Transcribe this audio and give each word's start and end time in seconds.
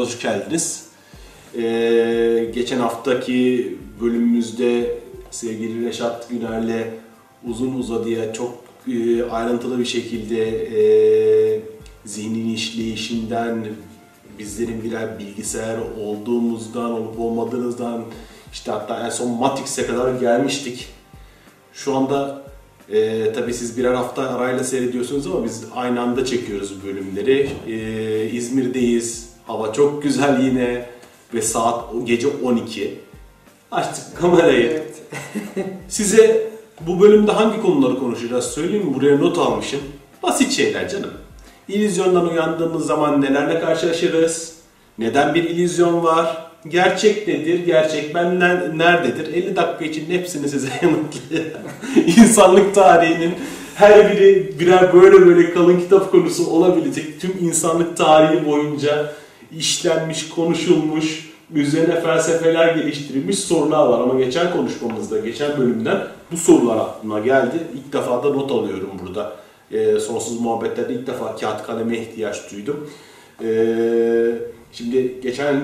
Hoş 0.00 0.20
geldiniz. 0.20 0.86
Ee, 1.56 2.50
geçen 2.54 2.78
haftaki 2.78 3.78
bölümümüzde 4.00 4.98
sevgili 5.30 5.86
Reşat 5.86 6.28
Güner'le 6.28 6.84
uzun 7.48 7.74
uzadıya 7.74 8.32
çok 8.32 8.64
e, 8.88 9.22
ayrıntılı 9.22 9.78
bir 9.78 9.84
şekilde 9.84 10.48
e, 10.48 11.62
zihnin 12.04 12.54
işleyişinden, 12.54 13.66
bizlerin 14.38 14.84
birer 14.84 15.18
bilgisayar 15.18 15.78
olduğumuzdan, 16.00 16.90
olup 16.90 17.20
olmadığımızdan, 17.20 18.04
işte 18.52 18.70
hatta 18.70 19.06
en 19.06 19.10
son 19.10 19.30
Matrix'e 19.30 19.86
kadar 19.86 20.20
gelmiştik. 20.20 20.88
Şu 21.72 21.96
anda 21.96 22.42
e, 22.92 23.32
tabii 23.32 23.54
siz 23.54 23.78
birer 23.78 23.94
hafta 23.94 24.22
arayla 24.22 24.64
seyrediyorsunuz 24.64 25.26
ama 25.26 25.44
biz 25.44 25.64
aynı 25.74 26.00
anda 26.00 26.24
çekiyoruz 26.24 26.84
bölümleri. 26.84 27.50
E, 27.66 28.30
İzmir'deyiz, 28.30 29.29
hava 29.50 29.72
çok 29.72 30.02
güzel 30.02 30.40
yine 30.40 30.86
ve 31.34 31.42
saat 31.42 31.84
gece 32.04 32.28
12. 32.42 32.98
Açtık 33.70 34.18
kamerayı. 34.20 34.70
Evet. 34.70 35.02
Size 35.88 36.50
bu 36.80 37.00
bölümde 37.00 37.32
hangi 37.32 37.62
konuları 37.62 37.98
konuşacağız 37.98 38.44
söyleyeyim 38.44 38.86
mi? 38.86 38.94
Buraya 38.94 39.16
not 39.16 39.38
almışım. 39.38 39.80
Basit 40.22 40.52
şeyler 40.52 40.88
canım. 40.88 41.10
İllüzyondan 41.68 42.28
uyandığımız 42.28 42.86
zaman 42.86 43.22
nelerle 43.22 43.60
karşılaşırız? 43.60 44.54
Neden 44.98 45.34
bir 45.34 45.44
illüzyon 45.44 46.04
var? 46.04 46.50
Gerçek 46.68 47.28
nedir? 47.28 47.66
Gerçek 47.66 48.14
benden 48.14 48.78
nerededir? 48.78 49.34
50 49.34 49.56
dakika 49.56 49.84
içinde 49.84 50.14
hepsini 50.14 50.48
size 50.48 50.68
yanıtlayacağım. 50.82 51.62
İnsanlık 52.06 52.74
tarihinin 52.74 53.34
her 53.74 54.12
biri 54.12 54.60
birer 54.60 54.92
böyle 54.92 55.26
böyle 55.26 55.54
kalın 55.54 55.80
kitap 55.80 56.10
konusu 56.10 56.50
olabilecek 56.50 57.20
tüm 57.20 57.36
insanlık 57.40 57.96
tarihi 57.96 58.46
boyunca 58.46 59.12
işlenmiş, 59.56 60.28
konuşulmuş, 60.28 61.30
üzerine 61.54 62.00
felsefeler 62.00 62.74
geliştirilmiş 62.74 63.38
sorular 63.38 63.86
var. 63.86 64.00
Ama 64.00 64.20
geçen 64.20 64.52
konuşmamızda, 64.52 65.18
geçen 65.18 65.58
bölümden 65.58 66.06
bu 66.32 66.36
sorular 66.36 66.76
aklıma 66.76 67.20
geldi. 67.20 67.56
İlk 67.74 67.92
defa 67.92 68.22
da 68.22 68.30
not 68.30 68.50
alıyorum 68.50 68.90
burada. 69.06 69.36
Ee, 69.72 70.00
sonsuz 70.00 70.40
muhabbetlerde 70.40 70.94
ilk 70.94 71.06
defa 71.06 71.36
kağıt 71.36 71.62
kaleme 71.62 71.98
ihtiyaç 71.98 72.52
duydum. 72.52 72.90
Ee, 73.44 74.38
şimdi 74.72 75.20
geçen 75.22 75.60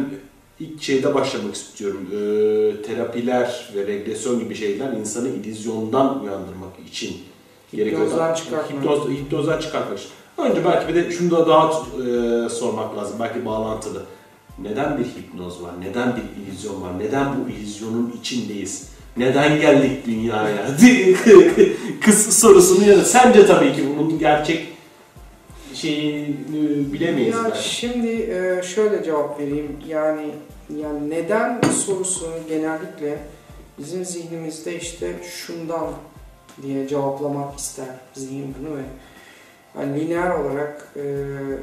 ilk 0.61 0.83
şeyde 0.83 1.15
başlamak 1.15 1.55
istiyorum. 1.55 2.07
Ee, 2.13 2.83
terapiler 2.83 3.71
ve 3.75 3.87
regresyon 3.87 4.39
gibi 4.39 4.55
şeyler 4.55 4.93
insanı 4.93 5.29
illüzyondan 5.29 6.23
uyandırmak 6.23 6.73
için 6.91 7.17
gerekiyor. 7.73 8.03
Hipnozdan 8.03 8.35
çıkartmak. 8.35 8.83
Hipnoz, 8.83 9.09
hipnozdan 9.09 9.61
çıkartmak 9.61 9.99
için. 9.99 10.11
Önce 10.39 10.65
belki 10.65 10.89
bir 10.89 10.95
de 10.95 11.11
şunu 11.11 11.31
da 11.31 11.47
daha 11.49 11.71
e, 11.71 12.49
sormak 12.49 12.97
lazım. 12.97 13.17
Belki 13.21 13.47
bağlantılı. 13.47 14.03
Neden 14.63 14.99
bir 14.99 15.05
hipnoz 15.05 15.63
var? 15.63 15.71
Neden 15.81 16.17
bir 16.17 16.43
illüzyon 16.43 16.83
var? 16.83 16.99
Neden 16.99 17.27
bu 17.45 17.49
illüzyonun 17.51 18.15
içindeyiz? 18.21 18.89
Neden 19.17 19.61
geldik 19.61 20.07
dünyaya? 20.07 20.67
Kız 22.05 22.39
sorusunu 22.39 22.89
ya 22.89 23.05
sence 23.05 23.47
tabii 23.47 23.73
ki 23.73 23.83
bunun 23.97 24.19
gerçek 24.19 24.69
şeyini 25.75 26.93
bilemeyiz 26.93 27.35
Ya 27.35 27.45
belki. 27.45 27.69
şimdi 27.75 28.09
e, 28.09 28.63
şöyle 28.63 29.05
cevap 29.05 29.41
vereyim. 29.41 29.77
Yani 29.89 30.31
yani 30.81 31.11
neden 31.11 31.61
sorusunu 31.87 32.35
genellikle 32.49 33.19
bizim 33.79 34.05
zihnimizde 34.05 34.77
işte 34.81 35.13
şundan 35.47 35.87
diye 36.63 36.89
cevaplamak 36.89 37.59
ister 37.59 37.87
zihin 38.15 38.55
bunu 38.61 38.77
ve 38.77 38.83
yani 39.81 40.01
lineer 40.01 40.31
olarak 40.31 40.89
e, 40.97 41.03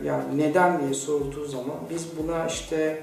yani 0.05 0.37
neden 0.37 0.81
diye 0.81 0.93
sorulduğu 0.93 1.45
zaman 1.45 1.75
biz 1.89 2.07
buna 2.17 2.47
işte 2.47 3.01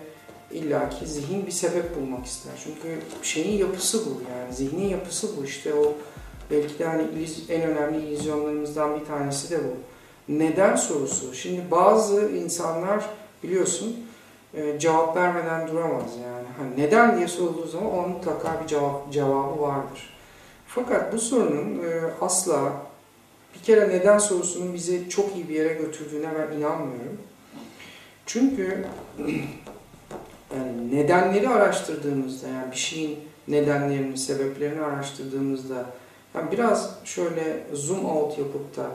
illaki 0.50 1.06
zihin 1.06 1.46
bir 1.46 1.50
sebep 1.50 1.96
bulmak 1.96 2.26
ister. 2.26 2.52
Çünkü 2.64 2.98
şeyin 3.22 3.58
yapısı 3.58 4.06
bu 4.06 4.10
yani 4.10 4.54
zihnin 4.54 4.88
yapısı 4.88 5.36
bu 5.36 5.44
işte 5.44 5.74
o 5.74 5.94
belki 6.50 6.78
de 6.78 6.84
hani 6.84 7.02
en 7.48 7.62
önemli 7.62 8.06
illüzyonlarımızdan 8.06 9.00
bir 9.00 9.04
tanesi 9.04 9.50
de 9.50 9.58
bu. 9.58 9.76
Neden 10.28 10.76
sorusu. 10.76 11.34
Şimdi 11.34 11.70
bazı 11.70 12.28
insanlar 12.28 13.04
biliyorsun 13.42 13.96
e, 14.54 14.78
cevap 14.78 15.16
vermeden 15.16 15.68
duramaz 15.68 16.10
yani. 16.24 16.46
Hani 16.58 16.86
neden 16.86 17.16
diye 17.16 17.28
sorulduğu 17.28 17.66
zaman 17.66 17.92
onun 17.92 18.08
mutlaka 18.08 18.60
bir 18.62 18.66
cevap 18.66 19.12
cevabı 19.12 19.60
vardır. 19.62 20.14
Fakat 20.66 21.12
bu 21.12 21.18
sorunun 21.18 21.78
e, 21.78 22.00
asla 22.20 22.72
bir 23.54 23.64
kere 23.64 23.88
neden 23.88 24.18
sorusunun 24.18 24.74
bizi 24.74 25.08
çok 25.08 25.36
iyi 25.36 25.48
bir 25.48 25.54
yere 25.54 25.72
götürdüğüne 25.72 26.28
ben 26.38 26.56
inanmıyorum. 26.56 27.18
Çünkü 28.26 28.86
yani 30.56 30.96
nedenleri 30.96 31.48
araştırdığımızda 31.48 32.48
yani 32.48 32.70
bir 32.72 32.76
şeyin 32.76 33.18
nedenlerini, 33.48 34.18
sebeplerini 34.18 34.82
araştırdığımızda 34.82 35.86
yani 36.34 36.52
biraz 36.52 36.98
şöyle 37.04 37.66
zoom 37.72 38.04
out 38.04 38.38
yapıp 38.38 38.76
da 38.76 38.90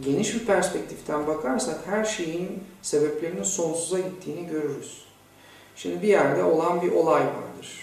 geniş 0.00 0.34
bir 0.34 0.46
perspektiften 0.46 1.26
bakarsak 1.26 1.78
her 1.86 2.04
şeyin 2.04 2.64
sebeplerinin 2.82 3.42
sonsuza 3.42 3.98
gittiğini 3.98 4.46
görürüz. 4.46 5.04
Şimdi 5.76 6.02
bir 6.02 6.08
yerde 6.08 6.44
olan 6.44 6.82
bir 6.82 6.92
olay 6.92 7.22
vardır. 7.22 7.80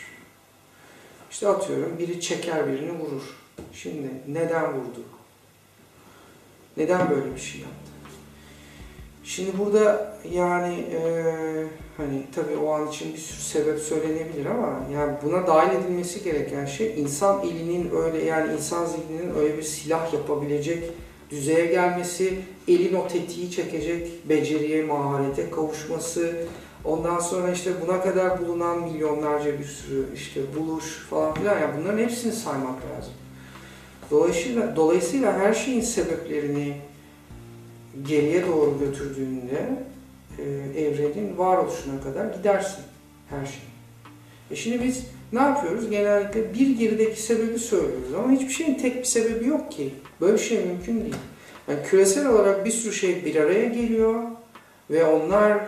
İşte 1.31 1.47
atıyorum 1.47 1.99
biri 1.99 2.21
çeker 2.21 2.67
birini 2.67 2.91
vurur. 2.91 3.37
Şimdi 3.73 4.09
neden 4.27 4.73
vurdu? 4.73 5.16
Neden 6.77 7.09
böyle 7.09 7.35
bir 7.35 7.39
şey 7.39 7.61
yaptı? 7.61 7.77
Şimdi 9.23 9.57
burada 9.57 10.15
yani 10.31 10.75
eee, 10.75 11.67
hani 11.97 12.23
tabii 12.35 12.57
o 12.57 12.71
an 12.71 12.87
için 12.87 13.13
bir 13.13 13.17
sürü 13.17 13.41
sebep 13.41 13.79
söylenebilir 13.79 14.45
ama 14.45 14.79
yani 14.93 15.13
buna 15.23 15.47
dahil 15.47 15.75
edilmesi 15.75 16.23
gereken 16.23 16.65
şey 16.65 17.01
insan 17.01 17.43
elinin 17.43 17.91
öyle 18.03 18.25
yani 18.25 18.53
insan 18.53 18.85
zihninin 18.85 19.35
öyle 19.35 19.57
bir 19.57 19.63
silah 19.63 20.13
yapabilecek 20.13 20.83
düzeye 21.31 21.65
gelmesi, 21.65 22.39
elin 22.67 22.95
o 22.95 23.07
tetiği 23.07 23.51
çekecek 23.51 24.29
beceriye, 24.29 24.83
maharete 24.85 25.49
kavuşması, 25.49 26.35
ondan 26.85 27.19
sonra 27.19 27.51
işte 27.51 27.71
buna 27.87 28.01
kadar 28.01 28.41
bulunan 28.41 28.79
milyonlarca 28.83 29.59
bir 29.59 29.65
sürü 29.65 30.05
işte 30.15 30.41
buluş 30.59 31.07
falan 31.09 31.33
filan 31.33 31.59
yani 31.59 31.73
bunların 31.81 31.97
hepsini 31.97 32.31
saymak 32.31 32.75
lazım. 32.75 33.13
Dolayısıyla, 34.11 34.75
dolayısıyla 34.75 35.39
her 35.39 35.53
şeyin 35.53 35.81
sebeplerini 35.81 36.73
geriye 38.07 38.47
doğru 38.47 38.79
götürdüğünde 38.79 39.69
e, 40.39 40.43
evrenin 40.81 41.37
varoluşuna 41.37 42.01
kadar 42.01 42.33
gidersin 42.33 42.83
her 43.29 43.45
şey. 43.45 43.61
E 44.51 44.55
şimdi 44.55 44.83
biz 44.83 45.05
ne 45.33 45.39
yapıyoruz? 45.39 45.89
Genellikle 45.89 46.53
bir 46.53 46.77
gerideki 46.77 47.21
sebebi 47.21 47.59
söylüyoruz 47.59 48.13
ama 48.17 48.31
hiçbir 48.31 48.53
şeyin 48.53 48.75
tek 48.75 48.97
bir 48.97 49.03
sebebi 49.03 49.47
yok 49.47 49.71
ki. 49.71 49.93
Böyle 50.21 50.33
bir 50.33 50.39
şey 50.39 50.65
mümkün 50.65 51.01
değil. 51.01 51.15
Yani 51.67 51.79
küresel 51.85 52.27
olarak 52.27 52.65
bir 52.65 52.71
sürü 52.71 52.93
şey 52.93 53.25
bir 53.25 53.35
araya 53.35 53.65
geliyor 53.65 54.23
ve 54.89 55.05
onlar 55.05 55.59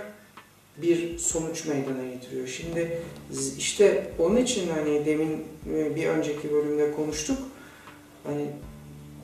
bir 0.77 1.17
sonuç 1.17 1.65
meydana 1.65 2.13
getiriyor. 2.13 2.47
Şimdi 2.47 3.01
işte 3.57 4.11
onun 4.19 4.37
için 4.37 4.69
hani 4.69 5.05
demin 5.05 5.43
e, 5.75 5.95
bir 5.95 6.07
önceki 6.07 6.53
bölümde 6.53 6.91
konuştuk. 6.91 7.37
Hani 8.23 8.45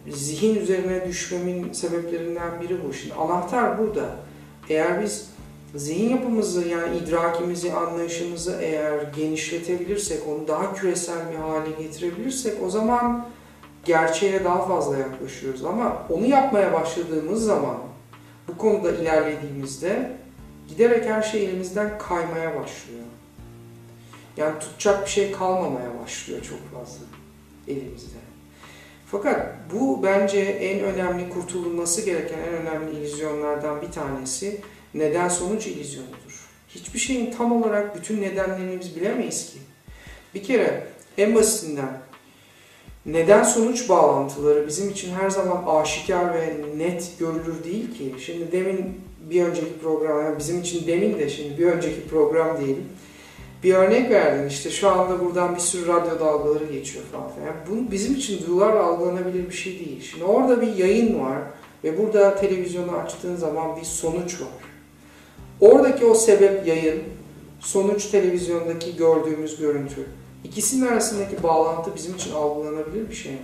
zihin 0.10 0.56
üzerine 0.56 1.08
düşmemin 1.08 1.74
sebeplerinden 1.74 2.62
biri 2.62 2.84
bu. 2.88 2.94
Şimdi 2.94 3.14
anahtar 3.14 3.80
burada. 3.80 4.16
Eğer 4.70 5.04
biz 5.04 5.30
zihin 5.76 6.10
yapımızı 6.10 6.68
yani 6.68 6.98
idrakimizi, 6.98 7.74
anlayışımızı 7.74 8.58
eğer 8.62 9.04
genişletebilirsek, 9.16 10.28
onu 10.28 10.48
daha 10.48 10.74
küresel 10.74 11.32
bir 11.32 11.36
hale 11.36 11.84
getirebilirsek 11.84 12.64
o 12.64 12.70
zaman 12.70 13.28
gerçeğe 13.86 14.44
daha 14.44 14.68
fazla 14.68 14.98
yaklaşıyoruz. 14.98 15.66
Ama 15.66 16.04
onu 16.10 16.26
yapmaya 16.26 16.74
başladığımız 16.74 17.46
zaman, 17.46 17.78
bu 18.48 18.58
konuda 18.58 18.92
ilerlediğimizde 18.92 20.12
giderek 20.68 21.06
her 21.06 21.22
şey 21.22 21.46
elimizden 21.46 21.98
kaymaya 21.98 22.50
başlıyor. 22.50 23.04
Yani 24.38 24.60
tutacak 24.60 25.06
bir 25.06 25.12
şey 25.12 25.32
kalmamaya 25.32 25.90
başlıyor 26.04 26.42
çok 26.42 26.80
fazla 26.80 27.06
elimizde. 27.68 28.18
Fakat 29.16 29.56
bu 29.74 30.04
bence 30.04 30.40
en 30.40 30.80
önemli 30.80 31.30
kurtulması 31.30 32.02
gereken 32.02 32.38
en 32.38 32.54
önemli 32.54 32.98
illüzyonlardan 32.98 33.82
bir 33.82 33.92
tanesi 33.92 34.62
neden 34.94 35.30
sonuç 35.30 35.68
illüzyonudur. 35.68 36.50
Hiçbir 36.70 37.00
şeyin 37.00 37.32
tam 37.32 37.64
olarak 37.64 37.96
bütün 37.96 38.22
nedenlerini 38.22 38.80
biz 38.80 38.96
bilemeyiz 38.96 39.54
ki. 39.54 39.60
Bir 40.36 40.44
kere 40.44 40.88
en 41.18 41.36
basitinden 41.36 42.02
neden 43.06 43.44
sonuç 43.44 43.90
bağlantıları 43.90 44.68
bizim 44.68 44.90
için 44.90 45.14
her 45.14 45.30
zaman 45.30 45.82
aşikar 45.82 46.34
ve 46.34 46.54
net 46.78 47.12
görülür 47.20 47.64
değil 47.64 47.98
ki. 47.98 48.16
Şimdi 48.26 48.52
demin 48.52 49.02
bir 49.30 49.44
önceki 49.44 49.80
program, 49.84 50.26
yani 50.26 50.40
bizim 50.40 50.62
için 50.62 50.88
demin 50.88 51.20
de 51.20 51.30
şimdi 51.30 51.58
bir 51.58 51.66
önceki 51.66 52.08
program 52.08 52.58
diyelim. 52.58 52.86
Bir 53.66 53.74
örnek 53.74 54.12
verdin 54.12 54.48
işte 54.48 54.70
şu 54.70 54.90
anda 54.90 55.26
buradan 55.26 55.56
bir 55.56 55.60
sürü 55.60 55.88
radyo 55.88 56.20
dalgaları 56.20 56.66
geçiyor 56.66 57.06
falan 57.12 57.30
filan. 57.30 57.48
Yani 57.48 57.58
bu 57.70 57.92
bizim 57.92 58.16
için 58.16 58.48
duyularla 58.48 58.84
algılanabilir 58.84 59.50
bir 59.50 59.56
şey 59.56 59.80
değil. 59.80 60.02
Şimdi 60.12 60.24
orada 60.24 60.62
bir 60.62 60.76
yayın 60.76 61.20
var 61.20 61.38
ve 61.84 61.98
burada 61.98 62.36
televizyonu 62.36 62.92
açtığın 62.92 63.36
zaman 63.36 63.76
bir 63.76 63.86
sonuç 63.86 64.42
var. 64.42 64.48
Oradaki 65.62 66.06
o 66.06 66.14
sebep 66.16 66.68
yayın, 66.68 67.04
sonuç 67.60 68.06
televizyondaki 68.06 68.96
gördüğümüz 68.96 69.60
görüntü. 69.60 70.06
İkisinin 70.44 70.88
arasındaki 70.88 71.44
bağlantı 71.44 71.96
bizim 71.96 72.16
için 72.16 72.32
algılanabilir 72.32 73.10
bir 73.10 73.16
şey 73.16 73.32
mi? 73.32 73.40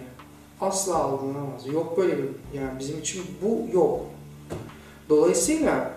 Asla 0.62 0.96
algılanamaz. 0.96 1.68
Yok 1.74 1.98
böyle 1.98 2.18
bir, 2.18 2.30
yani 2.54 2.80
bizim 2.80 3.00
için 3.00 3.22
bu 3.42 3.78
yok. 3.78 4.00
Dolayısıyla 5.10 5.92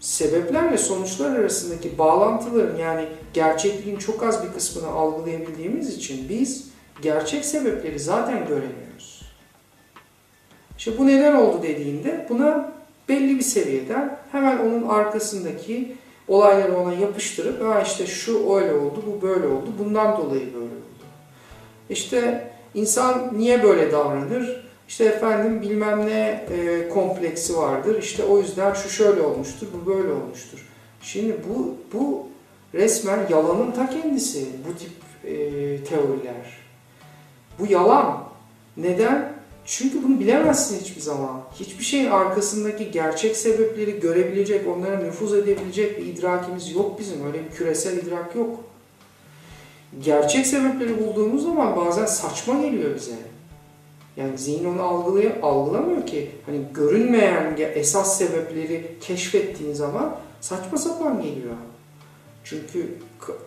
sebeplerle 0.00 0.78
sonuçlar 0.78 1.36
arasındaki 1.36 1.98
bağlantıların 1.98 2.76
yani 2.76 3.04
gerçekliğin 3.34 3.98
çok 3.98 4.22
az 4.22 4.44
bir 4.44 4.52
kısmını 4.52 4.88
algılayabildiğimiz 4.88 5.96
için 5.96 6.28
biz 6.28 6.68
gerçek 7.02 7.44
sebepleri 7.44 8.00
zaten 8.00 8.38
göremiyoruz. 8.38 9.22
İşte 10.78 10.98
bu 10.98 11.06
neden 11.06 11.34
oldu 11.34 11.62
dediğinde 11.62 12.26
buna 12.28 12.72
belli 13.08 13.36
bir 13.38 13.42
seviyeden 13.42 14.18
hemen 14.32 14.58
onun 14.58 14.88
arkasındaki 14.88 15.96
olayları 16.28 16.76
ona 16.76 16.92
yapıştırıp 16.92 17.64
ha 17.64 17.82
işte 17.82 18.06
şu 18.06 18.54
öyle 18.54 18.72
oldu, 18.74 19.02
bu 19.06 19.22
böyle 19.22 19.46
oldu, 19.46 19.68
bundan 19.78 20.16
dolayı 20.16 20.54
böyle 20.54 20.64
oldu. 20.64 21.04
İşte 21.90 22.50
insan 22.74 23.38
niye 23.38 23.62
böyle 23.62 23.92
davranır? 23.92 24.67
İşte 24.88 25.04
efendim 25.04 25.62
bilmem 25.62 26.06
ne 26.06 26.44
e, 26.50 26.88
kompleksi 26.88 27.56
vardır. 27.56 28.02
İşte 28.02 28.24
o 28.24 28.38
yüzden 28.38 28.74
şu 28.74 28.88
şöyle 28.88 29.20
olmuştur, 29.20 29.66
bu 29.74 29.86
böyle 29.86 30.12
olmuştur. 30.12 30.68
Şimdi 31.02 31.36
bu 31.48 31.74
bu 31.92 32.26
resmen 32.74 33.26
yalanın 33.30 33.70
ta 33.70 33.90
kendisi 33.90 34.46
bu 34.68 34.78
tip 34.78 34.90
e, 35.24 35.34
teoriler. 35.84 36.58
Bu 37.58 37.66
yalan. 37.72 38.24
Neden? 38.76 39.32
Çünkü 39.64 40.04
bunu 40.04 40.20
bilemezsin 40.20 40.80
hiçbir 40.80 41.00
zaman. 41.00 41.40
Hiçbir 41.54 41.84
şeyin 41.84 42.10
arkasındaki 42.10 42.90
gerçek 42.90 43.36
sebepleri 43.36 44.00
görebilecek, 44.00 44.66
onlara 44.68 44.96
nüfuz 44.96 45.34
edebilecek 45.34 45.98
bir 45.98 46.06
idrakimiz 46.06 46.72
yok 46.72 47.00
bizim. 47.00 47.26
Öyle 47.26 47.44
bir 47.44 47.50
küresel 47.50 47.96
idrak 47.96 48.34
yok. 48.36 48.60
Gerçek 50.04 50.46
sebepleri 50.46 51.06
bulduğumuz 51.06 51.42
zaman 51.42 51.76
bazen 51.76 52.06
saçma 52.06 52.54
geliyor 52.54 52.94
bize. 52.94 53.14
Yani 54.18 54.38
zihin 54.38 54.64
onu 54.64 54.82
algılay 54.82 55.32
algılamıyor 55.42 56.06
ki. 56.06 56.30
Hani 56.46 56.60
görünmeyen 56.74 57.56
esas 57.74 58.18
sebepleri 58.18 58.96
keşfettiğin 59.00 59.72
zaman 59.72 60.16
saçma 60.40 60.78
sapan 60.78 61.22
geliyor. 61.22 61.54
Çünkü 62.44 62.98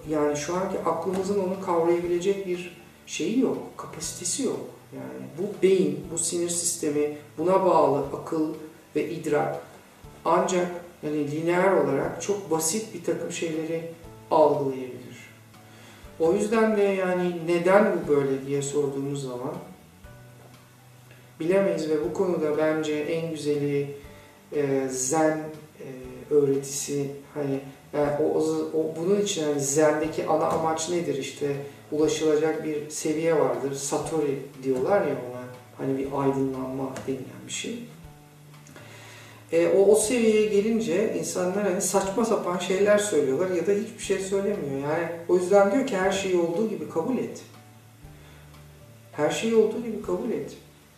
yani 0.09 0.38
şu 0.38 0.56
anki 0.56 0.79
aklımızın 0.79 1.39
onu 1.39 1.62
kavrayabilecek 1.65 2.47
bir 2.47 2.77
şeyi 3.06 3.39
yok, 3.39 3.57
kapasitesi 3.77 4.44
yok. 4.44 4.59
Yani 4.95 5.23
bu 5.38 5.63
beyin, 5.63 6.00
bu 6.13 6.18
sinir 6.18 6.50
sistemi, 6.50 7.17
buna 7.38 7.65
bağlı 7.65 8.00
akıl 8.21 8.53
ve 8.95 9.09
idrak 9.09 9.62
ancak 10.25 10.67
yani 11.03 11.31
lineer 11.31 11.71
olarak 11.71 12.21
çok 12.21 12.51
basit 12.51 12.94
bir 12.94 13.03
takım 13.03 13.31
şeyleri 13.31 13.91
algılayabilir. 14.31 15.01
O 16.19 16.33
yüzden 16.33 16.77
de 16.77 16.81
yani 16.81 17.33
neden 17.47 17.94
bu 17.94 18.07
böyle 18.07 18.45
diye 18.45 18.62
sorduğumuz 18.62 19.24
zaman 19.24 19.53
bilemeyiz 21.41 21.89
ve 21.89 22.05
bu 22.09 22.13
konuda 22.13 22.57
bence 22.57 22.93
en 22.93 23.31
güzeli 23.31 23.95
e, 24.55 24.88
zen 24.89 25.38
e, 25.79 25.88
öğretisi 26.33 27.07
hani 27.33 27.59
yani 27.93 28.11
o, 28.23 28.39
o 28.73 28.95
bunun 28.97 29.21
için 29.21 29.43
yani 29.43 29.61
zendeki 29.61 30.27
ana 30.27 30.45
amaç 30.45 30.89
nedir 30.89 31.17
işte 31.17 31.55
ulaşılacak 31.91 32.63
bir 32.63 32.89
seviye 32.89 33.39
vardır. 33.39 33.75
Satori 33.75 34.39
diyorlar 34.63 35.01
ya 35.01 35.13
ona. 35.13 35.41
Hani 35.77 35.97
bir 35.97 36.05
aydınlanma 36.05 36.93
denilen 37.07 37.47
bir 37.47 37.51
şey. 37.51 37.79
E, 39.51 39.67
o, 39.67 39.85
o 39.85 39.95
seviyeye 39.95 40.45
gelince 40.45 41.15
insanlar 41.19 41.63
hani 41.63 41.81
saçma 41.81 42.25
sapan 42.25 42.57
şeyler 42.57 42.97
söylüyorlar 42.97 43.49
ya 43.49 43.67
da 43.67 43.71
hiçbir 43.71 44.03
şey 44.03 44.19
söylemiyor. 44.19 44.79
Yani 44.83 45.07
o 45.29 45.35
yüzden 45.35 45.71
diyor 45.71 45.88
ki 45.88 45.97
her 45.97 46.11
şeyi 46.11 46.38
olduğu 46.38 46.69
gibi 46.69 46.89
kabul 46.89 47.17
et. 47.17 47.41
Her 49.11 49.29
şeyi 49.29 49.55
olduğu 49.55 49.83
gibi 49.83 50.01
kabul 50.01 50.31
et. 50.31 50.51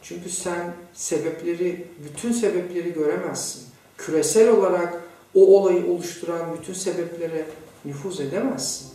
Çünkü 0.04 0.30
sen 0.30 0.74
sebepleri, 0.94 1.88
bütün 2.06 2.32
sebepleri 2.32 2.94
göremezsin. 2.94 3.64
Küresel 3.98 4.50
olarak 4.50 5.02
o 5.36 5.58
olayı 5.58 5.92
oluşturan 5.92 6.42
bütün 6.60 6.74
sebeplere 6.74 7.46
nüfuz 7.86 8.20
edemezsin. 8.20 8.88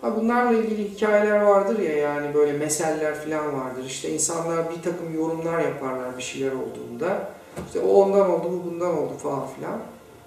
Ha 0.00 0.16
bunlarla 0.16 0.58
ilgili 0.58 0.90
hikayeler 0.90 1.40
vardır 1.40 1.78
ya 1.78 1.96
yani 1.96 2.34
böyle 2.34 2.52
meseller 2.52 3.14
falan 3.14 3.60
vardır. 3.60 3.84
İşte 3.86 4.10
insanlar 4.10 4.70
bir 4.70 4.82
takım 4.82 5.14
yorumlar 5.14 5.60
yaparlar 5.60 6.18
bir 6.18 6.22
şeyler 6.22 6.52
olduğunda. 6.52 7.28
İşte 7.66 7.80
o 7.80 7.88
ondan 7.88 8.30
oldu, 8.30 8.52
bu 8.52 8.70
bundan 8.70 8.98
oldu 8.98 9.12
falan 9.22 9.46
filan. 9.56 9.80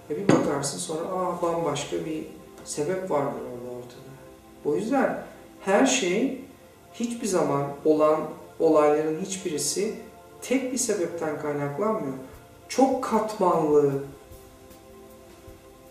Ve 0.10 0.18
bir 0.18 0.28
bakarsın 0.28 0.78
sonra 0.78 1.10
aa 1.10 1.42
bambaşka 1.42 2.06
bir 2.06 2.26
sebep 2.66 3.12
vardır 3.12 3.42
orada 3.42 3.76
ortada. 3.78 4.10
O 4.66 4.76
yüzden 4.76 5.24
her 5.62 5.86
şey 5.86 6.42
hiçbir 6.94 7.28
zaman 7.28 7.64
olan 7.86 8.20
olayların 8.60 9.20
hiçbirisi 9.22 9.96
tek 10.42 10.74
bir 10.74 10.78
sebepten 10.78 11.42
kaynaklanmıyor. 11.42 12.13
Çok 12.69 13.04
katmanlı, 13.04 13.94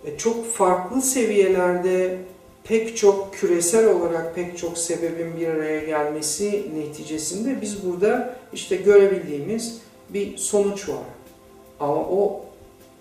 ve 0.06 0.18
çok 0.18 0.46
farklı 0.52 1.02
seviyelerde 1.02 2.18
pek 2.64 2.96
çok 2.96 3.34
küresel 3.34 3.86
olarak 3.86 4.34
pek 4.34 4.58
çok 4.58 4.78
sebebin 4.78 5.36
bir 5.36 5.48
araya 5.48 5.84
gelmesi 5.84 6.70
neticesinde 6.74 7.60
biz 7.60 7.86
burada 7.86 8.36
işte 8.52 8.76
görebildiğimiz 8.76 9.80
bir 10.10 10.36
sonuç 10.36 10.88
var. 10.88 11.04
Ama 11.80 11.94
o 11.94 12.44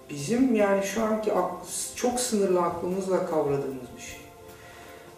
bizim 0.09 0.56
yani 0.56 0.84
şu 0.84 1.03
anki 1.03 1.31
çok 1.96 2.20
sınırlı 2.20 2.62
aklımızla 2.62 3.25
kavradığımız 3.25 3.88
bir 3.98 4.01
şey. 4.01 4.20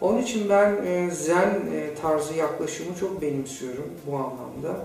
Onun 0.00 0.22
için 0.22 0.48
ben 0.48 0.76
e, 0.86 1.10
zen 1.10 1.60
e, 1.74 1.94
tarzı 2.02 2.34
yaklaşımı 2.34 2.96
çok 3.00 3.22
benimsiyorum 3.22 3.90
bu 4.06 4.16
anlamda. 4.16 4.84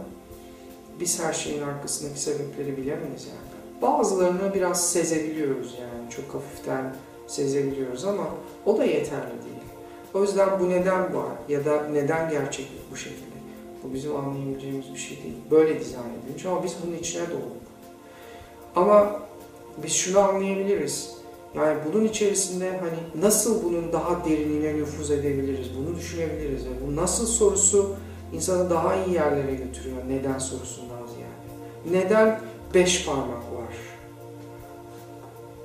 Biz 1.00 1.24
her 1.24 1.34
şeyin 1.34 1.62
arkasındaki 1.62 2.20
sebepleri 2.20 2.78
bilemeyiz 2.78 3.28
yani. 3.28 3.82
Bazılarını 3.82 4.54
biraz 4.54 4.92
sezebiliyoruz 4.92 5.76
yani 5.82 6.10
çok 6.10 6.36
hafiften 6.36 6.96
sezebiliyoruz 7.28 8.06
ama 8.06 8.28
o 8.66 8.78
da 8.78 8.86
yeterli 8.86 9.44
değil. 9.46 9.64
O 10.14 10.22
yüzden 10.22 10.60
bu 10.60 10.70
neden 10.70 11.16
var 11.16 11.32
ya 11.50 11.66
da 11.66 11.88
neden 11.88 12.30
gerçeklik 12.30 12.92
bu 12.92 12.96
şekilde? 12.96 13.34
Bu 13.84 13.94
bizim 13.94 14.16
anlayabileceğimiz 14.16 14.94
bir 14.94 15.00
şey 15.00 15.18
değil. 15.24 15.36
Böyle 15.52 15.80
dizayn 15.80 16.14
edilmiş 16.24 16.46
ama 16.46 16.64
biz 16.64 16.76
bunun 16.86 16.96
içine 16.96 17.24
doğduk. 17.30 17.64
Ama 18.76 19.20
biz 19.84 19.94
şunu 19.94 20.20
anlayabiliriz. 20.20 21.14
Yani 21.56 21.78
bunun 21.86 22.06
içerisinde 22.06 22.78
hani 22.78 23.24
nasıl 23.26 23.64
bunun 23.64 23.94
daha 23.94 24.26
derinine 24.26 24.74
nüfuz 24.74 25.12
edebiliriz? 25.12 25.68
Bunu 25.78 25.96
düşünebiliriz. 25.96 26.66
Ve 26.66 26.88
bu 26.88 26.96
nasıl 26.96 27.26
sorusu 27.26 27.96
insanı 28.34 28.70
daha 28.70 28.96
iyi 28.96 29.16
yerlere 29.16 29.56
götürüyor. 29.56 29.98
Neden 30.08 30.40
sorusundan 30.40 31.08
ziyade. 31.08 32.04
Neden 32.06 32.40
beş 32.74 33.06
parmak 33.06 33.38
var? 33.38 33.74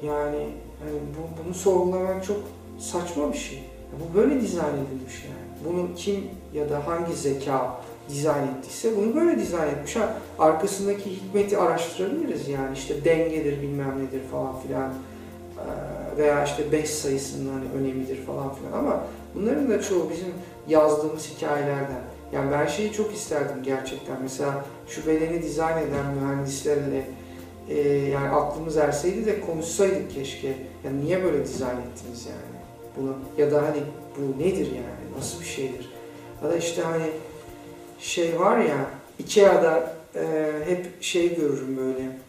Yani 0.03 0.49
yani 0.87 0.99
bu, 1.17 1.45
bunu 1.45 1.55
sorgulamak 1.55 2.25
çok 2.25 2.37
saçma 2.79 3.33
bir 3.33 3.39
şey. 3.39 3.65
Bu 3.93 4.19
böyle 4.19 4.41
dizayn 4.41 4.75
edilmiş 4.75 5.25
yani. 5.25 5.49
Bunu 5.65 5.95
kim 5.97 6.25
ya 6.55 6.71
da 6.71 6.87
hangi 6.87 7.13
zeka 7.17 7.81
dizayn 8.09 8.47
ettiyse 8.47 8.97
bunu 8.97 9.17
böyle 9.17 9.39
dizayn 9.39 9.69
etmiş. 9.69 9.97
Ha, 9.97 10.15
arkasındaki 10.39 11.11
hikmeti 11.11 11.59
araştırabiliriz 11.59 12.49
yani 12.49 12.75
işte 12.75 13.05
dengedir 13.05 13.63
bilmem 13.63 14.07
nedir 14.07 14.23
falan 14.33 14.61
filan 14.61 14.93
veya 16.19 16.45
işte 16.45 16.73
5 16.73 16.91
sayısının 16.91 17.53
hani 17.53 17.65
önemidir 17.81 18.27
falan 18.27 18.55
filan 18.55 18.73
ama 18.79 19.01
bunların 19.35 19.71
da 19.71 19.83
çoğu 19.83 20.11
bizim 20.11 20.35
yazdığımız 20.69 21.31
hikayelerden. 21.37 22.03
Yani 22.33 22.53
ben 22.53 22.67
şeyi 22.67 22.93
çok 22.93 23.15
isterdim 23.15 23.63
gerçekten. 23.63 24.17
Mesela 24.23 24.65
şu 24.89 25.07
bedeni 25.07 25.43
dizayn 25.43 25.79
eden 25.79 26.15
mühendislerle 26.15 27.07
e, 27.69 27.81
yani 27.89 28.29
aklımız 28.29 28.77
erseydi 28.77 29.27
de 29.27 29.41
konuşsaydık 29.41 30.11
keşke. 30.11 30.55
Yani 30.85 31.05
niye 31.05 31.25
böyle 31.25 31.45
dizayn 31.45 31.77
ettiniz 31.77 32.27
yani? 32.27 32.63
Bunu 32.97 33.17
ya 33.39 33.53
da 33.53 33.63
hani 33.63 33.83
bu 34.17 34.43
nedir 34.43 34.67
yani? 34.67 35.19
Nasıl 35.19 35.41
bir 35.41 35.47
şeydir? 35.47 35.91
Ya 36.43 36.51
da 36.51 36.57
işte 36.57 36.83
hani 36.83 37.07
şey 37.99 38.41
var 38.41 38.59
ya 38.59 38.91
Ikea'da 39.19 39.93
e, 40.15 40.53
hep 40.67 41.03
şey 41.03 41.37
görürüm 41.37 41.77
böyle. 41.77 42.28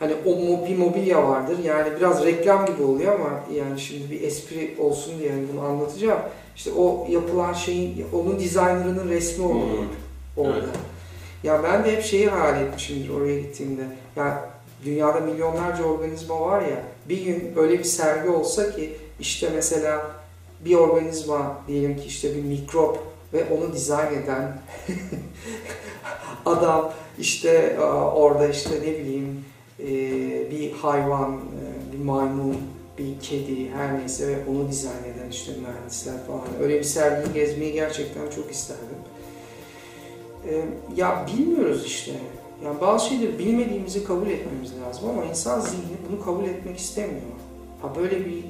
Hani 0.00 0.14
o 0.26 0.66
bir 0.66 0.78
mobilya 0.78 1.28
vardır. 1.28 1.58
Yani 1.64 1.88
biraz 1.96 2.24
reklam 2.24 2.66
gibi 2.66 2.82
oluyor 2.82 3.14
ama 3.20 3.40
yani 3.54 3.80
şimdi 3.80 4.10
bir 4.10 4.22
espri 4.22 4.76
olsun 4.78 5.18
diye 5.18 5.30
yani 5.30 5.44
bunu 5.52 5.60
anlatacağım. 5.60 6.20
İşte 6.56 6.70
o 6.72 7.06
yapılan 7.10 7.52
şeyin, 7.52 8.06
onun 8.12 8.40
dizaynerının 8.40 9.08
resmi 9.08 9.44
olur 9.44 9.54
hmm. 9.54 10.44
orada. 10.44 10.56
Evet. 10.56 10.68
Ya 11.42 11.62
ben 11.62 11.84
de 11.84 11.96
hep 11.96 12.02
şeyi 12.02 12.28
hayal 12.28 12.62
etmişimdir 12.62 13.10
oraya 13.10 13.40
gittiğimde. 13.40 13.82
Ya 14.16 14.50
dünyada 14.84 15.20
milyonlarca 15.20 15.84
organizma 15.84 16.40
var 16.40 16.62
ya 16.62 16.82
bir 17.08 17.24
gün 17.24 17.52
öyle 17.56 17.78
bir 17.78 17.84
sergi 17.84 18.28
olsa 18.28 18.70
ki 18.70 18.96
işte 19.20 19.50
mesela 19.54 20.10
bir 20.64 20.74
organizma 20.74 21.58
diyelim 21.68 21.96
ki 21.96 22.06
işte 22.06 22.36
bir 22.36 22.42
mikrop 22.42 22.98
ve 23.32 23.44
onu 23.54 23.72
dizayn 23.72 24.14
eden 24.14 24.62
adam 26.46 26.92
işte 27.18 27.80
orada 28.14 28.48
işte 28.48 28.70
ne 28.82 28.98
bileyim 28.98 29.44
bir 30.50 30.72
hayvan, 30.72 31.40
bir 31.92 31.98
bir 31.98 32.04
maymun, 32.04 32.56
bir 32.98 33.20
kedi 33.22 33.70
her 33.70 33.98
neyse 33.98 34.28
ve 34.28 34.36
onu 34.50 34.68
dizayn 34.68 35.04
eden 35.04 35.30
işte 35.30 35.52
mühendisler 35.60 36.26
falan. 36.26 36.42
Öyle 36.62 36.78
bir 36.78 36.84
sergiyi 36.84 37.34
gezmeyi 37.34 37.72
gerçekten 37.72 38.30
çok 38.30 38.50
isterdim. 38.50 38.96
Ee, 40.48 40.64
ya 40.96 41.26
bilmiyoruz 41.36 41.86
işte. 41.86 42.12
Yani 42.64 42.80
bazı 42.80 43.08
şeyleri 43.08 43.38
bilmediğimizi 43.38 44.04
kabul 44.04 44.26
etmemiz 44.26 44.72
lazım 44.86 45.08
ama 45.10 45.24
insan 45.24 45.60
zihni 45.60 45.96
bunu 46.10 46.24
kabul 46.24 46.44
etmek 46.44 46.78
istemiyor. 46.78 47.20
Ha 47.82 47.92
böyle 47.96 48.26
bir 48.26 48.44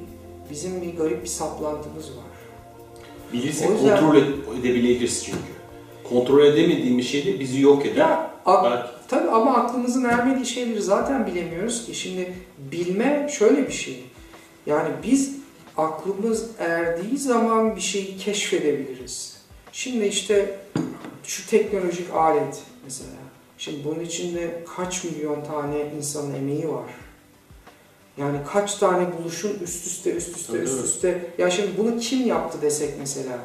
bizim 0.50 0.82
bir 0.82 0.96
garip 0.96 1.22
bir 1.22 1.28
saplantımız 1.28 2.10
var. 2.10 2.24
Bilirsek 3.32 3.70
O 3.70 3.72
yüzden- 3.72 4.00
kontrol 4.00 4.16
ed- 4.20 4.60
edebiliriz 4.60 5.24
çünkü. 5.24 5.38
Kontrol 6.10 6.44
edemediğimiz 6.44 7.08
şey 7.08 7.26
de 7.26 7.40
bizi 7.40 7.60
yok 7.60 7.86
eder. 7.86 8.08
Ya 8.46 8.60
Belki 8.64 8.88
tabii 9.08 9.30
ama 9.30 9.54
aklımızın 9.56 10.04
ermediği 10.04 10.46
şeyleri 10.46 10.82
zaten 10.82 11.26
bilemiyoruz 11.26 11.86
ki. 11.86 11.94
Şimdi 11.94 12.32
bilme 12.72 13.28
şöyle 13.32 13.66
bir 13.66 13.72
şey. 13.72 14.04
Yani 14.66 14.88
biz 15.02 15.36
aklımız 15.76 16.46
erdiği 16.58 17.18
zaman 17.18 17.76
bir 17.76 17.80
şeyi 17.80 18.16
keşfedebiliriz. 18.16 19.36
Şimdi 19.72 20.06
işte 20.06 20.58
şu 21.24 21.50
teknolojik 21.50 22.14
alet 22.14 22.62
mesela. 22.84 23.10
Şimdi 23.58 23.84
bunun 23.84 24.00
içinde 24.00 24.64
kaç 24.76 25.04
milyon 25.04 25.44
tane 25.44 25.76
insanın 25.98 26.34
emeği 26.34 26.68
var. 26.68 26.90
Yani 28.18 28.38
kaç 28.52 28.74
tane 28.74 29.06
buluşun 29.18 29.58
üst 29.62 29.86
üste 29.86 30.14
üst 30.14 30.36
üste 30.36 30.52
Tabii, 30.52 30.62
üst 30.62 30.84
üste. 30.84 31.30
Ya 31.38 31.50
şimdi 31.50 31.70
bunu 31.78 31.98
kim 31.98 32.26
yaptı 32.26 32.62
desek 32.62 32.94
mesela. 32.98 33.38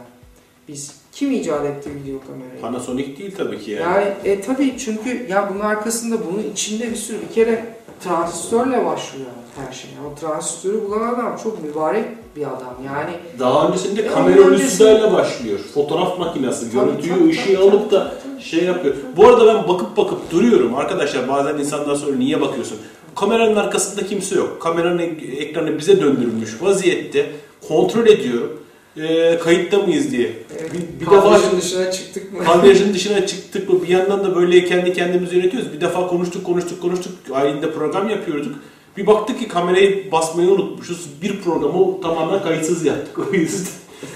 Biz 0.67 0.95
kim 1.15 1.31
icat 1.31 1.65
etti 1.65 1.89
video 1.89 2.19
kamerayı? 2.27 2.61
Panasonic 2.61 3.17
değil 3.17 3.35
tabii 3.37 3.59
ki 3.59 3.71
yani. 3.71 3.81
Yani 3.81 4.05
e, 4.25 4.41
tabii 4.41 4.77
çünkü 4.77 5.25
ya 5.29 5.49
bunun 5.53 5.59
arkasında 5.59 6.15
bunun 6.31 6.51
içinde 6.53 6.91
bir 6.91 6.95
sürü 6.95 7.17
bir 7.29 7.33
kere 7.35 7.65
transistörle 8.03 8.85
başlıyor 8.85 9.27
her 9.67 9.73
şey. 9.73 9.89
O 10.11 10.19
transistörü 10.19 10.81
bulan 10.85 11.13
adam 11.13 11.37
çok 11.43 11.63
mübarek 11.63 12.05
bir 12.35 12.41
adam. 12.41 12.75
Yani 12.85 13.11
Daha 13.39 13.67
öncesinde 13.67 14.01
Ya 14.01 14.11
kamera 14.11 14.41
onun 14.41 14.47
ölüsülerle 14.51 15.13
başlıyor. 15.13 15.59
Fotoğraf 15.73 16.19
makinesi, 16.19 16.71
görüntüyü, 16.71 17.13
tabii, 17.13 17.29
ışığı 17.29 17.45
tabii, 17.55 17.57
alıp 17.57 17.91
da 17.91 18.09
tabii, 18.09 18.33
tabii. 18.33 18.43
şey 18.43 18.63
yapıyor. 18.63 18.95
Bu 19.17 19.27
arada 19.27 19.47
ben 19.55 19.67
bakıp 19.67 19.97
bakıp 19.97 20.31
duruyorum 20.31 20.75
arkadaşlar. 20.75 21.27
Bazen 21.27 21.57
insanlar 21.57 21.95
soruyor 21.95 22.19
niye 22.19 22.41
bakıyorsun? 22.41 22.77
Kameranın 23.15 23.55
arkasında 23.55 24.07
kimse 24.07 24.35
yok. 24.35 24.61
Kameranın 24.61 24.99
ek- 24.99 25.25
ekranı 25.37 25.77
bize 25.79 26.01
döndürülmüş 26.01 26.61
vaziyette. 26.61 27.31
Kontrol 27.67 28.07
ediyorum. 28.07 28.59
Ee, 28.97 29.39
kayıtta 29.43 29.77
mıyız 29.79 30.11
diye. 30.11 30.31
Evet, 30.59 30.71
Bir, 30.73 31.05
bir 31.05 31.11
defa 31.11 31.57
dışına 31.57 31.91
çıktık 31.91 32.33
mı? 32.33 32.43
kadrajın 32.43 32.93
dışına 32.93 33.27
çıktık 33.27 33.69
mı 33.69 33.83
bir 33.83 33.87
yandan 33.87 34.23
da 34.23 34.35
böyle 34.35 34.65
kendi 34.65 34.93
kendimizi 34.93 35.35
yönetiyoruz. 35.35 35.73
Bir 35.73 35.81
defa 35.81 36.07
konuştuk 36.07 36.43
konuştuk 36.45 36.81
konuştuk. 36.81 37.13
Ayında 37.33 37.73
program 37.73 38.09
yapıyorduk. 38.09 38.55
Bir 38.97 39.07
baktık 39.07 39.39
ki 39.39 39.47
kamerayı 39.47 40.11
basmayı 40.11 40.49
unutmuşuz. 40.49 41.09
Bir 41.21 41.41
programı 41.41 42.01
tamamen 42.01 42.43
kayıtsız 42.43 42.85
yaptık 42.85 43.19
o 43.31 43.33
yüzden. 43.33 43.71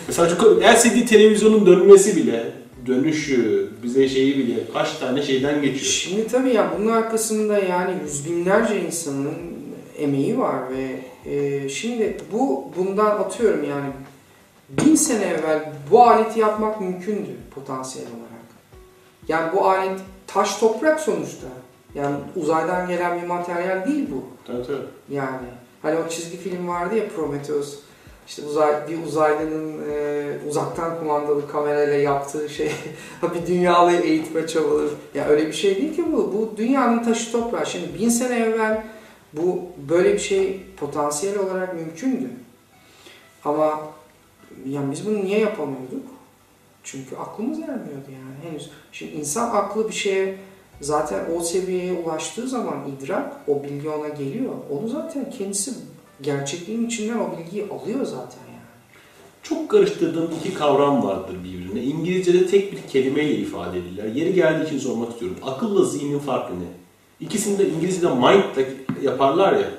Mesela 0.07 0.29
şu 0.29 0.61
LCD 0.61 1.07
televizyonun 1.07 1.65
dönmesi 1.65 2.15
bile, 2.15 2.43
dönüşü, 2.87 3.69
bize 3.83 4.09
şeyi 4.09 4.37
bile 4.37 4.55
kaç 4.73 4.97
tane 4.97 5.23
şeyden 5.23 5.61
geçiyor. 5.61 5.83
Şimdi 5.83 6.27
tabii 6.27 6.53
ya 6.53 6.73
bunun 6.79 6.91
arkasında 6.91 7.59
yani 7.59 7.91
yüz 8.03 8.29
binlerce 8.29 8.81
insanın 8.81 9.33
emeği 9.99 10.39
var 10.39 10.59
ve 10.69 10.99
e, 11.31 11.69
şimdi 11.69 12.17
bu 12.31 12.65
bundan 12.77 13.05
atıyorum 13.05 13.63
yani 13.69 13.89
bin 14.69 14.95
sene 14.95 15.25
evvel 15.25 15.73
bu 15.91 16.03
aleti 16.03 16.39
yapmak 16.39 16.81
mümkündü 16.81 17.37
potansiyel 17.55 18.07
olarak. 18.07 18.29
Yani 19.27 19.55
bu 19.55 19.69
alet 19.69 19.99
taş 20.27 20.57
toprak 20.57 20.99
sonuçta. 20.99 21.47
Yani 21.95 22.15
uzaydan 22.35 22.87
gelen 22.87 23.21
bir 23.21 23.27
materyal 23.27 23.85
değil 23.85 24.09
bu. 24.11 24.23
Tabii 24.47 24.67
tabii. 24.67 25.15
Yani 25.15 25.47
hani 25.81 25.95
o 25.99 26.09
çizgi 26.09 26.37
film 26.37 26.67
vardı 26.67 26.95
ya 26.95 27.07
Prometheus. 27.15 27.79
İşte 28.27 28.41
uzay, 28.41 28.87
bir 28.87 29.03
uzaylının 29.03 29.91
e, 29.91 30.27
uzaktan 30.49 30.99
kumandalı 30.99 31.51
kamerayla 31.51 31.95
yaptığı 31.95 32.49
şey 32.49 32.71
bir 33.35 33.47
dünyayı 33.47 33.99
eğitme 33.99 34.47
çabaları. 34.47 34.89
Ya 35.15 35.25
öyle 35.25 35.47
bir 35.47 35.53
şey 35.53 35.75
değil 35.75 35.95
ki 35.95 36.05
bu. 36.11 36.17
Bu 36.17 36.57
dünyanın 36.57 37.03
taşı 37.03 37.31
toprağı. 37.31 37.65
Şimdi 37.65 37.99
bin 37.99 38.09
sene 38.09 38.39
evvel 38.39 38.83
bu 39.33 39.61
böyle 39.89 40.13
bir 40.13 40.19
şey 40.19 40.65
potansiyel 40.77 41.39
olarak 41.39 41.73
mümkündü. 41.73 42.29
Ama 43.45 43.79
yani 44.65 44.91
biz 44.91 45.05
bunu 45.05 45.25
niye 45.25 45.39
yapamıyorduk? 45.39 46.03
Çünkü 46.83 47.15
aklımız 47.15 47.59
ermiyordu 47.59 48.07
yani 48.07 48.49
henüz. 48.51 48.69
Şimdi 48.91 49.11
insan 49.11 49.55
aklı 49.55 49.89
bir 49.89 49.93
şeye 49.93 50.37
zaten 50.81 51.25
o 51.37 51.41
seviyeye 51.41 51.93
ulaştığı 51.93 52.47
zaman 52.47 52.77
idrak 52.97 53.33
o 53.47 53.63
bilgi 53.63 53.89
ona 53.89 54.07
geliyor. 54.07 54.53
Onu 54.71 54.87
zaten 54.87 55.31
kendisi 55.37 55.71
gerçekliğin 56.21 56.87
içinden 56.87 57.19
o 57.19 57.37
bilgiyi 57.37 57.63
alıyor 57.63 58.05
zaten 58.05 58.41
yani. 58.47 58.59
Çok 59.43 59.69
karıştırdığım 59.69 60.31
iki 60.39 60.53
kavram 60.53 61.03
vardır 61.03 61.35
birbirine. 61.43 61.83
İngilizce'de 61.83 62.47
tek 62.47 62.71
bir 62.71 62.81
kelimeyle 62.81 63.35
ifade 63.35 63.79
edilirler. 63.79 64.05
Yeri 64.05 64.33
geldiği 64.33 64.65
için 64.65 64.79
sormak 64.79 65.11
istiyorum. 65.11 65.37
Akılla 65.43 65.85
zihnin 65.85 66.19
farkı 66.19 66.53
ne? 66.53 66.67
İkisini 67.19 67.59
de 67.59 67.69
İngilizce'de 67.69 68.13
mind 68.13 68.67
yaparlar 69.01 69.53
ya. 69.53 69.69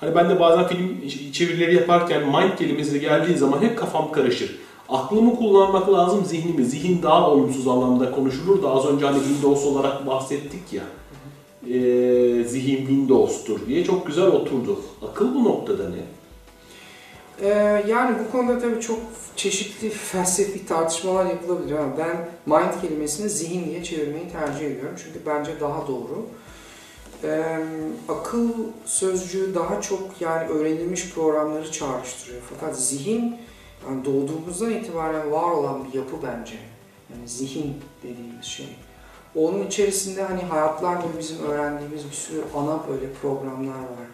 Hani 0.00 0.14
ben 0.14 0.30
de 0.30 0.40
bazen 0.40 0.66
film 0.66 1.08
çevirileri 1.32 1.74
yaparken 1.74 2.22
mind 2.22 2.58
kelimesi 2.58 3.00
geldiği 3.00 3.36
zaman 3.36 3.62
hep 3.62 3.78
kafam 3.78 4.12
karışır. 4.12 4.58
Aklımı 4.88 5.36
kullanmak 5.36 5.92
lazım, 5.92 6.24
zihnimi. 6.24 6.64
Zihin 6.64 7.02
daha 7.02 7.30
olumsuz 7.30 7.68
anlamda 7.68 8.10
konuşulur 8.10 8.62
da 8.62 8.70
az 8.70 8.86
önce 8.86 9.06
hani 9.06 9.18
Windows 9.18 9.64
olarak 9.64 10.06
bahsettik 10.06 10.72
ya. 10.72 10.82
Ee, 11.66 12.44
zihin 12.44 12.76
Windows'tur 12.76 13.66
diye 13.66 13.84
çok 13.84 14.06
güzel 14.06 14.26
oturdu. 14.26 14.80
Akıl 15.10 15.34
bu 15.34 15.44
noktada 15.44 15.88
ne? 15.88 16.02
Ee, 17.42 17.84
yani 17.88 18.16
bu 18.18 18.32
konuda 18.32 18.58
tabii 18.58 18.80
çok 18.80 18.98
çeşitli 19.36 19.90
felsefi 19.90 20.66
tartışmalar 20.66 21.26
yapılabilir 21.26 21.76
ama 21.76 21.98
ben 21.98 22.28
mind 22.46 22.80
kelimesini 22.82 23.28
zihin 23.28 23.64
diye 23.64 23.84
çevirmeyi 23.84 24.28
tercih 24.28 24.66
ediyorum. 24.66 24.96
Çünkü 25.04 25.26
bence 25.26 25.50
daha 25.60 25.88
doğru. 25.88 26.26
Ee, 27.24 27.58
akıl 28.08 28.48
sözcüğü 28.84 29.54
daha 29.54 29.80
çok 29.80 30.20
yani 30.20 30.48
öğrenilmiş 30.48 31.14
programları 31.14 31.72
çağrıştırıyor. 31.72 32.42
Fakat 32.54 32.78
zihin 32.78 33.36
yani 33.88 34.04
doğduğumuzdan 34.04 34.70
itibaren 34.70 35.32
var 35.32 35.50
olan 35.50 35.84
bir 35.84 35.98
yapı 35.98 36.16
bence. 36.22 36.54
Yani 37.10 37.28
zihin 37.28 37.76
dediğimiz 38.02 38.44
şey. 38.44 38.76
Onun 39.34 39.66
içerisinde 39.66 40.22
hani 40.22 40.42
hayatlar 40.42 41.02
boyu 41.02 41.18
bizim 41.18 41.38
öğrendiğimiz 41.38 42.04
bir 42.04 42.16
sürü 42.16 42.42
ana 42.56 42.80
böyle 42.88 43.12
programlar 43.22 43.78
var. 43.78 44.08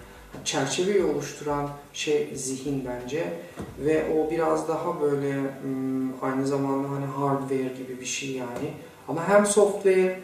Çerçeveyi 0.44 1.04
oluşturan 1.04 1.70
şey 1.92 2.32
zihin 2.34 2.84
bence 2.88 3.32
ve 3.78 4.04
o 4.16 4.30
biraz 4.30 4.68
daha 4.68 5.00
böyle 5.00 5.32
hmm, 5.62 6.24
aynı 6.24 6.46
zamanda 6.46 6.90
hani 6.90 7.06
hardware 7.06 7.74
gibi 7.78 8.00
bir 8.00 8.06
şey 8.06 8.30
yani. 8.30 8.70
Ama 9.08 9.28
hem 9.28 9.46
software 9.46 10.20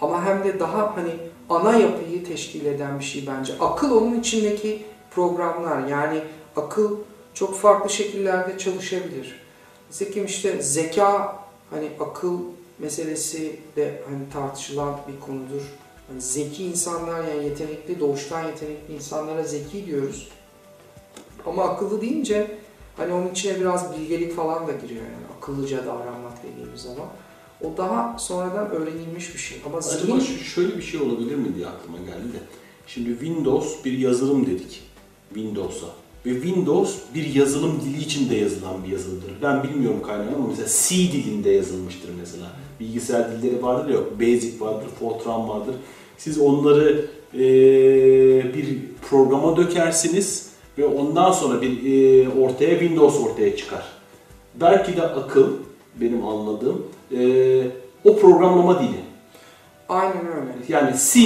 ama 0.00 0.26
hem 0.26 0.44
de 0.44 0.60
daha 0.60 0.96
hani 0.96 1.10
ana 1.48 1.76
yapıyı 1.76 2.24
teşkil 2.24 2.66
eden 2.66 2.98
bir 2.98 3.04
şey 3.04 3.26
bence. 3.26 3.52
Akıl 3.60 3.90
onun 3.96 4.20
içindeki 4.20 4.82
programlar 5.10 5.88
yani 5.88 6.20
akıl 6.56 6.96
çok 7.34 7.56
farklı 7.56 7.90
şekillerde 7.90 8.58
çalışabilir. 8.58 9.40
Nitekim 9.90 10.24
işte 10.24 10.62
zeka 10.62 11.38
hani 11.70 11.90
akıl 12.00 12.38
meselesi 12.78 13.56
de 13.76 14.02
hani 14.10 14.30
tartışılan 14.32 14.96
bir 15.08 15.20
konudur. 15.20 15.62
Hani 16.08 16.20
zeki 16.20 16.64
insanlar 16.64 17.24
yani 17.24 17.44
yetenekli, 17.44 18.00
doğuştan 18.00 18.44
yetenekli 18.44 18.94
insanlara 18.94 19.42
zeki 19.42 19.86
diyoruz. 19.86 20.28
Ama 21.46 21.64
akıllı 21.64 22.00
deyince 22.00 22.58
hani 22.96 23.12
onun 23.12 23.30
içine 23.30 23.60
biraz 23.60 23.98
bilgelik 23.98 24.36
falan 24.36 24.66
da 24.66 24.72
giriyor 24.72 25.02
yani 25.02 25.36
akıllıca 25.38 25.86
davranmak 25.86 26.42
dediğimiz 26.42 26.80
zaman. 26.80 27.06
O 27.62 27.76
daha 27.76 28.18
sonradan 28.18 28.70
öğrenilmiş 28.70 29.34
bir 29.34 29.38
şey. 29.38 29.58
Ama 29.66 29.78
Acaba 29.78 30.20
zihin 30.20 30.42
şöyle 30.42 30.76
bir 30.76 30.82
şey 30.82 31.00
olabilir 31.00 31.34
mi 31.36 31.54
diye 31.56 31.66
aklıma 31.66 31.98
geldi 31.98 32.32
de. 32.32 32.38
Şimdi 32.86 33.10
Windows 33.10 33.84
bir 33.84 33.98
yazılım 33.98 34.46
dedik. 34.46 34.82
Windows'a. 35.34 35.86
Ve 36.26 36.32
Windows 36.34 36.94
bir 37.14 37.34
yazılım 37.34 37.80
dili 37.80 38.02
içinde 38.02 38.34
yazılan 38.36 38.84
bir 38.86 38.92
yazılıdır. 38.92 39.30
Ben 39.42 39.62
bilmiyorum 39.62 40.02
kaynağını 40.06 40.36
ama 40.36 40.46
mesela 40.48 40.68
C 40.68 41.12
dilinde 41.12 41.50
yazılmıştır 41.50 42.08
mesela. 42.20 42.46
Bilgisayar 42.80 43.32
dilleri 43.32 43.62
vardır 43.62 43.94
ya, 43.94 44.00
Basic 44.20 44.60
vardır, 44.60 44.88
Fortran 45.00 45.48
vardır. 45.48 45.74
Siz 46.18 46.38
onları 46.38 47.06
eee, 47.34 48.54
bir 48.54 48.78
programa 49.10 49.56
dökersiniz 49.56 50.48
ve 50.78 50.86
ondan 50.86 51.32
sonra 51.32 51.62
bir 51.62 51.82
eee, 51.82 52.28
ortaya 52.28 52.78
Windows 52.78 53.20
ortaya 53.20 53.56
çıkar. 53.56 53.84
Belki 54.60 54.96
de 54.96 55.02
akıl, 55.02 55.46
benim 56.00 56.26
anladığım, 56.26 56.86
eee, 57.20 57.66
o 58.04 58.16
programlama 58.16 58.78
dili. 58.80 59.00
aynen 59.88 60.26
öyle. 60.26 60.52
Yani 60.68 60.94
C 61.12 61.20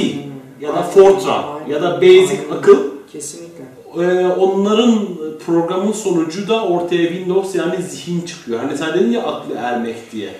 ya 0.61 0.75
da 0.77 0.83
Fortran 0.83 1.45
aynen. 1.61 1.75
ya 1.75 1.83
da 1.83 1.97
Basic 2.03 2.39
Aynen. 2.41 2.59
akıl 2.59 2.79
Kesinlikle. 3.13 3.65
e, 3.99 4.27
onların 4.27 4.99
programın 5.47 5.93
sonucu 5.93 6.49
da 6.49 6.65
ortaya 6.65 7.09
Windows 7.09 7.55
yani 7.55 7.83
zihin 7.83 8.21
çıkıyor. 8.21 8.61
Hani 8.61 8.79
sen 8.79 8.95
dedin 8.95 9.11
ya 9.11 9.23
aklı 9.27 9.55
ermek 9.55 10.13
diye. 10.13 10.31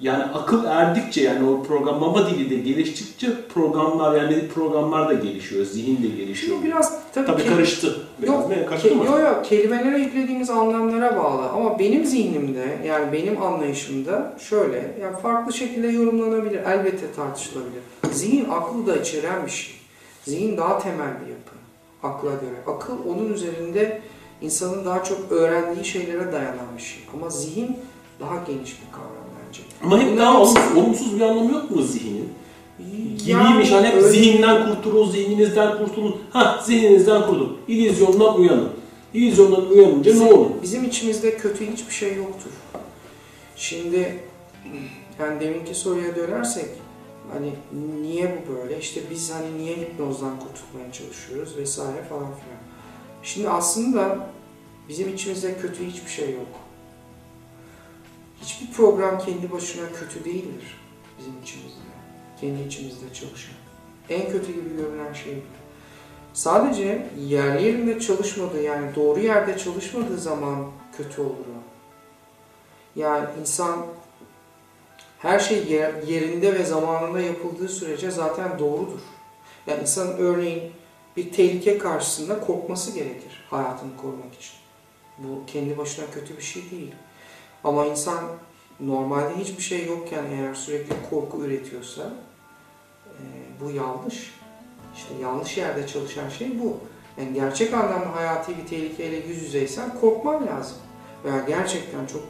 yani 0.00 0.22
akıl 0.22 0.64
erdikçe 0.64 1.20
yani 1.22 1.48
o 1.50 1.62
programlama 1.62 2.30
dili 2.30 2.50
de 2.50 2.56
geliştikçe 2.56 3.28
programlar 3.54 4.16
yani 4.16 4.48
programlar 4.54 5.08
da 5.08 5.12
gelişiyor, 5.14 5.64
zihin 5.66 6.02
de 6.02 6.08
gelişiyor. 6.08 6.56
Şimdi 6.56 6.66
biraz 6.66 7.01
tabii, 7.14 7.26
Tabii 7.26 7.46
karıştı. 7.48 7.96
Biraz 8.22 8.34
Yok, 8.34 8.50
ke- 8.50 8.94
yok 8.96 9.20
yok 9.20 9.44
kelimelere 9.44 9.98
yüklediğimiz 9.98 10.50
anlamlara 10.50 11.16
bağlı 11.16 11.48
ama 11.48 11.78
benim 11.78 12.04
zihnimde 12.06 12.78
yani 12.86 13.12
benim 13.12 13.42
anlayışımda 13.42 14.32
şöyle 14.48 14.94
yani 15.00 15.16
farklı 15.22 15.52
şekilde 15.52 15.88
yorumlanabilir 15.88 16.60
elbette 16.66 17.12
tartışılabilir. 17.16 17.82
Zihin 18.12 18.48
aklı 18.50 18.86
da 18.86 18.96
içeren 18.96 19.46
bir 19.46 19.50
şey. 19.50 19.74
Zihin 20.24 20.56
daha 20.56 20.78
temel 20.78 21.10
bir 21.24 21.30
yapı 21.30 21.52
akla 22.02 22.30
göre. 22.30 22.76
Akıl 22.76 22.96
onun 23.08 23.32
üzerinde 23.32 24.00
insanın 24.40 24.84
daha 24.84 25.04
çok 25.04 25.32
öğrendiği 25.32 25.84
şeylere 25.84 26.32
dayanan 26.32 26.66
bir 26.76 26.82
şey. 26.82 26.98
Ama 27.14 27.30
zihin 27.30 27.76
daha 28.20 28.34
geniş 28.46 28.70
bir 28.70 28.92
kavram 28.92 29.26
bence. 29.46 29.60
Ama 29.84 29.98
hep 30.00 30.18
daha 30.18 30.40
olumsuz, 30.40 30.76
olumsuz 30.76 31.16
bir 31.16 31.20
anlamı 31.20 31.52
yok 31.52 31.70
mu 31.70 31.82
zihnin? 31.82 32.28
Yani 33.26 33.42
Gibiymiş 33.42 33.72
hani 33.72 33.86
hep 33.86 33.94
öyle- 33.94 34.08
zihinden 34.08 34.74
kurtulun, 34.74 35.10
zihninizden 35.10 35.78
kurtulun. 35.78 36.16
Ha 36.30 36.60
zihninizden 36.64 37.20
kurtulun. 37.26 37.58
İllüzyondan 37.68 38.40
uyanın. 38.40 38.68
İllüzyondan 39.14 39.70
uyanınca 39.70 40.14
ne 40.14 40.32
olur? 40.32 40.50
Bizim 40.62 40.84
içimizde 40.84 41.36
kötü 41.36 41.72
hiçbir 41.72 41.94
şey 41.94 42.16
yoktur. 42.16 42.50
Şimdi 43.56 44.18
yani 45.20 45.40
deminki 45.40 45.74
soruya 45.74 46.16
dönersek 46.16 46.66
hani 47.32 47.52
niye 48.02 48.36
bu 48.48 48.54
böyle? 48.54 48.78
İşte 48.78 49.00
biz 49.10 49.32
hani 49.32 49.58
niye 49.58 49.76
hipnozdan 49.76 50.32
kurtulmaya 50.40 50.92
çalışıyoruz 50.92 51.56
vesaire 51.56 52.02
falan 52.08 52.24
filan. 52.34 52.58
Şimdi 53.22 53.48
aslında 53.48 54.18
bizim 54.88 55.14
içimizde 55.14 55.58
kötü 55.58 55.86
hiçbir 55.86 56.10
şey 56.10 56.30
yok. 56.30 56.48
Hiçbir 58.42 58.72
program 58.76 59.18
kendi 59.18 59.52
başına 59.52 59.84
kötü 60.00 60.24
değildir 60.24 60.80
bizim 61.18 61.32
içimizde. 61.42 61.81
Kendi 62.42 62.62
içimizde 62.62 63.14
çalışan. 63.14 63.54
En 64.08 64.32
kötü 64.32 64.52
gibi 64.52 64.76
görünen 64.76 65.12
şey 65.12 65.34
bu. 65.36 65.40
Sadece 66.32 67.06
yerli 67.18 67.66
yerinde 67.66 68.00
çalışmadığı 68.00 68.62
yani 68.62 68.94
doğru 68.94 69.20
yerde 69.20 69.58
çalışmadığı 69.58 70.18
zaman 70.18 70.56
kötü 70.96 71.20
olur. 71.20 71.36
Yani 72.96 73.28
insan 73.40 73.86
her 75.18 75.38
şey 75.38 75.64
yer- 75.66 76.02
yerinde 76.02 76.54
ve 76.54 76.64
zamanında 76.64 77.20
yapıldığı 77.20 77.68
sürece 77.68 78.10
zaten 78.10 78.58
doğrudur. 78.58 79.00
Yani 79.66 79.80
insanın 79.80 80.16
örneğin 80.18 80.72
bir 81.16 81.32
tehlike 81.32 81.78
karşısında 81.78 82.40
korkması 82.40 82.90
gerekir 82.94 83.44
hayatını 83.50 83.96
korumak 83.96 84.34
için. 84.34 84.54
Bu 85.18 85.46
kendi 85.46 85.78
başına 85.78 86.04
kötü 86.14 86.36
bir 86.36 86.42
şey 86.42 86.70
değil. 86.70 86.94
Ama 87.64 87.86
insan 87.86 88.24
normalde 88.80 89.36
hiçbir 89.38 89.62
şey 89.62 89.86
yokken 89.86 90.24
eğer 90.24 90.54
sürekli 90.54 90.94
korku 91.10 91.44
üretiyorsa 91.44 92.12
bu 93.60 93.70
yanlış. 93.70 94.34
İşte 94.96 95.14
yanlış 95.22 95.58
yerde 95.58 95.86
çalışan 95.86 96.28
şey 96.28 96.60
bu. 96.60 96.76
Yani 97.18 97.34
gerçek 97.34 97.74
anlamda 97.74 98.16
hayati 98.16 98.58
bir 98.58 98.66
tehlikeyle 98.66 99.16
yüz 99.16 99.42
yüzeysen 99.42 100.00
korkman 100.00 100.46
lazım. 100.46 100.76
Veya 101.24 101.44
gerçekten 101.48 102.06
çok 102.06 102.22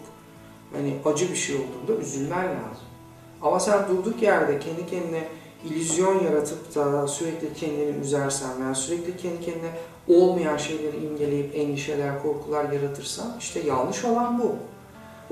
hani 0.72 0.96
acı 1.04 1.30
bir 1.30 1.36
şey 1.36 1.56
olduğunda 1.56 2.02
üzülmen 2.02 2.44
lazım. 2.44 2.86
Ama 3.42 3.60
sen 3.60 3.88
durduk 3.88 4.22
yerde 4.22 4.58
kendi 4.58 4.86
kendine 4.86 5.28
illüzyon 5.64 6.24
yaratıp 6.24 6.74
da 6.74 7.08
sürekli 7.08 7.54
kendini 7.54 7.96
üzersen 7.96 8.62
veya 8.64 8.74
sürekli 8.74 9.16
kendi 9.16 9.40
kendine 9.40 9.70
olmayan 10.08 10.56
şeyleri 10.56 10.96
imgeleyip 10.96 11.56
endişeler, 11.56 12.22
korkular 12.22 12.72
yaratırsan 12.72 13.36
işte 13.38 13.60
yanlış 13.60 14.04
olan 14.04 14.42
bu. 14.42 14.56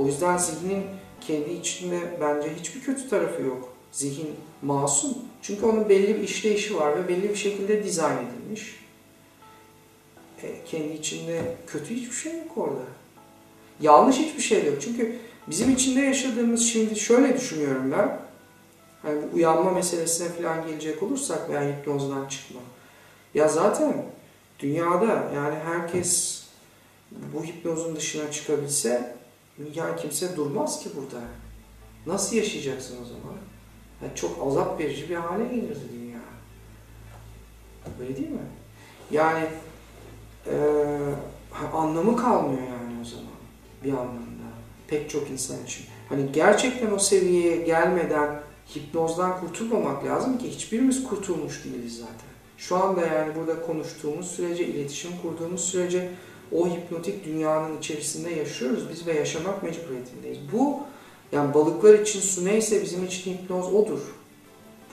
O 0.02 0.06
yüzden 0.06 0.36
zihnin 0.36 0.84
kendi 1.20 1.50
içinde 1.50 1.98
bence 2.20 2.54
hiçbir 2.54 2.80
kötü 2.80 3.08
tarafı 3.08 3.42
yok. 3.42 3.68
Zihin 3.92 4.36
masum. 4.62 5.18
Çünkü 5.42 5.66
onun 5.66 5.88
belli 5.88 6.14
bir 6.14 6.20
işleyişi 6.20 6.76
var 6.76 6.96
ve 6.96 7.08
belli 7.08 7.28
bir 7.28 7.36
şekilde 7.36 7.84
dizayn 7.84 8.18
edilmiş. 8.18 8.80
E, 10.42 10.64
kendi 10.64 10.92
içinde 10.92 11.56
kötü 11.66 11.94
hiçbir 11.94 12.14
şey 12.14 12.32
yok 12.32 12.58
orada. 12.58 12.82
Yanlış 13.80 14.16
hiçbir 14.16 14.42
şey 14.42 14.64
yok. 14.66 14.76
Çünkü 14.80 15.16
bizim 15.46 15.70
içinde 15.70 16.00
yaşadığımız 16.00 16.66
şimdi 16.66 17.00
şöyle 17.00 17.36
düşünüyorum 17.36 17.92
ben. 17.92 18.20
Hani 19.02 19.22
bu 19.22 19.36
uyanma 19.36 19.70
meselesine 19.70 20.28
falan 20.28 20.66
gelecek 20.66 21.02
olursak 21.02 21.50
veya 21.50 21.78
hipnozdan 21.78 22.28
çıkma. 22.28 22.60
Ya 23.34 23.48
zaten 23.48 24.06
dünyada 24.58 25.30
yani 25.34 25.54
herkes 25.64 26.42
bu 27.10 27.44
hipnozun 27.44 27.96
dışına 27.96 28.30
çıkabilse 28.30 29.16
ya 29.74 29.96
kimse 29.96 30.36
durmaz 30.36 30.82
ki 30.82 30.90
burada. 30.96 31.24
Nasıl 32.06 32.36
yaşayacaksın 32.36 32.96
o 33.02 33.04
zaman? 33.04 33.38
Yani 34.02 34.14
çok 34.14 34.46
azap 34.46 34.80
verici 34.80 35.10
bir 35.10 35.14
hale 35.14 35.44
gelirdi 35.44 35.80
dünya. 35.92 36.20
Öyle 38.00 38.16
değil 38.16 38.30
mi? 38.30 38.38
Yani 39.10 39.46
eee, 40.46 40.54
anlamı 41.72 42.16
kalmıyor 42.16 42.62
yani 42.62 43.00
o 43.02 43.04
zaman 43.04 43.24
bir 43.84 43.92
anlamda. 43.92 44.30
Pek 44.88 45.10
çok 45.10 45.30
insan 45.30 45.64
için. 45.64 45.86
Hani 46.08 46.32
gerçekten 46.32 46.90
o 46.90 46.98
seviyeye 46.98 47.56
gelmeden 47.56 48.40
hipnozdan 48.76 49.40
kurtulmamak 49.40 50.04
lazım 50.04 50.38
ki 50.38 50.50
hiçbirimiz 50.50 51.04
kurtulmuş 51.04 51.64
değiliz 51.64 51.96
zaten. 51.98 52.30
Şu 52.58 52.76
anda 52.76 53.06
yani 53.06 53.34
burada 53.36 53.62
konuştuğumuz 53.62 54.30
sürece, 54.30 54.66
iletişim 54.66 55.10
kurduğumuz 55.22 55.60
sürece 55.64 56.10
o 56.52 56.68
hipnotik 56.68 57.24
dünyanın 57.24 57.78
içerisinde 57.78 58.30
yaşıyoruz 58.30 58.90
biz 58.92 59.06
ve 59.06 59.12
yaşamak 59.12 59.62
mecburiyetindeyiz. 59.62 60.38
Bu 60.52 60.80
yani 61.32 61.54
balıklar 61.54 61.98
için 61.98 62.20
su 62.20 62.44
neyse 62.44 62.82
bizim 62.82 63.04
için 63.04 63.32
hipnoz 63.32 63.74
odur. 63.74 64.00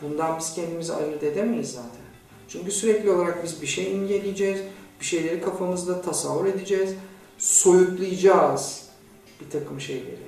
Bundan 0.01 0.39
biz 0.39 0.53
kendimizi 0.53 0.93
ayırt 0.93 1.23
edemeyiz 1.23 1.71
zaten. 1.71 2.07
Çünkü 2.47 2.71
sürekli 2.71 3.11
olarak 3.11 3.43
biz 3.43 3.61
bir 3.61 3.67
şey 3.67 3.93
imgeleyeceğiz, 3.93 4.61
bir 4.99 5.05
şeyleri 5.05 5.41
kafamızda 5.41 6.01
tasavvur 6.01 6.45
edeceğiz, 6.45 6.93
soyutlayacağız 7.37 8.87
bir 9.41 9.49
takım 9.49 9.81
şeyleri. 9.81 10.27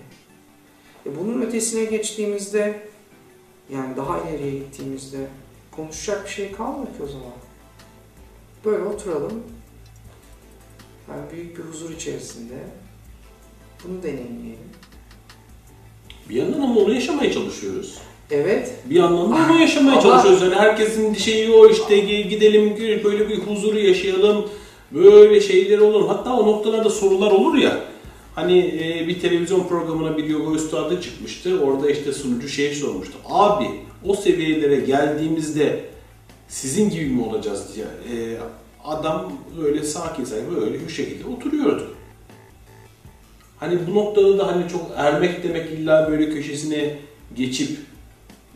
E 1.06 1.20
bunun 1.20 1.42
ötesine 1.42 1.84
geçtiğimizde, 1.84 2.90
yani 3.74 3.98
daha 3.98 4.22
ileriye 4.22 4.52
gittiğimizde 4.52 5.28
konuşacak 5.72 6.26
bir 6.26 6.30
şey 6.30 6.52
kalmıyor 6.52 6.88
ki 6.88 7.04
o 7.04 7.08
zaman. 7.08 7.34
Böyle 8.66 8.84
oturalım, 8.84 9.44
yani 11.10 11.32
büyük 11.32 11.58
bir 11.58 11.64
huzur 11.64 11.90
içerisinde 11.90 12.56
bunu 13.84 14.04
deneyimleyelim. 14.04 14.70
Bir 16.30 16.36
yandan 16.36 16.62
ama 16.62 16.80
onu 16.80 16.94
yaşamaya 16.94 17.34
çalışıyoruz. 17.34 17.98
Evet, 18.32 18.74
Bir 18.86 18.96
yandan 18.96 19.32
da 19.32 19.36
onu 19.52 19.62
yaşamaya 19.62 19.92
Ama- 19.94 20.02
çalışıyoruz. 20.02 20.42
Yani 20.42 20.56
herkesin 20.56 21.14
şeyi 21.14 21.52
o 21.52 21.70
işte 21.70 22.00
gi- 22.00 22.28
gidelim 22.28 22.74
böyle 23.04 23.30
bir 23.30 23.38
huzuru 23.38 23.80
yaşayalım. 23.80 24.46
Böyle 24.92 25.42
şeyler 25.42 25.78
olur. 25.80 26.08
Hatta 26.08 26.34
o 26.34 26.46
noktalarda 26.48 26.90
sorular 26.90 27.32
olur 27.32 27.56
ya. 27.56 27.80
Hani 28.36 28.60
e, 28.60 29.08
bir 29.08 29.20
televizyon 29.20 29.64
programına 29.68 30.18
bir 30.18 30.24
yoga 30.24 30.56
üstadı 30.56 31.02
çıkmıştı. 31.02 31.60
Orada 31.64 31.90
işte 31.92 32.14
sunucu 32.14 32.50
şey 32.50 32.74
sormuştu. 32.76 33.14
Abi 33.30 33.66
o 34.06 34.16
seviyelere 34.16 34.76
geldiğimizde 34.76 35.80
sizin 36.48 36.90
gibi 36.90 37.06
mi 37.06 37.24
olacağız 37.24 37.64
diye. 37.76 37.86
E, 37.86 38.38
adam 38.84 39.32
öyle 39.64 39.84
sakin 39.84 40.24
sakin 40.26 40.56
böyle 40.62 40.88
bir 40.88 40.94
şekilde 40.94 41.24
oturuyordu. 41.38 41.88
Hani 43.60 43.80
bu 43.88 43.96
noktada 43.96 44.38
da 44.38 44.48
hani 44.48 44.70
çok 44.70 44.82
ermek 44.96 45.44
demek 45.44 45.72
illa 45.72 46.12
böyle 46.12 46.30
köşesine 46.30 46.96
geçip 47.36 47.78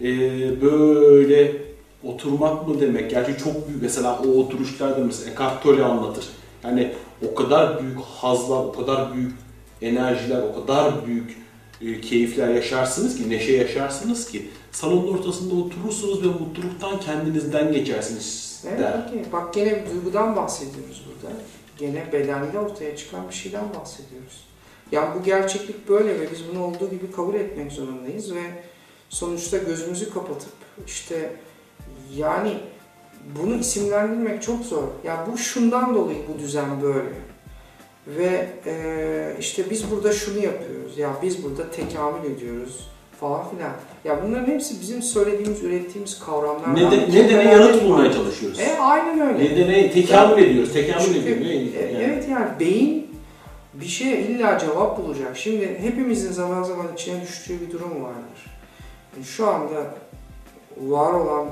e, 0.01 0.07
böyle 0.61 1.51
oturmak 2.03 2.67
mı 2.67 2.81
demek? 2.81 3.09
Gerçi 3.11 3.43
çok 3.43 3.67
büyük 3.67 3.81
mesela 3.81 4.19
o 4.19 4.27
oturuşlarda 4.27 4.99
mesela 4.99 5.31
Eckhart 5.31 5.63
Tolle 5.63 5.83
anlatır. 5.83 6.25
Yani 6.63 6.91
o 7.31 7.35
kadar 7.35 7.81
büyük 7.83 7.99
hazlar, 8.01 8.57
o 8.65 8.71
kadar 8.71 9.13
büyük 9.13 9.33
enerjiler, 9.81 10.41
o 10.41 10.61
kadar 10.61 11.05
büyük 11.07 11.37
e, 11.81 12.01
keyifler 12.01 12.49
yaşarsınız 12.49 13.17
ki, 13.17 13.29
neşe 13.29 13.51
yaşarsınız 13.53 14.31
ki 14.31 14.49
salonun 14.71 15.17
ortasında 15.17 15.55
oturursunuz 15.55 16.23
ve 16.23 16.27
mutluluktan 16.27 16.99
kendinizden 16.99 17.71
geçersiniz 17.73 18.53
Evet, 18.69 18.79
der. 18.79 19.05
okey. 19.09 19.21
Bak 19.31 19.53
gene 19.53 19.85
bir 19.85 19.91
duygudan 19.91 20.35
bahsediyoruz 20.35 21.03
burada. 21.07 21.35
Gene 21.77 22.11
bedende 22.13 22.59
ortaya 22.59 22.97
çıkan 22.97 23.29
bir 23.29 23.33
şeyden 23.33 23.65
bahsediyoruz. 23.79 24.43
Yani 24.93 25.09
bu 25.19 25.23
gerçeklik 25.23 25.89
böyle 25.89 26.19
ve 26.19 26.31
biz 26.31 26.39
bunu 26.51 26.63
olduğu 26.63 26.89
gibi 26.89 27.11
kabul 27.11 27.33
etmek 27.33 27.71
zorundayız 27.71 28.35
ve 28.35 28.41
sonuçta 29.09 29.57
gözümüzü 29.57 30.13
kapatıp 30.13 30.53
işte 30.87 31.31
yani 32.15 32.53
bunu 33.39 33.55
isimlendirmek 33.55 34.41
çok 34.41 34.65
zor. 34.65 34.83
Ya 35.03 35.27
bu 35.31 35.37
şundan 35.37 35.95
dolayı 35.95 36.17
bu 36.33 36.39
düzen 36.39 36.81
böyle. 36.81 37.13
Ve 38.07 38.49
e, 38.65 39.35
işte 39.39 39.69
biz 39.69 39.91
burada 39.91 40.13
şunu 40.13 40.37
yapıyoruz. 40.37 40.97
Ya 40.97 41.09
biz 41.23 41.43
burada 41.43 41.71
tekamül 41.71 42.31
ediyoruz 42.31 42.87
falan 43.19 43.49
filan. 43.49 43.71
Ya 44.05 44.23
bunların 44.25 44.47
hepsi 44.47 44.81
bizim 44.81 45.01
söylediğimiz, 45.01 45.63
ürettiğimiz 45.63 46.19
kavramlar. 46.19 46.75
Neden, 46.75 47.11
nedene 47.11 47.51
yanıt 47.51 47.83
bulmaya 47.83 48.13
çalışıyoruz. 48.13 48.59
E 48.59 48.77
aynen 48.79 49.19
öyle. 49.19 49.45
Nedene 49.45 49.91
tekamül 49.91 50.43
ediyoruz, 50.43 50.73
tekamül 50.73 51.05
Çünkü, 51.05 51.19
ediyor. 51.19 51.39
Ne? 51.39 51.79
e, 51.79 51.91
Yani. 51.91 52.03
Evet 52.03 52.29
yani 52.29 52.47
beyin 52.59 53.02
bir 53.73 53.85
şeye 53.85 54.21
illa 54.21 54.59
cevap 54.59 54.97
bulacak. 54.97 55.37
Şimdi 55.37 55.79
hepimizin 55.79 56.31
zaman 56.31 56.63
zaman 56.63 56.93
içine 56.93 57.21
düştüğü 57.21 57.61
bir 57.61 57.71
durum 57.71 58.03
vardır. 58.03 58.45
Yani 59.15 59.25
şu 59.25 59.47
anda 59.47 59.95
var 60.77 61.13
olan 61.13 61.47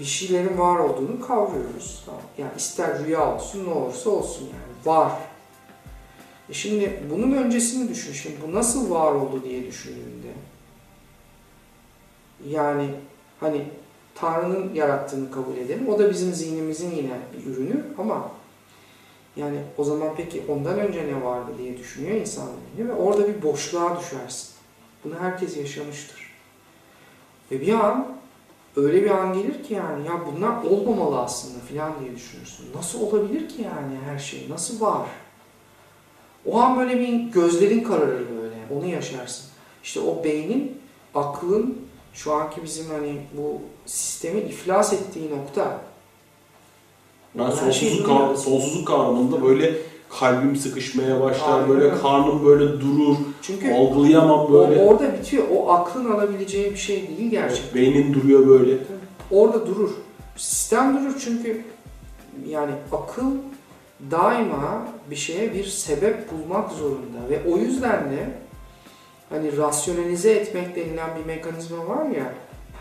bir 0.00 0.04
şeylerin 0.04 0.58
var 0.58 0.78
olduğunu 0.78 1.20
kavruyoruz. 1.20 2.04
Yani 2.38 2.50
ister 2.56 3.04
rüya 3.04 3.34
olsun 3.34 3.64
ne 3.64 3.70
olursa 3.70 4.10
olsun 4.10 4.44
yani 4.44 4.96
var. 4.96 5.12
E 6.48 6.52
şimdi 6.52 7.02
bunun 7.10 7.32
öncesini 7.32 7.88
düşün. 7.88 8.12
Şimdi 8.12 8.36
bu 8.46 8.54
nasıl 8.54 8.90
var 8.90 9.12
oldu 9.12 9.42
diye 9.44 9.66
düşündüğünde. 9.66 10.32
Yani 12.48 12.90
hani 13.40 13.64
Tanrı'nın 14.14 14.74
yarattığını 14.74 15.30
kabul 15.30 15.56
edelim. 15.56 15.88
O 15.88 15.98
da 15.98 16.10
bizim 16.10 16.34
zihnimizin 16.34 16.90
yine 16.90 17.18
bir 17.32 17.52
ürünü 17.52 17.84
ama 17.98 18.30
yani 19.36 19.58
o 19.78 19.84
zaman 19.84 20.10
peki 20.16 20.42
ondan 20.48 20.78
önce 20.78 21.06
ne 21.06 21.24
vardı 21.24 21.50
diye 21.58 21.78
düşünüyor 21.78 22.16
insan 22.16 22.46
zihni 22.46 22.88
ve 22.88 22.92
orada 22.92 23.28
bir 23.28 23.42
boşluğa 23.42 24.00
düşersin. 24.00 24.48
Bunu 25.04 25.14
herkes 25.20 25.56
yaşamıştır. 25.56 26.32
Ve 27.50 27.60
bir 27.60 27.72
an 27.72 28.16
öyle 28.76 29.04
bir 29.04 29.10
an 29.10 29.34
gelir 29.34 29.64
ki 29.64 29.74
yani 29.74 30.06
ya 30.06 30.20
bunlar 30.26 30.62
olmamalı 30.62 31.18
aslında 31.18 31.60
filan 31.68 31.92
diye 32.00 32.16
düşünürsün. 32.16 32.66
Nasıl 32.76 33.00
olabilir 33.00 33.48
ki 33.48 33.62
yani 33.62 33.98
her 34.04 34.18
şey? 34.18 34.46
Nasıl 34.50 34.80
var? 34.80 35.06
O 36.46 36.60
an 36.60 36.78
böyle 36.78 37.00
bir 37.00 37.18
gözlerin 37.18 37.80
kararır 37.80 38.26
böyle. 38.40 38.56
Onu 38.70 38.86
yaşarsın. 38.86 39.46
İşte 39.82 40.00
o 40.00 40.24
beynin, 40.24 40.80
aklın 41.14 41.78
şu 42.12 42.32
anki 42.32 42.62
bizim 42.62 42.90
hani 42.90 43.22
bu 43.36 43.60
sistemin 43.86 44.46
iflas 44.46 44.92
ettiği 44.92 45.30
nokta. 45.30 45.80
Ben 47.38 47.50
şey 47.50 47.56
sonsuzluk, 47.56 48.04
duruyor. 48.08 48.20
kav- 48.20 48.36
sonsuzluk 48.36 48.86
kavramında 48.86 49.42
böyle 49.42 49.74
kalbim 50.20 50.56
sıkışmaya 50.56 51.20
başlar, 51.20 51.52
Aynen 51.54 51.68
böyle 51.68 51.84
öyle. 51.84 51.98
karnım 52.02 52.44
böyle 52.46 52.80
durur, 52.80 53.16
Çünkü 53.42 53.74
algılayamam 53.74 54.40
o, 54.40 54.52
böyle. 54.52 54.82
orada 54.82 55.12
bitiyor. 55.18 55.44
O 55.56 55.72
aklın 55.72 56.10
alabileceği 56.12 56.70
bir 56.70 56.76
şey 56.76 57.08
değil 57.18 57.30
gerçekten. 57.30 57.74
Beynin 57.74 58.14
duruyor 58.14 58.46
böyle. 58.46 58.78
Orada 59.30 59.66
durur. 59.66 59.90
Sistem 60.36 61.00
durur 61.04 61.14
çünkü 61.24 61.64
yani 62.48 62.72
akıl 62.92 63.24
daima 64.10 64.88
bir 65.10 65.16
şeye 65.16 65.54
bir 65.54 65.64
sebep 65.64 66.32
bulmak 66.32 66.72
zorunda 66.72 67.18
ve 67.30 67.40
o 67.52 67.56
yüzden 67.56 68.10
de 68.10 68.30
hani 69.30 69.56
rasyonalize 69.56 70.30
etmek 70.32 70.76
denilen 70.76 71.10
bir 71.20 71.26
mekanizma 71.26 71.88
var 71.88 72.06
ya 72.06 72.32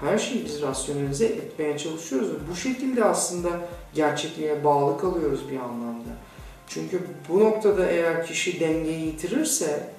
her 0.02 0.18
şeyi 0.18 0.46
biz 0.46 0.62
rasyonalize 0.62 1.26
etmeye 1.26 1.78
çalışıyoruz 1.78 2.28
bu 2.52 2.56
şekilde 2.56 3.04
aslında 3.06 3.50
gerçekliğe 3.96 4.64
bağlı 4.64 4.98
kalıyoruz 4.98 5.52
bir 5.52 5.58
anlamda. 5.58 6.10
Çünkü 6.68 7.02
bu 7.30 7.40
noktada 7.40 7.90
eğer 7.90 8.28
kişi 8.28 8.60
dengeyi 8.60 9.06
yitirirse 9.06 9.90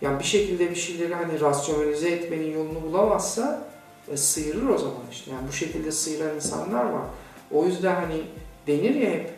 yani 0.00 0.18
bir 0.18 0.24
şekilde 0.24 0.70
bir 0.70 0.76
şeyleri 0.76 1.14
hani 1.14 1.40
rasyonalize 1.40 2.10
etmenin 2.10 2.52
yolunu 2.54 2.82
bulamazsa 2.82 3.68
e, 4.12 4.16
sıyırır 4.16 4.68
o 4.68 4.78
zaman 4.78 5.02
işte. 5.12 5.30
Yani 5.30 5.48
bu 5.48 5.52
şekilde 5.52 5.92
sıyıran 5.92 6.34
insanlar 6.34 6.84
var. 6.84 7.04
O 7.50 7.66
yüzden 7.66 7.94
hani 7.94 8.22
denir 8.66 8.94
ya 8.94 9.10
hep 9.10 9.30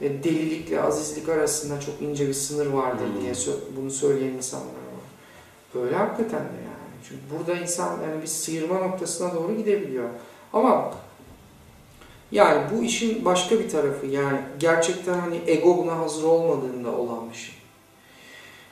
e, 0.00 0.24
delilikle 0.24 0.82
azizlik 0.82 1.28
arasında 1.28 1.80
çok 1.80 2.02
ince 2.02 2.28
bir 2.28 2.34
sınır 2.34 2.66
vardır 2.66 3.06
Hmm. 3.06 3.20
diye 3.20 3.32
bunu 3.76 3.90
söyleyen 3.90 4.32
insanlar 4.32 4.64
var. 4.66 5.84
Öyle 5.84 5.96
hakikaten 5.96 6.40
de 6.40 6.60
yani. 6.64 6.90
Çünkü 7.08 7.22
burada 7.38 7.60
insan 7.60 8.02
yani 8.02 8.22
bir 8.22 8.26
sıyırma 8.26 8.78
noktasına 8.78 9.34
doğru 9.34 9.56
gidebiliyor. 9.56 10.08
Ama 10.52 10.94
yani 12.32 12.62
bu 12.72 12.84
işin 12.84 13.24
başka 13.24 13.58
bir 13.58 13.68
tarafı 13.68 14.06
yani 14.06 14.38
gerçekten 14.58 15.18
hani 15.18 15.40
ego 15.46 15.78
buna 15.78 15.98
hazır 15.98 16.24
olmadığında 16.24 16.92
olan 16.92 17.30
bir 17.30 17.36
şey. 17.36 17.54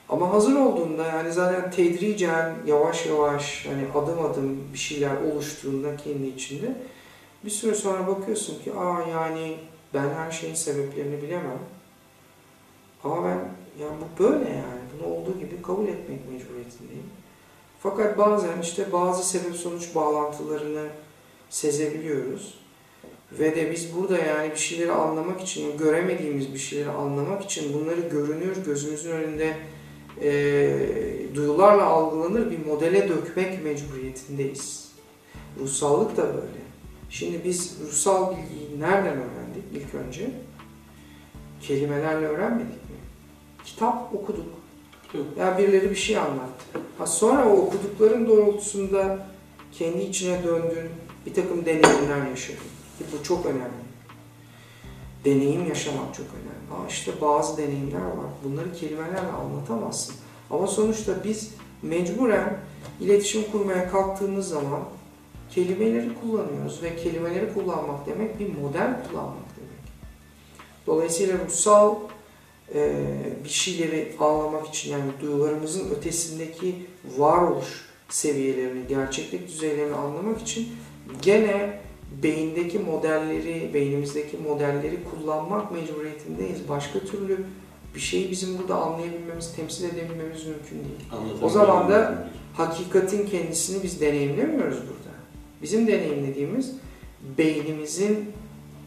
Ama 0.08 0.32
hazır 0.32 0.56
olduğunda 0.56 1.06
yani 1.06 1.32
zaten 1.32 1.70
tedricen 1.70 2.54
yavaş 2.66 3.06
yavaş 3.06 3.66
hani 3.66 4.02
adım 4.04 4.26
adım 4.26 4.58
bir 4.72 4.78
şeyler 4.78 5.22
oluştuğunda 5.32 5.96
kendi 5.96 6.26
içinde 6.26 6.76
bir 7.44 7.50
süre 7.50 7.74
sonra 7.74 8.06
bakıyorsun 8.06 8.62
ki 8.62 8.72
aa 8.74 9.02
yani 9.10 9.56
ben 9.94 10.08
her 10.08 10.30
şeyin 10.30 10.54
sebeplerini 10.54 11.22
bilemem. 11.22 11.58
Ama 13.04 13.24
ben 13.24 13.38
yani 13.82 13.96
bu 14.00 14.22
böyle 14.22 14.50
yani 14.50 14.80
bunu 14.98 15.14
olduğu 15.14 15.38
gibi 15.38 15.62
kabul 15.62 15.88
etmek 15.88 16.28
mecburiyetindeyim. 16.30 17.10
Fakat 17.80 18.18
bazen 18.18 18.60
işte 18.62 18.92
bazı 18.92 19.28
sebep 19.28 19.56
sonuç 19.56 19.94
bağlantılarını 19.94 20.86
sezebiliyoruz. 21.50 22.54
Ve 23.32 23.56
de 23.56 23.70
biz 23.72 23.96
burada 23.96 24.18
yani 24.18 24.50
bir 24.50 24.56
şeyleri 24.56 24.92
anlamak 24.92 25.40
için, 25.40 25.78
göremediğimiz 25.78 26.54
bir 26.54 26.58
şeyleri 26.58 26.90
anlamak 26.90 27.44
için 27.44 27.74
bunları 27.74 28.00
görünür, 28.00 28.56
gözümüzün 28.66 29.10
önünde 29.10 29.56
e, 30.22 31.34
duyularla 31.34 31.84
algılanır 31.84 32.50
bir 32.50 32.66
modele 32.66 33.08
dökmek 33.08 33.64
mecburiyetindeyiz. 33.64 34.88
Ruhsallık 35.60 36.16
da 36.16 36.26
böyle. 36.26 36.58
Şimdi 37.10 37.44
biz 37.44 37.76
ruhsal 37.86 38.30
bilgiyi 38.30 38.80
nereden 38.80 39.14
öğrendik 39.14 39.64
ilk 39.74 39.94
önce? 39.94 40.30
Kelimelerle 41.62 42.26
öğrenmedik 42.26 42.72
mi? 42.72 42.96
Kitap 43.64 44.14
okuduk. 44.14 44.46
Ya 45.38 45.58
birileri 45.58 45.90
bir 45.90 45.96
şey 45.96 46.18
anlattı. 46.18 46.80
Ha 46.98 47.06
sonra 47.06 47.48
o 47.48 47.52
okudukların 47.52 48.28
doğrultusunda 48.28 49.26
kendi 49.72 49.98
içine 49.98 50.44
döndün, 50.44 50.90
bir 51.26 51.34
takım 51.34 51.64
deneyimler 51.66 52.26
yaşadın. 52.30 52.77
Ki 52.98 53.04
Bu 53.12 53.24
çok 53.24 53.46
önemli. 53.46 53.88
Deneyim 55.24 55.68
yaşamak 55.68 56.14
çok 56.14 56.26
önemli. 56.26 56.82
Aa 56.82 56.88
işte 56.88 57.12
bazı 57.20 57.56
deneyimler 57.56 58.00
var. 58.00 58.30
Bunları 58.44 58.72
kelimelerle 58.72 59.30
anlatamazsın. 59.30 60.14
Ama 60.50 60.66
sonuçta 60.66 61.24
biz 61.24 61.50
mecburen 61.82 62.58
iletişim 63.00 63.42
kurmaya 63.52 63.90
kalktığımız 63.90 64.48
zaman 64.48 64.80
kelimeleri 65.50 66.10
kullanıyoruz 66.20 66.82
ve 66.82 66.96
kelimeleri 66.96 67.54
kullanmak 67.54 68.06
demek 68.06 68.40
bir 68.40 68.54
model 68.54 69.08
kullanmak 69.08 69.56
demek. 69.56 69.78
Dolayısıyla 70.86 71.38
ruhsal 71.46 71.96
e, 72.74 73.04
bir 73.44 73.48
şeyleri 73.48 74.16
anlamak 74.20 74.66
için 74.66 74.92
yani 74.92 75.10
duyularımızın 75.20 75.90
ötesindeki 75.90 76.86
varoluş 77.18 77.88
seviyelerini, 78.08 78.86
gerçeklik 78.88 79.48
düzeylerini 79.48 79.94
anlamak 79.94 80.40
için 80.40 80.68
gene 81.22 81.80
beyindeki 82.22 82.78
modelleri, 82.78 83.70
beynimizdeki 83.74 84.36
modelleri 84.36 84.98
kullanmak 85.10 85.72
mecburiyetindeyiz. 85.72 86.68
Başka 86.68 86.98
türlü 86.98 87.44
bir 87.94 88.00
şeyi 88.00 88.30
bizim 88.30 88.58
burada 88.58 88.74
anlayabilmemiz, 88.74 89.52
temsil 89.56 89.84
edebilmemiz 89.84 90.46
mümkün 90.46 90.76
değil. 90.76 91.12
Anlatabiliyor 91.12 91.42
O 91.42 91.48
zaman 91.48 91.88
da-? 91.88 92.28
Hakikatin 92.56 93.26
kendisini 93.26 93.82
biz 93.82 94.00
deneyimlemiyoruz 94.00 94.76
burada. 94.76 95.16
Bizim 95.62 95.86
deneyimlediğimiz 95.86 96.72
beynimizin 97.38 98.32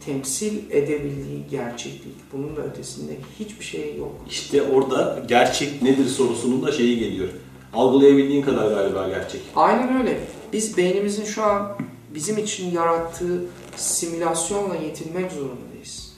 temsil 0.06 0.70
edebildiği 0.70 1.46
gerçeklik. 1.50 2.14
Bunun 2.32 2.56
da 2.56 2.62
ötesinde 2.62 3.12
hiçbir 3.40 3.64
şey 3.64 3.96
yok. 3.96 4.12
İşte 4.28 4.62
orada 4.62 5.22
gerçek 5.28 5.82
nedir 5.82 6.06
sorusunun 6.06 6.62
da 6.62 6.72
şeyi 6.72 6.98
geliyor. 6.98 7.28
Algılayabildiğin 7.72 8.42
kadar 8.42 8.70
galiba 8.70 9.08
gerçek. 9.08 9.40
Aynen 9.56 10.00
öyle. 10.00 10.20
Biz 10.52 10.76
beynimizin 10.76 11.24
şu 11.24 11.42
an 11.42 11.76
bizim 12.14 12.38
için 12.38 12.70
yarattığı 12.70 13.44
simülasyonla 13.76 14.76
yetinmek 14.76 15.32
zorundayız. 15.32 16.16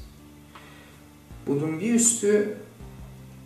Bunun 1.46 1.80
bir 1.80 1.94
üstü 1.94 2.59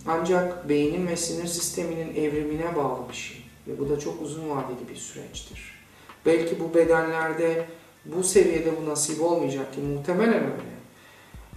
ancak 0.06 0.68
beynin 0.68 1.06
ve 1.06 1.16
sinir 1.16 1.46
sisteminin 1.46 2.14
evrimine 2.14 2.76
bağlı 2.76 3.08
bir 3.08 3.16
şey. 3.16 3.44
Ve 3.66 3.78
bu 3.78 3.88
da 3.88 3.98
çok 3.98 4.22
uzun 4.22 4.50
vadeli 4.50 4.88
bir 4.90 4.96
süreçtir. 4.96 5.78
Belki 6.26 6.60
bu 6.60 6.74
bedenlerde 6.74 7.66
bu 8.04 8.24
seviyede 8.24 8.72
bu 8.82 8.90
nasip 8.90 9.22
olmayacak 9.22 9.74
ki 9.74 9.80
muhtemelen 9.80 10.42
öyle. 10.42 10.78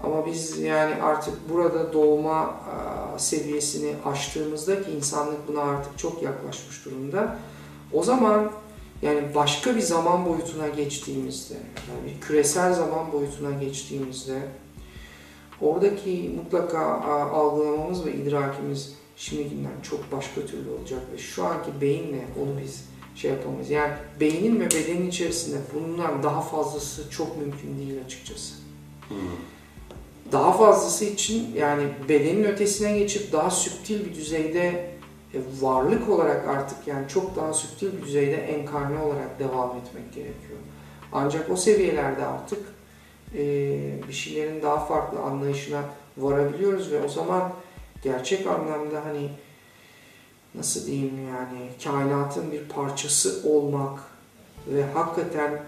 Ama 0.03 0.25
biz 0.25 0.59
yani 0.59 0.95
artık 1.03 1.49
burada 1.49 1.93
doğma 1.93 2.55
seviyesini 3.17 3.95
aştığımızda 4.05 4.83
ki 4.83 4.91
insanlık 4.91 5.47
buna 5.47 5.61
artık 5.61 5.97
çok 5.97 6.23
yaklaşmış 6.23 6.85
durumda. 6.85 7.37
O 7.93 8.03
zaman 8.03 8.51
yani 9.01 9.35
başka 9.35 9.75
bir 9.75 9.81
zaman 9.81 10.25
boyutuna 10.25 10.67
geçtiğimizde, 10.67 11.53
yani 11.53 12.15
bir 12.15 12.21
küresel 12.21 12.73
zaman 12.73 13.11
boyutuna 13.13 13.51
geçtiğimizde 13.51 14.39
oradaki 15.61 16.31
mutlaka 16.35 17.01
algılamamız 17.33 18.05
ve 18.05 18.13
idrakimiz 18.13 18.93
şimdikinden 19.15 19.81
çok 19.83 20.11
başka 20.11 20.41
türlü 20.41 20.69
olacak 20.79 21.01
ve 21.13 21.17
şu 21.17 21.45
anki 21.45 21.81
beyinle 21.81 22.25
onu 22.41 22.61
biz 22.63 22.85
şey 23.15 23.31
yapamayız. 23.31 23.69
Yani 23.69 23.93
beynin 24.19 24.59
ve 24.59 24.65
bedenin 24.65 25.09
içerisinde 25.09 25.57
bundan 25.73 26.23
daha 26.23 26.41
fazlası 26.41 27.09
çok 27.09 27.37
mümkün 27.37 27.77
değil 27.77 28.01
açıkçası. 28.05 28.53
Daha 30.31 30.53
fazlası 30.53 31.05
için 31.05 31.55
yani 31.55 31.83
bedenin 32.09 32.43
ötesine 32.43 32.99
geçip 32.99 33.31
daha 33.31 33.51
süptil 33.51 34.05
bir 34.05 34.15
düzeyde 34.15 34.90
varlık 35.61 36.09
olarak 36.09 36.47
artık 36.47 36.87
yani 36.87 37.07
çok 37.07 37.35
daha 37.35 37.53
süptil 37.53 37.97
bir 37.97 38.01
düzeyde 38.01 38.35
enkarne 38.35 38.99
olarak 38.99 39.39
devam 39.39 39.77
etmek 39.77 40.13
gerekiyor. 40.13 40.59
Ancak 41.11 41.49
o 41.49 41.55
seviyelerde 41.55 42.25
artık 42.25 42.59
e, 43.33 43.43
bir 44.07 44.13
şeylerin 44.13 44.61
daha 44.61 44.85
farklı 44.85 45.19
anlayışına 45.19 45.81
varabiliyoruz 46.17 46.91
ve 46.91 47.01
o 47.03 47.07
zaman 47.07 47.53
gerçek 48.03 48.47
anlamda 48.47 49.05
hani 49.05 49.29
nasıl 50.55 50.87
diyeyim 50.87 51.27
yani 51.27 51.69
kainatın 51.83 52.51
bir 52.51 52.69
parçası 52.69 53.49
olmak 53.49 53.99
ve 54.67 54.83
hakikaten 54.83 55.63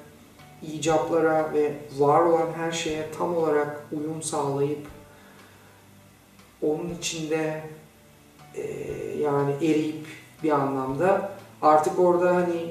icaplara 0.62 1.54
ve 1.54 1.74
var 1.98 2.22
olan 2.22 2.54
her 2.58 2.72
şeye 2.72 3.06
tam 3.18 3.38
olarak 3.38 3.86
uyum 3.92 4.24
sağlayıp 4.24 4.88
onun 6.62 6.90
içinde 7.00 7.64
e, 8.56 8.62
yani 9.22 9.54
eriyip 9.62 10.06
bir 10.44 10.52
anlamda 10.52 11.32
artık 11.62 12.00
orada 12.00 12.36
hani 12.36 12.62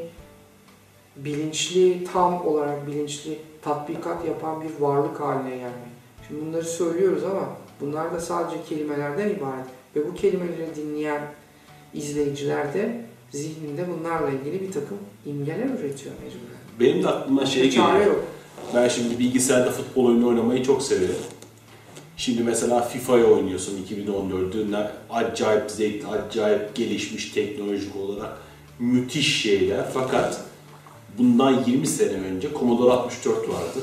bilinçli 1.17 2.05
tam 2.13 2.47
olarak 2.47 2.87
bilinçli 2.87 3.39
tatbikat 3.63 4.25
yapan 4.27 4.63
bir 4.63 4.85
varlık 4.85 5.21
haline 5.21 5.57
gelmek. 5.57 5.93
Şimdi 6.29 6.47
bunları 6.47 6.65
söylüyoruz 6.65 7.25
ama 7.25 7.49
bunlar 7.81 8.15
da 8.15 8.21
sadece 8.21 8.57
kelimelerden 8.69 9.29
ibaret 9.29 9.67
ve 9.97 10.09
bu 10.09 10.15
kelimeleri 10.15 10.77
dinleyen 10.77 11.23
izleyiciler 11.95 12.75
de 12.75 13.05
zihninde 13.31 13.87
bunlarla 13.89 14.31
ilgili 14.31 14.61
bir 14.61 14.73
takım 14.73 14.99
imgeler 15.27 15.67
üretiyor 15.67 16.15
mecburen. 16.25 16.63
Benim 16.81 17.03
de 17.03 17.09
aklıma 17.09 17.47
şey 17.47 17.71
geliyor. 17.71 18.15
Ben 18.75 18.89
şimdi 18.89 19.19
bilgisayarda 19.19 19.71
futbol 19.71 20.07
oyunu 20.07 20.29
oynamayı 20.29 20.63
çok 20.63 20.83
severim. 20.83 21.15
Şimdi 22.23 22.43
mesela 22.43 22.81
FIFA'yı 22.81 23.25
oynuyorsun 23.25 23.87
2014'ü. 23.91 24.71
Ne- 24.73 24.91
Acayip 25.11 25.71
zevkli, 25.71 26.07
acayip 26.07 26.75
gelişmiş 26.75 27.31
teknolojik 27.31 27.97
olarak 27.97 28.39
müthiş 28.79 29.43
şeyler. 29.43 29.85
Fakat 29.95 30.41
bundan 31.19 31.65
20 31.67 31.87
sene 31.87 32.13
önce 32.13 32.49
Commodore 32.59 32.93
64 32.93 33.49
vardı. 33.49 33.81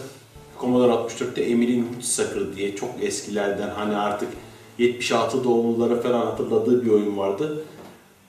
Commodore 0.60 0.92
64'te 0.92 1.42
Emir'in 1.42 1.88
Sakır 2.02 2.56
diye 2.56 2.76
çok 2.76 2.90
eskilerden 3.02 3.70
hani 3.70 3.96
artık 3.96 4.30
76 4.78 5.44
doğumluları 5.44 6.02
falan 6.02 6.26
hatırladığı 6.26 6.86
bir 6.86 6.90
oyun 6.90 7.18
vardı. 7.18 7.64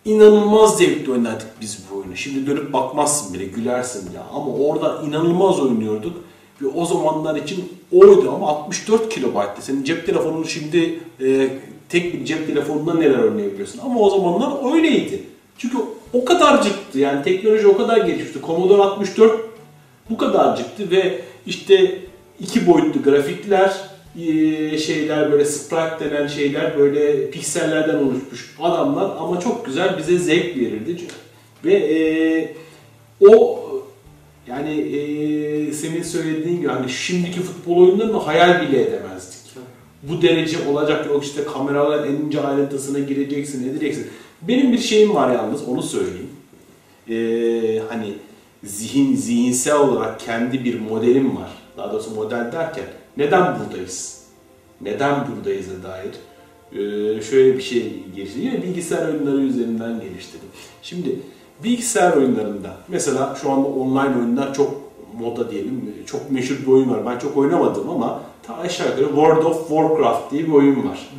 İnanılmaz 0.04 0.78
zevkli 0.78 1.12
oynardık 1.12 1.48
biz 1.60 1.78
bu 1.90 1.96
oyunu. 1.96 2.16
Şimdi 2.16 2.46
dönüp 2.46 2.72
bakmazsın 2.72 3.34
bile, 3.34 3.44
gülersin 3.44 4.12
ya. 4.14 4.26
Ama 4.32 4.54
orada 4.54 5.02
inanılmaz 5.02 5.60
oynuyorduk. 5.60 6.16
Ve 6.62 6.66
o 6.66 6.86
zamanlar 6.86 7.36
için 7.36 7.79
oydu 7.92 8.32
ama 8.36 8.48
64 8.48 9.08
kilobayttı. 9.08 9.62
Senin 9.62 9.84
cep 9.84 10.06
telefonun 10.06 10.44
şimdi 10.44 11.00
e, 11.20 11.48
tek 11.88 12.14
bir 12.14 12.24
cep 12.24 12.46
telefonunda 12.46 12.94
neler 12.94 13.18
oynayabiliyorsun. 13.18 13.80
Ama 13.84 14.00
o 14.00 14.10
zamanlar 14.10 14.74
öyleydi. 14.74 15.22
Çünkü 15.58 15.76
o 16.12 16.24
kadarcıktı 16.24 16.98
yani 16.98 17.22
teknoloji 17.22 17.66
o 17.66 17.76
kadar 17.76 17.96
gelişmişti. 17.96 18.38
Commodore 18.46 18.82
64 18.82 19.40
bu 20.10 20.16
kadarcıktı 20.16 20.90
ve 20.90 21.20
işte 21.46 21.98
iki 22.40 22.66
boyutlu 22.66 23.02
grafikler, 23.02 23.72
e, 24.18 24.78
şeyler 24.78 25.32
böyle 25.32 25.44
sprite 25.44 26.10
denen 26.10 26.26
şeyler 26.26 26.78
böyle 26.78 27.30
piksellerden 27.30 27.94
oluşmuş 27.94 28.56
adamlar 28.60 29.10
ama 29.18 29.40
çok 29.40 29.66
güzel 29.66 29.98
bize 29.98 30.18
zevk 30.18 30.56
verirdi. 30.56 30.96
Ve 31.64 31.74
e, 31.74 31.98
o 33.28 33.59
yani 34.50 34.80
e, 34.80 35.72
senin 35.72 36.02
söylediğin 36.02 36.56
gibi 36.56 36.68
hani 36.68 36.90
şimdiki 36.90 37.40
futbol 37.40 37.76
oyunlarını 37.76 38.16
hayal 38.16 38.62
bile 38.62 38.82
edemezdik. 38.82 39.40
Bu 40.02 40.22
derece 40.22 40.68
olacak 40.68 41.06
yok 41.06 41.24
işte 41.24 41.44
kameralar 41.44 42.06
en 42.06 42.12
ince 42.12 42.40
ayrıntısına 42.40 42.98
gireceksin, 42.98 43.70
edeceksin. 43.70 44.06
Benim 44.42 44.72
bir 44.72 44.78
şeyim 44.78 45.14
var 45.14 45.34
yalnız 45.34 45.68
onu 45.68 45.82
söyleyeyim. 45.82 46.30
Ee, 47.08 47.82
hani 47.88 48.12
zihin, 48.64 49.16
zihinsel 49.16 49.76
olarak 49.76 50.20
kendi 50.20 50.64
bir 50.64 50.80
modelim 50.80 51.36
var. 51.36 51.50
Daha 51.76 51.92
doğrusu 51.92 52.10
model 52.10 52.52
derken 52.52 52.84
neden 53.16 53.58
buradayız? 53.60 54.20
Neden 54.80 55.26
buradayız'a 55.28 55.82
dair 55.82 56.10
ee, 56.72 57.22
şöyle 57.22 57.56
bir 57.56 57.62
şey 57.62 58.04
geliştirdim. 58.16 58.46
Yine 58.46 58.62
bilgisayar 58.62 59.08
oyunları 59.08 59.40
üzerinden 59.40 60.00
geliştirdim. 60.00 60.48
Şimdi 60.82 61.08
bilgisayar 61.64 62.12
oyunlarında 62.12 62.76
mesela 62.88 63.36
şu 63.42 63.50
anda 63.50 63.68
online 63.68 64.16
oyunlar 64.18 64.54
çok 64.54 64.74
moda 65.20 65.50
diyelim. 65.50 65.94
Çok 66.06 66.30
meşhur 66.30 66.56
bir 66.66 66.72
oyun 66.72 66.90
var. 66.90 67.06
Ben 67.06 67.18
çok 67.18 67.36
oynamadım 67.36 67.90
ama 67.90 68.20
ta 68.42 68.56
aşağı 68.56 68.88
yukarı 68.88 69.06
World 69.06 69.44
of 69.44 69.68
Warcraft 69.68 70.32
diye 70.32 70.46
bir 70.46 70.52
oyun 70.52 70.88
var. 70.88 71.10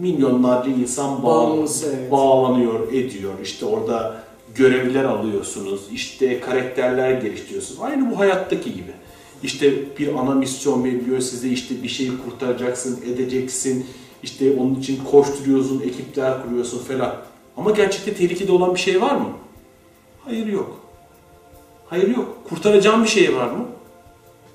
Milyonlarca 0.00 0.70
insan 0.70 1.22
bağ, 1.22 1.26
Bağımlısı, 1.26 1.94
evet. 1.98 2.12
bağlanıyor, 2.12 2.92
ediyor. 2.92 3.32
İşte 3.42 3.66
orada 3.66 4.16
görevler 4.54 5.04
alıyorsunuz. 5.04 5.80
işte 5.92 6.40
karakterler 6.40 7.12
geliştiriyorsunuz. 7.12 7.80
Aynı 7.82 8.10
bu 8.10 8.18
hayattaki 8.18 8.72
gibi. 8.74 8.92
İşte 9.42 9.98
bir 9.98 10.14
ana 10.14 10.34
misyon 10.34 10.84
veriliyor 10.84 11.20
size 11.20 11.48
işte 11.48 11.82
bir 11.82 11.88
şeyi 11.88 12.12
kurtaracaksın, 12.24 13.00
edeceksin. 13.06 13.86
İşte 14.22 14.56
onun 14.60 14.74
için 14.74 15.04
koşturuyorsun, 15.10 15.80
ekipler 15.80 16.42
kuruyorsun 16.42 16.78
falan. 16.78 17.14
Ama 17.56 17.70
gerçekte 17.70 18.14
tehlikede 18.14 18.52
olan 18.52 18.74
bir 18.74 18.80
şey 18.80 19.02
var 19.02 19.14
mı? 19.14 19.28
Hayır 20.24 20.46
yok. 20.46 20.76
Hayır 21.86 22.16
yok. 22.16 22.38
Kurtaracağım 22.48 23.04
bir 23.04 23.08
şey 23.08 23.36
var 23.36 23.46
mı? 23.46 23.64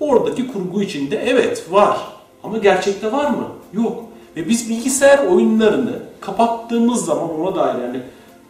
Oradaki 0.00 0.52
kurgu 0.52 0.82
içinde 0.82 1.16
evet 1.16 1.66
var. 1.70 1.98
Ama 2.44 2.58
gerçekte 2.58 3.12
var 3.12 3.30
mı? 3.30 3.48
Yok. 3.72 4.04
Ve 4.36 4.48
biz 4.48 4.70
bilgisayar 4.70 5.26
oyunlarını 5.26 6.02
kapattığımız 6.20 7.04
zaman 7.04 7.40
ona 7.40 7.56
dair 7.56 7.82
yani 7.82 8.00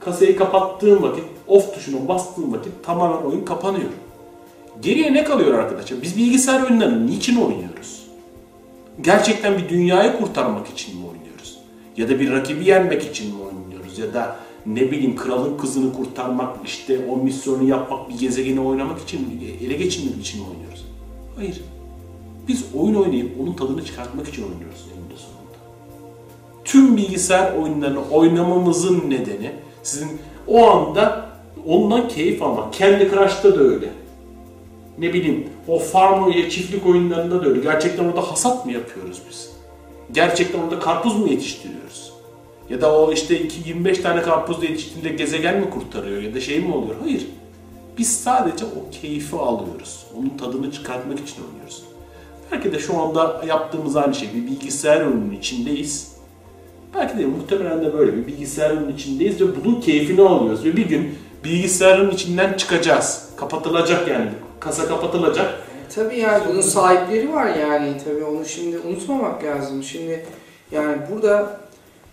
kasayı 0.01 0.37
kapattığın 0.37 1.03
vakit, 1.03 1.25
off 1.49 1.75
tuşuna 1.75 2.09
bastığın 2.09 2.53
vakit 2.53 2.73
tamamen 2.85 3.23
oyun 3.23 3.45
kapanıyor. 3.45 3.91
Geriye 4.83 5.13
ne 5.13 5.25
kalıyor 5.25 5.59
arkadaşlar? 5.59 6.03
Biz 6.03 6.17
bilgisayar 6.17 6.63
oyunlarını 6.63 7.07
niçin 7.07 7.37
oynuyoruz? 7.37 8.03
Gerçekten 9.01 9.59
bir 9.59 9.69
dünyayı 9.69 10.17
kurtarmak 10.19 10.69
için 10.69 11.01
mi 11.01 11.07
oynuyoruz? 11.07 11.59
Ya 11.97 12.09
da 12.09 12.21
bir 12.21 12.33
rakibi 12.33 12.65
yenmek 12.65 13.03
için 13.03 13.37
mi 13.37 13.43
oynuyoruz? 13.43 13.99
Ya 13.99 14.15
da 14.15 14.37
ne 14.67 14.91
bileyim 14.91 15.17
kralın 15.17 15.59
kızını 15.59 15.93
kurtarmak, 15.93 16.57
işte 16.65 17.07
o 17.11 17.17
misyonu 17.17 17.69
yapmak, 17.69 18.09
bir 18.09 18.19
gezegeni 18.19 18.61
oynamak 18.61 19.03
için 19.03 19.21
mi, 19.21 19.45
ele 19.65 19.75
geçirmek 19.75 20.21
için 20.21 20.39
oynuyoruz? 20.39 20.87
Hayır. 21.37 21.61
Biz 22.49 22.65
oyun 22.75 22.95
oynayıp 22.95 23.41
onun 23.41 23.53
tadını 23.53 23.85
çıkartmak 23.85 24.29
için 24.29 24.43
oynuyoruz 24.43 24.87
eninde 24.95 25.17
sonunda. 25.17 25.59
Tüm 26.65 26.97
bilgisayar 26.97 27.55
oyunlarını 27.55 28.09
oynamamızın 28.11 29.11
nedeni 29.11 29.53
sizin 29.83 30.09
o 30.47 30.67
anda 30.67 31.33
ondan 31.67 32.09
keyif 32.09 32.43
almak. 32.43 32.73
Kendi 32.73 33.11
Crush'ta 33.11 33.55
da 33.55 33.61
öyle. 33.61 33.89
Ne 34.99 35.15
bileyim 35.15 35.49
o 35.69 35.79
farm 35.79 36.31
ya 36.31 36.51
çiftlik 36.51 36.87
oyunlarında 36.87 37.45
da 37.45 37.49
öyle. 37.49 37.61
Gerçekten 37.61 38.05
orada 38.05 38.31
hasat 38.31 38.67
mı 38.67 38.73
yapıyoruz 38.73 39.23
biz? 39.31 39.51
Gerçekten 40.13 40.63
orada 40.63 40.79
karpuz 40.79 41.19
mu 41.19 41.29
yetiştiriyoruz? 41.29 42.12
Ya 42.73 42.81
da 42.81 42.99
o 42.99 43.13
işte 43.13 43.41
iki- 43.41 43.69
25 43.69 43.99
tane 43.99 44.23
karpuz 44.23 44.63
yetiştiğinde 44.63 45.09
gezegen 45.09 45.61
mi 45.61 45.71
kurtarıyor 45.71 46.23
ya 46.23 46.35
da 46.35 46.41
şey 46.41 46.61
mi 46.61 46.75
oluyor? 46.75 46.95
Hayır. 47.03 47.27
Biz 47.99 48.21
sadece 48.21 48.65
o 48.65 48.91
keyfi 49.03 49.37
alıyoruz. 49.37 50.07
Onun 50.19 50.29
tadını 50.29 50.73
çıkartmak 50.73 51.19
için 51.21 51.43
oynuyoruz. 51.51 51.83
Belki 52.53 52.73
de 52.73 52.79
şu 52.79 53.01
anda 53.03 53.45
yaptığımız 53.47 53.97
aynı 53.97 54.15
şey. 54.15 54.29
Bir 54.35 54.47
bilgisayar 54.47 55.01
oyunun 55.01 55.31
içindeyiz. 55.31 56.13
Belki 56.95 57.19
de 57.19 57.27
muhtemelen 57.27 57.85
de 57.85 57.93
böyle 57.93 58.17
bir 58.17 58.27
bilgisayar 58.27 58.71
oyunun 58.71 58.93
içindeyiz 58.93 59.41
ve 59.41 59.45
bunun 59.65 59.81
keyfini 59.81 60.23
alıyoruz. 60.23 60.65
Ve 60.65 60.77
bir 60.77 60.89
gün 60.89 61.15
bilgisayarın 61.45 62.11
içinden 62.11 62.53
çıkacağız. 62.53 63.29
Kapatılacak 63.37 64.09
yani. 64.09 64.31
Kasa 64.61 64.89
kapatılacak. 64.89 65.55
Tabii 65.95 66.19
yani 66.19 66.43
bunun 66.49 66.61
sahipleri 66.61 67.33
var 67.33 67.55
yani. 67.57 67.93
Tabii 68.05 68.25
onu 68.25 68.45
şimdi 68.47 68.79
unutmamak 68.79 69.45
lazım. 69.45 69.83
Şimdi 69.83 70.27
yani 70.73 70.97
burada 71.13 71.61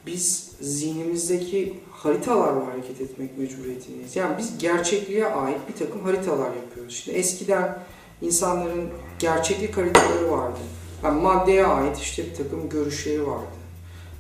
biz 0.06 0.49
zihnimizdeki 0.62 1.74
haritalarla 1.92 2.68
hareket 2.68 3.02
etmek 3.02 3.38
mecburiyetindeyiz. 3.38 4.16
Yani 4.16 4.38
biz 4.38 4.58
gerçekliğe 4.58 5.28
ait 5.28 5.58
bir 5.70 5.86
takım 5.86 6.04
haritalar 6.04 6.56
yapıyoruz. 6.56 6.96
Şimdi 6.96 7.18
eskiden 7.18 7.80
insanların 8.22 8.90
gerçeklik 9.20 9.78
haritaları 9.78 10.32
vardı. 10.32 10.60
Yani 11.04 11.22
maddeye 11.22 11.66
ait 11.66 11.98
işte 11.98 12.26
bir 12.26 12.36
takım 12.36 12.70
görüşleri 12.70 13.28
vardı. 13.28 13.60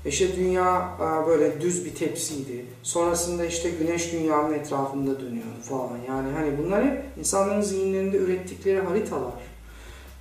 İşte 0.06 0.36
dünya 0.36 0.97
e, 0.99 1.28
böyle 1.28 1.62
düz 1.62 1.86
bir 1.86 1.95
tepsiydi. 1.95 2.65
Sonrasında 2.84 3.45
işte 3.45 3.69
güneş 3.69 4.13
dünyanın 4.13 4.54
etrafında 4.54 5.19
dönüyordu 5.19 5.62
falan. 5.63 5.97
Yani 6.08 6.32
hani 6.32 6.58
bunlar 6.58 6.86
hep 6.86 7.04
insanların 7.19 7.62
zihinlerinde 7.62 8.17
ürettikleri 8.17 8.82
haritalar. 8.82 9.34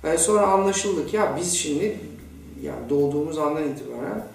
E, 0.03 0.17
sonra 0.17 0.47
anlaşıldı 0.47 1.07
ki 1.07 1.15
ya 1.15 1.35
biz 1.39 1.53
şimdi 1.57 1.99
yani 2.63 2.89
doğduğumuz 2.89 3.37
andan 3.37 3.63
itibaren 3.63 4.27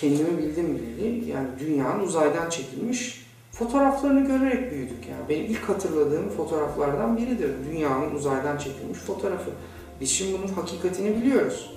kendimi 0.00 0.38
bildim 0.38 0.78
bileli 0.78 1.30
yani 1.30 1.48
dünyanın 1.60 2.00
uzaydan 2.00 2.50
çekilmiş 2.50 3.26
fotoğraflarını 3.52 4.26
görerek 4.26 4.70
büyüdük 4.70 5.06
yani. 5.10 5.28
Benim 5.28 5.44
ilk 5.44 5.68
hatırladığım 5.68 6.28
fotoğraflardan 6.28 7.16
biridir. 7.16 7.50
Dünyanın 7.70 8.14
uzaydan 8.14 8.58
çekilmiş 8.58 8.98
fotoğrafı. 8.98 9.50
Biz 10.00 10.10
şimdi 10.10 10.38
bunun 10.38 10.52
hakikatini 10.52 11.16
biliyoruz. 11.16 11.70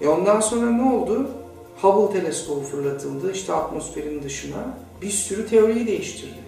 E 0.00 0.08
ondan 0.08 0.40
sonra 0.40 0.70
ne 0.70 0.82
oldu? 0.82 1.30
Hubble 1.82 2.20
teleskobu 2.20 2.60
fırlatıldı 2.60 3.32
işte 3.32 3.52
atmosferin 3.52 4.22
dışına. 4.22 4.78
Bir 5.02 5.10
sürü 5.10 5.46
teoriyi 5.46 5.86
değiştirdi. 5.86 6.38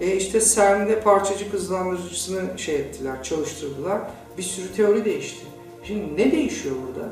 E 0.00 0.16
işte 0.16 0.40
CERN'de 0.40 1.00
parçacık 1.00 1.52
hızlandırıcısını 1.52 2.58
şey 2.58 2.76
ettiler, 2.76 3.22
çalıştırdılar. 3.22 4.00
Bir 4.38 4.42
sürü 4.42 4.72
teori 4.72 5.04
değişti. 5.04 5.46
Şimdi 5.84 6.16
ne 6.16 6.32
değişiyor 6.32 6.74
burada? 6.86 7.08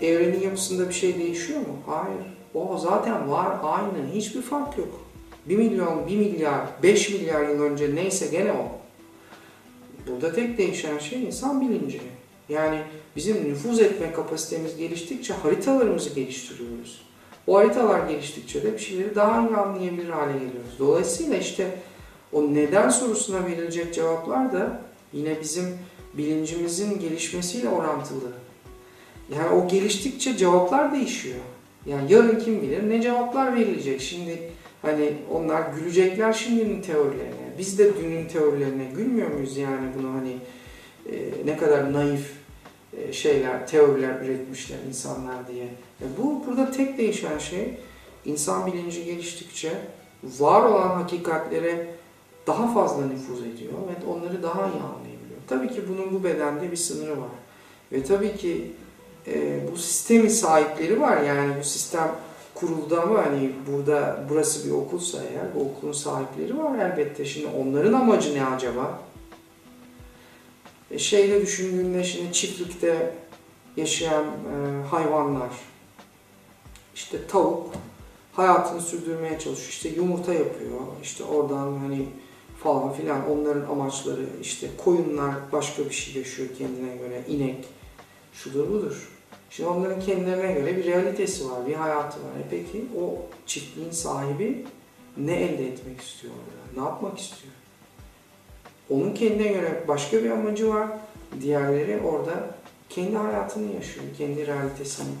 Evrenin 0.00 0.40
yapısında 0.40 0.88
bir 0.88 0.94
şey 0.94 1.18
değişiyor 1.18 1.60
mu? 1.60 1.76
Hayır. 1.86 2.31
O 2.54 2.78
zaten 2.78 3.30
var 3.30 3.56
aynı. 3.62 4.14
Hiçbir 4.14 4.42
fark 4.42 4.78
yok. 4.78 5.00
1 5.48 5.56
milyon, 5.56 6.06
1 6.06 6.16
milyar, 6.16 6.60
5 6.82 7.10
milyar 7.10 7.48
yıl 7.48 7.62
önce 7.62 7.94
neyse 7.94 8.26
gene 8.26 8.52
o. 8.52 8.68
Burada 10.08 10.32
tek 10.32 10.58
değişen 10.58 10.98
şey 10.98 11.24
insan 11.24 11.60
bilinci. 11.60 12.00
Yani 12.48 12.78
bizim 13.16 13.50
nüfuz 13.50 13.80
etme 13.80 14.12
kapasitemiz 14.12 14.76
geliştikçe 14.76 15.34
haritalarımızı 15.34 16.14
geliştiriyoruz. 16.14 17.02
O 17.46 17.58
haritalar 17.58 18.08
geliştikçe 18.08 18.62
de 18.62 18.72
bir 18.72 18.78
şeyleri 18.78 19.14
daha 19.14 19.48
iyi 19.48 19.56
anlayabilir 19.56 20.08
hale 20.08 20.32
geliyoruz. 20.32 20.78
Dolayısıyla 20.78 21.36
işte 21.36 21.78
o 22.32 22.54
neden 22.54 22.88
sorusuna 22.88 23.46
verilecek 23.46 23.94
cevaplar 23.94 24.52
da 24.52 24.80
yine 25.12 25.40
bizim 25.40 25.64
bilincimizin 26.14 27.00
gelişmesiyle 27.00 27.68
orantılı. 27.68 28.32
Yani 29.36 29.48
o 29.48 29.68
geliştikçe 29.68 30.36
cevaplar 30.36 30.92
değişiyor. 30.92 31.40
Yani 31.86 32.12
yarın 32.12 32.38
kim 32.38 32.62
bilir 32.62 32.90
ne 32.90 33.02
cevaplar 33.02 33.56
verilecek. 33.56 34.00
Şimdi 34.00 34.50
hani 34.82 35.12
onlar 35.30 35.62
gülecekler 35.76 36.32
şimdinin 36.32 36.82
teorilerine. 36.82 37.52
Biz 37.58 37.78
de 37.78 37.96
dünün 37.96 38.28
teorilerine 38.28 38.84
gülmüyor 38.84 39.30
muyuz 39.30 39.56
yani 39.56 39.88
bunu 39.98 40.12
hani 40.12 40.36
e, 41.12 41.46
ne 41.46 41.56
kadar 41.56 41.92
naif 41.92 42.32
e, 42.98 43.12
şeyler, 43.12 43.66
teoriler 43.66 44.20
üretmişler 44.20 44.78
insanlar 44.88 45.48
diye. 45.48 45.64
E 46.00 46.04
bu 46.18 46.46
burada 46.46 46.70
tek 46.70 46.98
değişen 46.98 47.38
şey 47.38 47.74
insan 48.24 48.66
bilinci 48.66 49.04
geliştikçe 49.04 49.72
var 50.38 50.62
olan 50.64 50.88
hakikatlere 50.88 51.86
daha 52.46 52.74
fazla 52.74 53.06
nüfuz 53.06 53.40
ediyor 53.40 53.72
ve 53.72 54.06
onları 54.06 54.42
daha 54.42 54.60
iyi 54.60 54.82
anlayabiliyor. 54.82 55.40
Tabii 55.48 55.68
ki 55.68 55.82
bunun 55.88 56.14
bu 56.14 56.24
bedende 56.24 56.70
bir 56.70 56.76
sınırı 56.76 57.20
var. 57.20 57.28
Ve 57.92 58.02
tabii 58.02 58.36
ki 58.36 58.72
e, 59.26 59.60
bu 59.72 59.76
sistemin 59.76 60.28
sahipleri 60.28 61.00
var. 61.00 61.22
Yani 61.22 61.52
bu 61.60 61.64
sistem 61.64 62.12
kuruldu 62.54 63.00
ama 63.00 63.26
hani 63.26 63.52
burada 63.72 64.24
burası 64.30 64.66
bir 64.66 64.72
okulsa 64.72 65.18
eğer 65.32 65.54
bu 65.54 65.60
okulun 65.60 65.92
sahipleri 65.92 66.58
var 66.58 66.78
elbette. 66.78 67.24
Şimdi 67.24 67.46
onların 67.46 67.92
amacı 67.92 68.34
ne 68.34 68.46
acaba? 68.46 69.00
E, 70.90 70.98
şeyde 70.98 71.40
düşündüğünde 71.40 72.04
şimdi 72.04 72.32
çiftlikte 72.32 73.14
yaşayan 73.76 74.24
e, 74.24 74.86
hayvanlar 74.90 75.50
işte 76.94 77.26
tavuk 77.26 77.72
hayatını 78.32 78.80
sürdürmeye 78.80 79.38
çalışıyor. 79.38 79.68
İşte 79.68 79.88
yumurta 79.88 80.34
yapıyor. 80.34 80.80
İşte 81.02 81.24
oradan 81.24 81.78
hani 81.78 82.06
falan 82.62 82.92
filan 82.92 83.30
onların 83.30 83.70
amaçları 83.70 84.26
işte 84.40 84.68
koyunlar 84.84 85.34
başka 85.52 85.84
bir 85.84 85.94
şey 85.94 86.14
yaşıyor 86.14 86.48
kendine 86.58 86.96
göre 86.96 87.22
inek 87.28 87.64
şudur 88.32 88.68
budur. 88.68 89.08
Şimdi 89.50 89.68
onların 89.68 90.00
kendilerine 90.00 90.52
göre 90.52 90.76
bir 90.76 90.84
realitesi 90.84 91.50
var, 91.50 91.66
bir 91.66 91.74
hayatı 91.74 92.18
var. 92.18 92.30
E 92.40 92.48
peki 92.50 92.84
o 93.00 93.26
çiftliğin 93.46 93.90
sahibi 93.90 94.66
ne 95.16 95.34
elde 95.34 95.68
etmek 95.68 96.00
istiyor 96.00 96.32
orada? 96.32 96.82
Ne 96.82 96.88
yapmak 96.88 97.18
istiyor? 97.18 97.54
Onun 98.90 99.14
kendine 99.14 99.48
göre 99.48 99.84
başka 99.88 100.24
bir 100.24 100.30
amacı 100.30 100.68
var. 100.68 100.88
Diğerleri 101.40 102.00
orada 102.00 102.54
kendi 102.88 103.16
hayatını 103.16 103.74
yaşıyor, 103.74 104.06
kendi 104.18 104.46
realitesini 104.46 105.12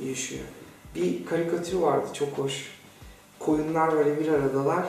yaşıyor. 0.00 0.44
Bir 0.94 1.26
karikatür 1.26 1.76
vardı 1.76 2.06
çok 2.12 2.28
hoş. 2.28 2.78
Koyunlar 3.38 3.92
böyle 3.92 4.20
bir 4.20 4.28
aradalar. 4.28 4.84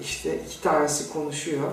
İşte 0.00 0.40
iki 0.46 0.62
tanesi 0.62 1.12
konuşuyor. 1.12 1.72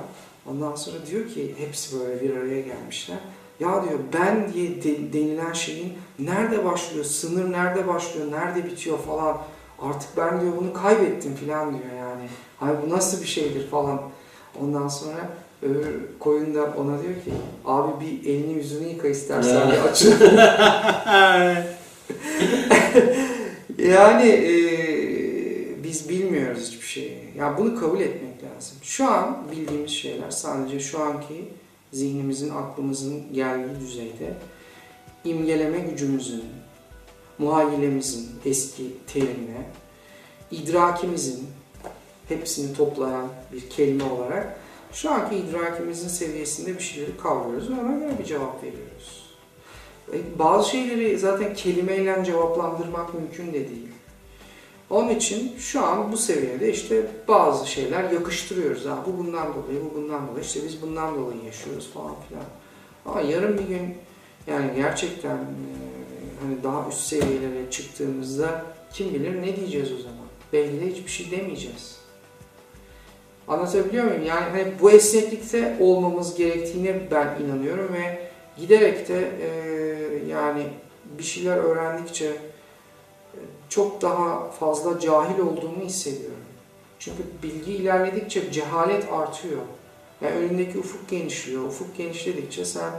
Ondan 0.50 0.76
sonra 0.76 1.06
diyor 1.06 1.30
ki 1.30 1.56
hepsi 1.58 2.00
böyle 2.00 2.22
bir 2.22 2.36
araya 2.36 2.62
gelmişler. 2.62 3.18
Ya 3.60 3.84
diyor 3.84 4.00
ben 4.14 4.54
diye 4.54 4.84
de, 4.84 5.14
denilen 5.14 5.54
şeyin 5.54 5.94
nerede 6.20 6.66
başlıyor, 6.66 7.06
sınır 7.06 7.52
nerede 7.52 7.88
başlıyor, 7.88 8.32
nerede 8.32 8.66
bitiyor 8.66 9.00
falan. 9.00 9.38
Artık 9.82 10.10
ben 10.18 10.42
diyor 10.42 10.54
bunu 10.58 10.74
kaybettim 10.74 11.36
falan 11.36 11.70
diyor 11.70 11.94
yani. 12.00 12.30
Hani 12.60 12.78
bu 12.86 12.90
nasıl 12.90 13.22
bir 13.22 13.28
şeydir 13.28 13.68
falan. 13.68 14.02
Ondan 14.62 14.88
sonra 14.88 15.30
öbür 15.62 15.86
koyun 16.20 16.56
da 16.56 16.64
ona 16.64 17.02
diyor 17.04 17.14
ki 17.14 17.32
abi 17.66 18.06
bir 18.06 18.30
elini 18.30 18.54
yüzünü 18.54 18.88
yıka 18.88 19.08
istersen 19.08 19.72
bir 19.72 19.78
açın. 19.78 20.16
yani 23.78 24.30
e, 24.30 24.56
biz 25.84 26.10
bilmiyoruz 26.10 26.68
hiçbir 26.72 26.88
şeyi. 26.88 27.18
Yani 27.38 27.58
bunu 27.58 27.80
kabul 27.80 28.00
etmek 28.00 28.44
lazım. 28.44 28.78
Şu 28.82 29.06
an 29.06 29.38
bildiğimiz 29.52 29.92
şeyler 29.92 30.32
sadece 30.32 30.80
şu 30.80 31.02
anki 31.04 31.46
zihnimizin, 31.94 32.50
aklımızın 32.50 33.34
geldiği 33.34 33.80
düzeyde 33.80 34.34
imgeleme 35.24 35.80
gücümüzün, 35.80 36.44
muhayyilemizin 37.38 38.30
eski 38.46 38.84
terimine, 39.08 39.66
idrakimizin 40.52 41.48
hepsini 42.30 42.74
toplayan 42.74 43.28
bir 43.54 43.70
kelime 43.70 44.04
olarak 44.04 44.60
şu 44.94 45.12
anki 45.12 45.36
idrakimizin 45.36 46.08
seviyesinde 46.08 46.74
bir 46.74 46.84
şeyleri 46.84 47.18
kavruyoruz 47.18 47.70
ve 47.70 47.82
ona 47.82 47.98
göre 47.98 48.20
bir 48.20 48.26
cevap 48.26 48.64
veriyoruz. 48.64 49.26
E, 50.14 50.40
bazı 50.40 50.70
şeyleri 50.70 51.20
zaten 51.20 51.54
kelimeyle 51.54 52.24
cevaplandırmak 52.26 53.14
mümkün 53.14 53.48
de 53.48 53.54
değil. 53.54 53.95
Onun 54.96 55.10
için 55.10 55.54
şu 55.58 55.86
an 55.86 56.12
bu 56.12 56.18
seviyede 56.18 56.72
işte 56.72 57.06
bazı 57.28 57.72
şeyler 57.72 58.12
yakıştırıyoruz. 58.12 58.86
Ha, 58.86 58.98
bu 59.08 59.18
bundan 59.18 59.48
dolayı, 59.48 59.80
bu 59.86 59.96
bundan 59.96 60.28
dolayı, 60.28 60.46
işte 60.46 60.60
biz 60.68 60.82
bundan 60.82 61.16
dolayı 61.16 61.44
yaşıyoruz 61.46 61.90
falan 61.94 62.16
filan. 62.28 62.44
Ama 63.06 63.22
yarın 63.22 63.58
bir 63.58 63.64
gün 63.64 63.96
yani 64.48 64.72
gerçekten 64.76 65.36
e, 65.36 65.72
hani 66.42 66.64
daha 66.64 66.90
üst 66.90 67.00
seviyelere 67.00 67.72
çıktığımızda 67.72 68.66
kim 68.94 69.14
bilir 69.14 69.42
ne 69.42 69.56
diyeceğiz 69.56 69.92
o 69.92 69.98
zaman. 69.98 70.26
Belki 70.54 70.82
de 70.82 70.92
hiçbir 70.92 71.12
şey 71.12 71.32
demeyeceğiz. 71.32 72.00
Anlatabiliyor 73.48 74.06
muyum? 74.06 74.26
Yani 74.26 74.50
hani 74.50 74.74
bu 74.82 74.92
esneklikte 74.92 75.78
olmamız 75.80 76.36
gerektiğine 76.36 77.12
ben 77.12 77.42
inanıyorum 77.46 77.94
ve 77.94 78.28
giderek 78.58 79.10
de 79.10 79.32
e, 79.42 79.50
yani 80.30 80.64
bir 81.18 81.24
şeyler 81.24 81.58
öğrendikçe 81.58 82.32
çok 83.76 84.02
daha 84.02 84.50
fazla 84.50 85.00
cahil 85.00 85.40
olduğumu 85.40 85.82
hissediyorum. 85.82 86.38
Çünkü 87.00 87.24
bilgi 87.44 87.72
ilerledikçe 87.72 88.52
cehalet 88.52 89.14
artıyor. 89.14 89.62
Yani 90.22 90.36
önündeki 90.36 90.80
ufuk 90.80 91.10
genişliyor. 91.10 91.64
Ufuk 91.64 91.98
genişledikçe 91.98 92.66
sen 92.66 92.92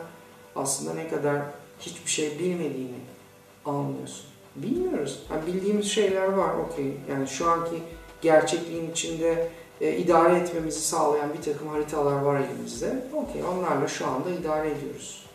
aslında 0.56 0.94
ne 0.94 1.08
kadar 1.08 1.42
hiçbir 1.80 2.10
şey 2.10 2.38
bilmediğini 2.38 2.98
anlıyorsun. 3.64 4.26
Bilmiyoruz. 4.56 5.22
Yani 5.30 5.46
bildiğimiz 5.46 5.86
şeyler 5.86 6.28
var 6.28 6.54
okey. 6.54 6.92
Yani 7.10 7.28
şu 7.28 7.50
anki 7.50 7.82
gerçekliğin 8.22 8.90
içinde 8.90 9.48
e, 9.80 9.96
idare 9.96 10.36
etmemizi 10.36 10.80
sağlayan 10.80 11.32
bir 11.32 11.42
takım 11.42 11.68
haritalar 11.68 12.20
var 12.20 12.40
elimizde. 12.40 13.04
Okey 13.14 13.44
onlarla 13.44 13.88
şu 13.88 14.06
anda 14.06 14.30
idare 14.30 14.70
ediyoruz. 14.70 15.26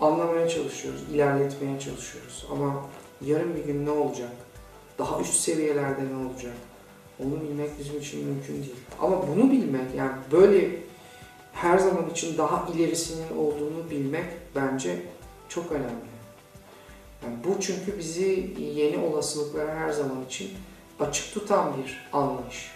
Anlamaya 0.00 0.48
çalışıyoruz, 0.48 1.02
ilerletmeye 1.14 1.80
çalışıyoruz. 1.80 2.46
Ama 2.52 2.82
yarın 3.20 3.56
bir 3.56 3.64
gün 3.64 3.86
ne 3.86 3.90
olacak? 3.90 4.45
Daha 4.98 5.20
üst 5.20 5.34
seviyelerde 5.34 6.00
ne 6.12 6.26
olacak? 6.26 6.54
Onu 7.24 7.40
bilmek 7.40 7.78
bizim 7.78 7.98
için 8.00 8.24
mümkün 8.24 8.54
değil. 8.54 8.74
Ama 9.00 9.28
bunu 9.28 9.50
bilmek 9.50 9.94
yani 9.96 10.12
böyle 10.32 10.70
her 11.52 11.78
zaman 11.78 12.10
için 12.10 12.38
daha 12.38 12.68
ilerisinin 12.74 13.36
olduğunu 13.36 13.90
bilmek 13.90 14.24
bence 14.54 15.02
çok 15.48 15.72
önemli. 15.72 16.16
Yani 17.24 17.36
bu 17.44 17.60
çünkü 17.60 17.98
bizi 17.98 18.54
yeni 18.76 18.98
olasılıklara 18.98 19.74
her 19.74 19.92
zaman 19.92 20.24
için 20.26 20.50
açık 21.00 21.34
tutan 21.34 21.72
bir 21.76 22.08
anlayış, 22.12 22.70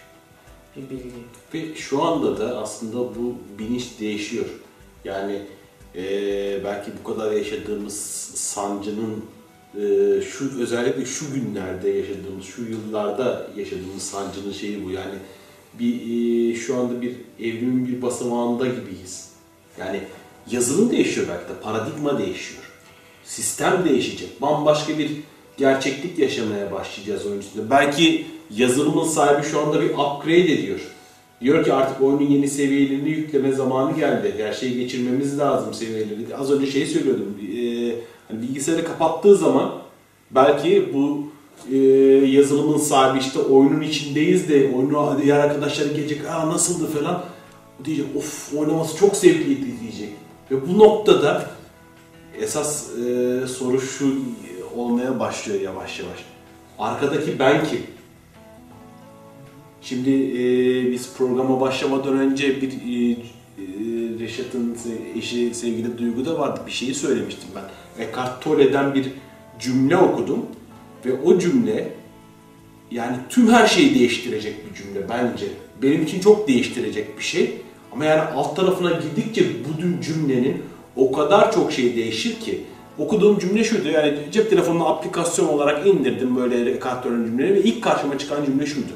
bir 0.75 0.89
bilgi. 0.89 1.11
Ve 1.53 1.75
şu 1.75 2.03
anda 2.03 2.39
da 2.39 2.57
aslında 2.59 2.97
bu 2.99 3.35
bilinç 3.59 3.99
değişiyor. 3.99 4.45
Yani 5.05 5.41
e, 5.95 6.03
belki 6.63 6.91
bu 7.03 7.13
kadar 7.13 7.31
yaşadığımız 7.31 7.99
sancının 8.35 9.25
e, 9.75 9.81
şu 10.21 10.61
özellikle 10.61 11.05
şu 11.05 11.25
günlerde 11.33 11.89
yaşadığımız, 11.89 12.45
şu 12.45 12.61
yıllarda 12.61 13.47
yaşadığımız 13.57 14.03
sancının 14.03 14.53
şeyi 14.53 14.85
bu. 14.85 14.91
Yani 14.91 15.15
bir 15.79 15.93
e, 15.93 16.55
şu 16.55 16.77
anda 16.77 17.01
bir 17.01 17.15
evrimin 17.39 17.87
bir 17.87 18.01
basamağında 18.01 18.65
gibiyiz. 18.65 19.29
Yani 19.79 19.99
yazılım 20.51 20.91
değişiyor 20.91 21.27
belki 21.29 21.49
de, 21.49 21.61
paradigma 21.63 22.19
değişiyor. 22.19 22.63
Sistem 23.23 23.85
değişecek. 23.89 24.41
Bambaşka 24.41 24.97
bir 24.97 25.11
gerçeklik 25.57 26.19
yaşamaya 26.19 26.71
başlayacağız 26.71 27.25
oyun 27.25 27.41
içinde. 27.41 27.69
Belki 27.69 28.25
yazılımın 28.49 29.07
sahibi 29.07 29.47
şu 29.47 29.61
anda 29.61 29.81
bir 29.81 29.89
upgrade 29.89 30.53
ediyor. 30.53 30.79
Diyor 31.41 31.65
ki 31.65 31.73
artık 31.73 32.01
oyunun 32.01 32.29
yeni 32.29 32.47
seviyelerini 32.47 33.09
yükleme 33.09 33.51
zamanı 33.51 33.95
geldi. 33.95 34.33
Her 34.37 34.53
şeyi 34.53 34.77
geçirmemiz 34.77 35.39
lazım 35.39 35.73
seviyeleri. 35.73 36.35
Az 36.39 36.51
önce 36.51 36.71
şey 36.71 36.85
söylüyordum. 36.85 37.37
E, 37.41 37.61
hani 38.27 38.41
bilgisayarı 38.41 38.85
kapattığı 38.85 39.35
zaman 39.35 39.71
belki 40.31 40.89
bu 40.93 41.23
e, 41.71 41.77
yazılımın 42.25 42.77
sahibi 42.77 43.19
işte 43.19 43.39
oyunun 43.39 43.81
içindeyiz 43.81 44.49
de 44.49 44.71
oyunu 44.75 45.17
diğer 45.23 45.39
arkadaşları 45.39 45.93
gelecek 45.93 46.25
aa 46.29 46.49
nasıldı 46.49 46.87
falan 46.99 47.23
diyecek 47.85 48.05
of 48.17 48.53
oynaması 48.53 48.97
çok 48.97 49.15
zevkliydi 49.15 49.79
diyecek. 49.81 50.09
Ve 50.51 50.67
bu 50.67 50.79
noktada 50.79 51.45
esas 52.41 52.89
e, 52.97 53.47
soru 53.47 53.81
şu 53.81 54.15
olmaya 54.75 55.19
başlıyor 55.19 55.61
yavaş 55.61 55.99
yavaş. 55.99 56.19
Arkadaki 56.79 57.39
ben 57.39 57.65
kim? 57.65 57.79
Şimdi 59.81 60.09
e, 60.09 60.91
biz 60.91 61.13
programa 61.17 61.61
başlamadan 61.61 62.17
önce 62.17 62.61
bir 62.61 62.69
e, 62.69 63.11
e, 63.11 63.17
Reşat'ın 64.19 64.77
eşi 65.17 65.53
sevgili 65.53 65.97
Duygu 65.97 66.25
da 66.25 66.39
vardı. 66.39 66.61
Bir 66.67 66.71
şeyi 66.71 66.93
söylemiştim 66.93 67.49
ben. 67.55 67.63
Eckhart 68.03 68.43
Tolle'den 68.43 68.93
bir 68.93 69.07
cümle 69.59 69.97
okudum 69.97 70.45
ve 71.05 71.13
o 71.25 71.39
cümle 71.39 71.93
yani 72.91 73.15
tüm 73.29 73.47
her 73.47 73.67
şeyi 73.67 73.95
değiştirecek 73.95 74.55
bir 74.69 74.75
cümle 74.75 75.09
bence. 75.09 75.45
Benim 75.81 76.03
için 76.03 76.19
çok 76.19 76.47
değiştirecek 76.47 77.17
bir 77.17 77.23
şey. 77.23 77.53
Ama 77.91 78.05
yani 78.05 78.21
alt 78.21 78.55
tarafına 78.55 78.91
gidikçe 78.91 79.43
bu 79.43 80.01
cümlenin 80.03 80.57
o 80.95 81.11
kadar 81.11 81.51
çok 81.51 81.71
şey 81.71 81.95
değişir 81.95 82.39
ki. 82.39 82.61
Okuduğum 82.97 83.39
cümle 83.39 83.63
şuydu 83.63 83.89
yani 83.89 84.17
cep 84.31 84.49
telefonuna 84.49 84.85
aplikasyon 84.85 85.47
olarak 85.47 85.87
indirdim 85.87 86.35
böyle 86.35 86.71
Eckhart 86.71 87.03
Tolle'nin 87.03 87.25
cümleleri 87.25 87.53
ve 87.53 87.63
ilk 87.63 87.83
karşıma 87.83 88.17
çıkan 88.17 88.45
cümle 88.45 88.65
şuydu. 88.65 88.91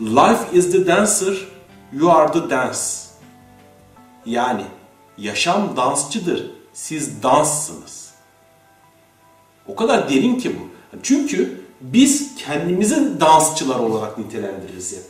Life 0.00 0.52
is 0.52 0.72
the 0.72 0.86
dancer, 0.86 1.34
you 1.92 2.10
are 2.10 2.32
the 2.32 2.50
dance. 2.50 2.78
Yani 4.26 4.62
yaşam 5.18 5.76
dansçıdır, 5.76 6.50
siz 6.72 7.22
danssınız. 7.22 8.10
O 9.68 9.74
kadar 9.74 10.10
derin 10.10 10.38
ki 10.38 10.56
bu. 10.56 10.62
Çünkü 11.02 11.60
biz 11.80 12.34
kendimizi 12.34 13.20
dansçılar 13.20 13.78
olarak 13.78 14.18
nitelendiririz 14.18 14.92
yani. 14.92 15.04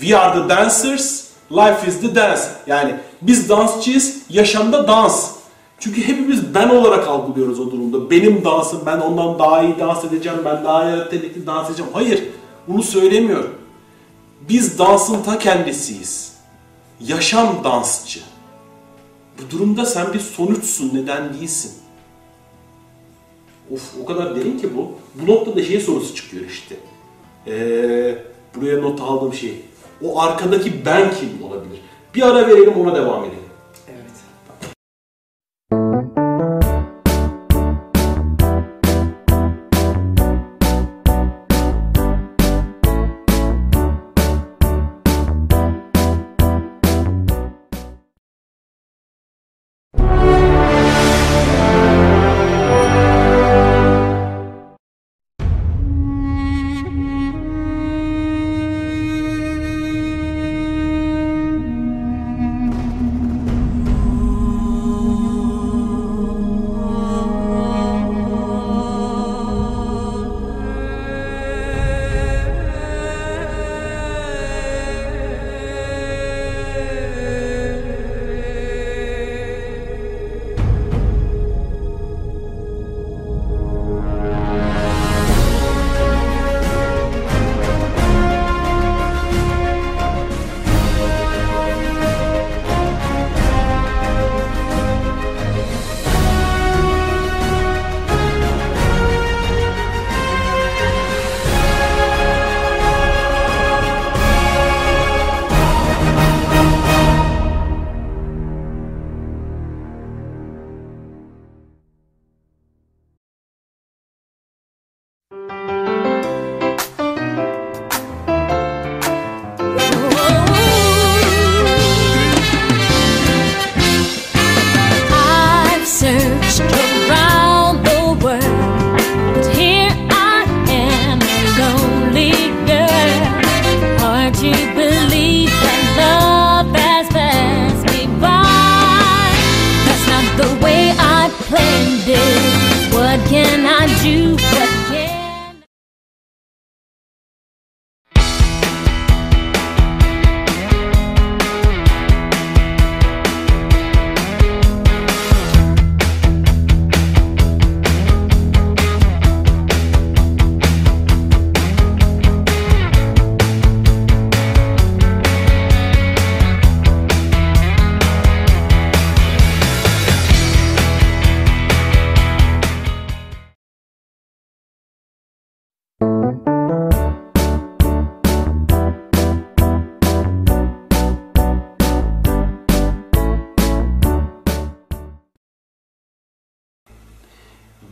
We 0.00 0.18
are 0.18 0.42
the 0.42 0.48
dancers, 0.48 1.28
life 1.50 1.88
is 1.88 2.00
the 2.00 2.14
dance. 2.14 2.42
Yani 2.66 2.94
biz 3.22 3.48
dansçıyız, 3.48 4.22
yaşamda 4.30 4.88
dans. 4.88 5.30
Çünkü 5.78 6.08
hepimiz 6.08 6.54
ben 6.54 6.68
olarak 6.68 7.08
algılıyoruz 7.08 7.60
o 7.60 7.70
durumda. 7.70 8.10
Benim 8.10 8.44
dansım, 8.44 8.82
ben 8.86 8.98
ondan 8.98 9.38
daha 9.38 9.62
iyi 9.62 9.78
dans 9.78 10.04
edeceğim, 10.04 10.38
ben 10.44 10.64
daha 10.64 10.90
yetenekli 10.90 11.46
dans 11.46 11.68
edeceğim. 11.68 11.90
Hayır, 11.94 12.24
bunu 12.68 12.82
söylemiyorum. 12.82 13.62
Biz 14.48 14.78
dansın 14.78 15.22
ta 15.22 15.38
kendisiyiz. 15.38 16.32
Yaşam 17.00 17.64
dansçı. 17.64 18.20
Bu 19.38 19.50
durumda 19.50 19.86
sen 19.86 20.12
bir 20.12 20.20
sonuçsun, 20.20 20.90
neden 20.94 21.34
değilsin. 21.34 21.72
Of 23.72 23.94
o 24.02 24.06
kadar 24.06 24.36
derin 24.36 24.58
ki 24.58 24.76
bu. 24.76 24.92
Bu 25.14 25.32
noktada 25.32 25.62
şey 25.62 25.80
sorusu 25.80 26.14
çıkıyor 26.14 26.44
işte. 26.44 26.76
Ee, 27.46 28.18
buraya 28.54 28.80
not 28.80 29.00
aldığım 29.00 29.34
şey. 29.34 29.60
O 30.02 30.20
arkadaki 30.20 30.86
ben 30.86 31.14
kim 31.14 31.42
olabilir? 31.42 31.80
Bir 32.14 32.22
ara 32.22 32.48
verelim 32.48 32.80
ona 32.80 32.94
devam 32.94 33.24
edelim. 33.24 33.41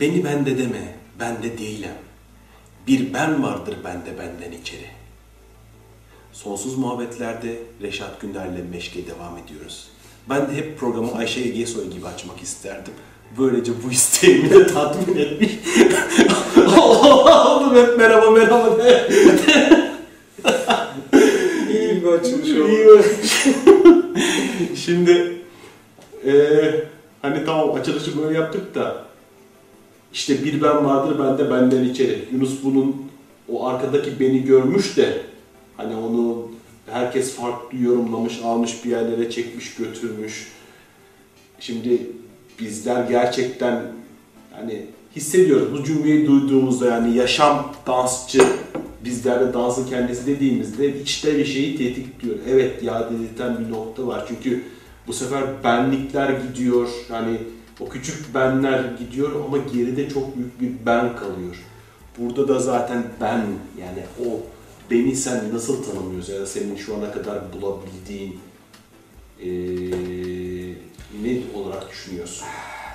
Beni 0.01 0.23
bende 0.23 0.57
deme, 0.57 0.95
bende 1.19 1.57
değilim. 1.57 1.91
Bir 2.87 3.13
ben 3.13 3.43
vardır 3.43 3.75
bende 3.83 4.17
benden 4.19 4.57
içeri. 4.61 4.85
Sonsuz 6.33 6.77
muhabbetlerde 6.77 7.55
Reşat 7.81 8.21
Günder'le 8.21 8.71
meşke 8.71 8.99
devam 9.07 9.37
ediyoruz. 9.37 9.89
Ben 10.29 10.47
de 10.49 10.53
hep 10.53 10.79
programı 10.79 11.15
Ayşe 11.17 11.41
Egesoy 11.41 11.87
gibi 11.89 12.07
açmak 12.07 12.41
isterdim. 12.41 12.93
Böylece 13.39 13.71
bu 13.85 13.91
isteğimi 13.91 14.49
de 14.49 14.67
tatmin 14.67 15.17
etmiş. 15.17 15.51
Oğlum 16.77 17.75
hep 17.75 17.97
merhaba 17.97 18.31
merhaba 18.31 18.77
de. 18.77 19.09
İyi 21.69 22.03
bir 22.03 22.07
açılış 22.07 22.49
oldu. 22.49 23.03
Şimdi 24.75 25.41
eee 26.25 26.85
hani 27.21 27.45
tamam 27.45 27.75
açılışı 27.75 28.23
böyle 28.23 28.37
yaptık 28.37 28.75
da 28.75 29.10
işte 30.13 30.43
bir 30.43 30.61
ben 30.61 30.85
vardır 30.85 31.19
ben 31.19 31.37
de 31.37 31.51
benden 31.51 31.83
içeri. 31.83 32.25
Yunus 32.31 32.63
bunun 32.63 32.95
o 33.49 33.67
arkadaki 33.67 34.19
beni 34.19 34.43
görmüş 34.43 34.97
de 34.97 35.21
hani 35.77 35.95
onu 35.95 36.51
herkes 36.87 37.35
farklı 37.35 37.77
yorumlamış, 37.77 38.39
almış 38.43 38.85
bir 38.85 38.89
yerlere 38.89 39.31
çekmiş, 39.31 39.75
götürmüş. 39.75 40.47
Şimdi 41.59 42.01
bizler 42.59 43.09
gerçekten 43.09 43.81
hani 44.51 44.85
hissediyoruz 45.15 45.73
bu 45.73 45.83
cümleyi 45.83 46.27
duyduğumuzda 46.27 46.85
yani 46.85 47.17
yaşam 47.17 47.73
dansçı 47.87 48.41
bizlerde 49.05 49.53
dansın 49.53 49.87
kendisi 49.89 50.27
dediğimizde 50.27 51.01
içte 51.01 51.37
bir 51.37 51.45
şeyi 51.45 51.77
tetikliyor. 51.77 52.35
Evet 52.49 52.83
ya 52.83 53.09
dedirten 53.09 53.57
bir 53.59 53.71
nokta 53.71 54.07
var. 54.07 54.25
Çünkü 54.27 54.63
bu 55.07 55.13
sefer 55.13 55.43
benlikler 55.63 56.29
gidiyor. 56.29 56.89
Hani 57.09 57.37
o 57.81 57.89
küçük 57.89 58.35
benler 58.35 58.83
gidiyor 58.99 59.45
ama 59.45 59.57
geride 59.57 60.09
çok 60.09 60.37
büyük 60.37 60.61
bir 60.61 60.85
ben 60.85 61.15
kalıyor. 61.15 61.65
Burada 62.17 62.47
da 62.47 62.59
zaten 62.59 63.03
ben 63.21 63.45
yani 63.79 64.03
o 64.19 64.39
beni 64.91 65.15
sen 65.15 65.53
nasıl 65.53 65.83
tanımıyorsun 65.83 66.33
ya 66.33 66.41
da 66.41 66.45
senin 66.45 66.75
şu 66.75 66.95
ana 66.95 67.11
kadar 67.11 67.39
bulabildiğin 67.53 68.39
ee, 69.39 69.47
ne 71.23 71.59
olarak 71.59 71.89
düşünüyorsun? 71.89 72.47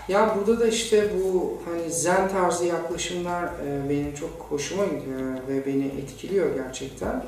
Ya 0.09 0.37
burada 0.37 0.61
da 0.61 0.67
işte 0.67 1.11
bu 1.19 1.59
hani 1.65 1.93
zen 1.93 2.29
tarzı 2.29 2.65
yaklaşımlar 2.65 3.45
e, 3.45 3.89
benim 3.91 4.15
çok 4.15 4.47
hoşuma 4.49 4.85
gidiyor 4.85 5.35
ve 5.49 5.67
beni 5.67 5.87
etkiliyor 5.87 6.55
gerçekten. 6.55 7.25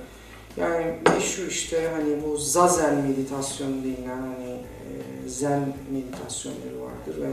Yani 0.56 0.94
meşhur 1.14 1.46
işte 1.46 1.90
hani 1.96 2.16
bu 2.26 2.36
zazen 2.36 2.94
meditasyon 2.94 3.84
denilen 3.84 4.18
hani 4.18 4.56
zen 5.26 5.74
meditasyonları 5.92 6.82
vardır 6.82 7.22
ve 7.22 7.28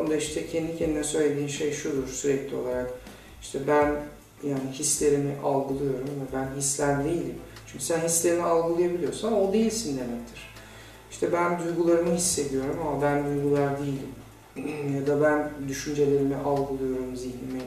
onda 0.00 0.16
işte 0.16 0.46
kendi 0.46 0.78
kendine 0.78 1.04
söylediğin 1.04 1.48
şey 1.48 1.72
şudur 1.72 2.08
sürekli 2.08 2.56
olarak 2.56 2.90
işte 3.42 3.58
ben 3.68 3.94
yani 4.48 4.70
hislerimi 4.72 5.32
algılıyorum 5.44 6.08
ve 6.08 6.36
ben 6.36 6.58
hisler 6.58 7.04
değilim. 7.04 7.34
Çünkü 7.66 7.84
sen 7.84 8.00
hislerini 8.00 8.42
algılayabiliyorsan 8.42 9.32
o 9.32 9.52
değilsin 9.52 9.98
demektir. 9.98 10.54
İşte 11.10 11.32
ben 11.32 11.58
duygularımı 11.64 12.14
hissediyorum 12.14 12.76
ama 12.86 13.02
ben 13.02 13.24
duygular 13.24 13.70
değilim. 13.78 14.14
ya 14.96 15.06
da 15.06 15.22
ben 15.22 15.68
düşüncelerimi 15.68 16.36
algılıyorum, 16.36 17.16
zihnimi 17.16 17.62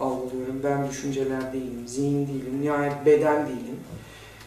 algılıyorum. 0.00 0.60
Ben 0.64 0.88
düşünceler 0.88 1.52
değilim, 1.52 1.82
zihin 1.86 2.26
değilim, 2.26 2.62
nihayet 2.62 3.06
beden 3.06 3.46
değilim. 3.46 3.76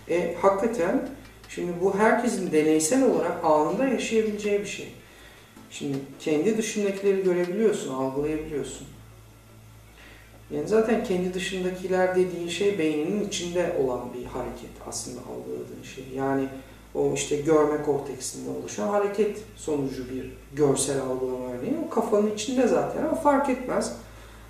E, 0.10 0.36
hakikaten 0.42 1.10
şimdi 1.56 1.72
bu 1.82 1.96
herkesin 1.98 2.52
deneysel 2.52 3.04
olarak 3.04 3.46
anında 3.46 3.88
yaşayabileceği 3.88 4.60
bir 4.60 4.66
şey. 4.66 4.94
Şimdi 5.70 5.98
kendi 6.20 6.58
dışındakileri 6.58 7.24
görebiliyorsun, 7.24 7.94
algılayabiliyorsun. 7.94 8.88
Yani 10.52 10.68
zaten 10.68 11.04
kendi 11.04 11.34
dışındakiler 11.34 12.16
dediğin 12.16 12.50
şey 12.50 12.80
beyninin 12.80 13.28
içinde 13.28 13.76
olan 13.84 14.02
bir 14.14 14.26
hareket 14.26 14.70
aslında 14.88 15.20
algıladığın 15.20 15.84
şey. 15.96 16.06
Yani 16.16 16.48
o 16.96 17.14
işte 17.14 17.36
görme 17.36 17.84
korteksinde 17.84 18.50
oluşan 18.60 18.88
hareket 18.88 19.38
sonucu 19.56 20.10
bir 20.10 20.34
görsel 20.54 21.02
algılama 21.02 21.54
örneği. 21.54 21.74
O 21.88 21.90
kafanın 21.90 22.32
içinde 22.32 22.68
zaten 22.68 23.04
ama 23.04 23.16
fark 23.16 23.50
etmez. 23.50 23.94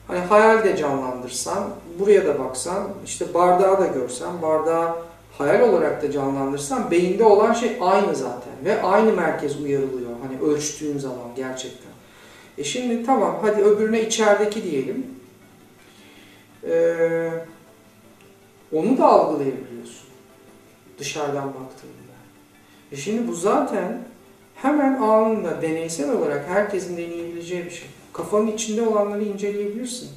Hani 0.07 0.19
hayal 0.19 0.63
de 0.63 0.77
canlandırsan, 0.77 1.69
buraya 1.99 2.25
da 2.25 2.39
baksan, 2.39 2.89
işte 3.05 3.33
bardağı 3.33 3.81
da 3.81 3.87
görsen, 3.87 4.41
bardağı 4.41 4.95
hayal 5.37 5.69
olarak 5.69 6.03
da 6.03 6.11
canlandırsan 6.11 6.91
beyinde 6.91 7.23
olan 7.23 7.53
şey 7.53 7.77
aynı 7.81 8.15
zaten 8.15 8.53
ve 8.65 8.81
aynı 8.81 9.13
merkez 9.13 9.61
uyarılıyor. 9.61 10.11
Hani 10.21 10.51
ölçtüğün 10.51 10.97
zaman 10.97 11.35
gerçekten. 11.35 11.91
E 12.57 12.63
şimdi 12.63 13.05
tamam 13.05 13.39
hadi 13.41 13.61
öbürüne 13.61 14.01
içerideki 14.01 14.63
diyelim. 14.63 15.05
Ee, 16.63 17.31
onu 18.73 18.97
da 18.97 19.05
algılayabiliyorsun 19.05 20.07
dışarıdan 20.99 21.47
baktığında. 21.47 22.01
E 22.91 22.95
şimdi 22.95 23.27
bu 23.27 23.35
zaten 23.35 24.03
hemen 24.55 25.01
anında 25.01 25.61
deneysel 25.61 26.11
olarak 26.11 26.47
herkesin 26.47 26.97
deneyebileceği 26.97 27.65
bir 27.65 27.71
şey. 27.71 27.87
Kafanın 28.13 28.47
içinde 28.47 28.81
olanları 28.81 29.23
inceleyebilirsin. 29.23 30.09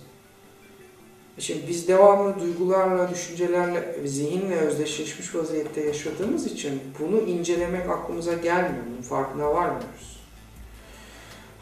Şimdi 1.38 1.68
biz 1.68 1.88
devamlı 1.88 2.40
duygularla, 2.40 3.10
düşüncelerle, 3.10 4.08
zihinle 4.08 4.56
özdeşleşmiş 4.56 5.34
vaziyette 5.34 5.80
yaşadığımız 5.80 6.46
için 6.46 6.82
bunu 6.98 7.20
incelemek 7.20 7.90
aklımıza 7.90 8.32
gelmiyor. 8.32 8.84
Bunun 8.90 9.02
farkına 9.02 9.54
varmıyoruz. 9.54 10.20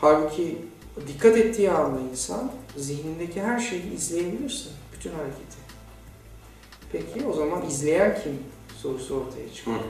Halbuki 0.01 0.59
dikkat 1.09 1.37
ettiği 1.37 1.71
anda 1.71 2.01
insan 2.13 2.53
zihnindeki 2.77 3.43
her 3.43 3.59
şeyi 3.59 3.95
izleyebilirsin. 3.95 4.73
Bütün 4.93 5.11
hareketi. 5.11 5.63
Peki 6.93 7.27
o 7.27 7.33
zaman 7.33 7.67
izleyen 7.67 8.19
kim 8.23 8.39
sorusu 8.83 9.17
ortaya 9.17 9.55
çıkıyor. 9.55 9.77
Hı. 9.77 9.83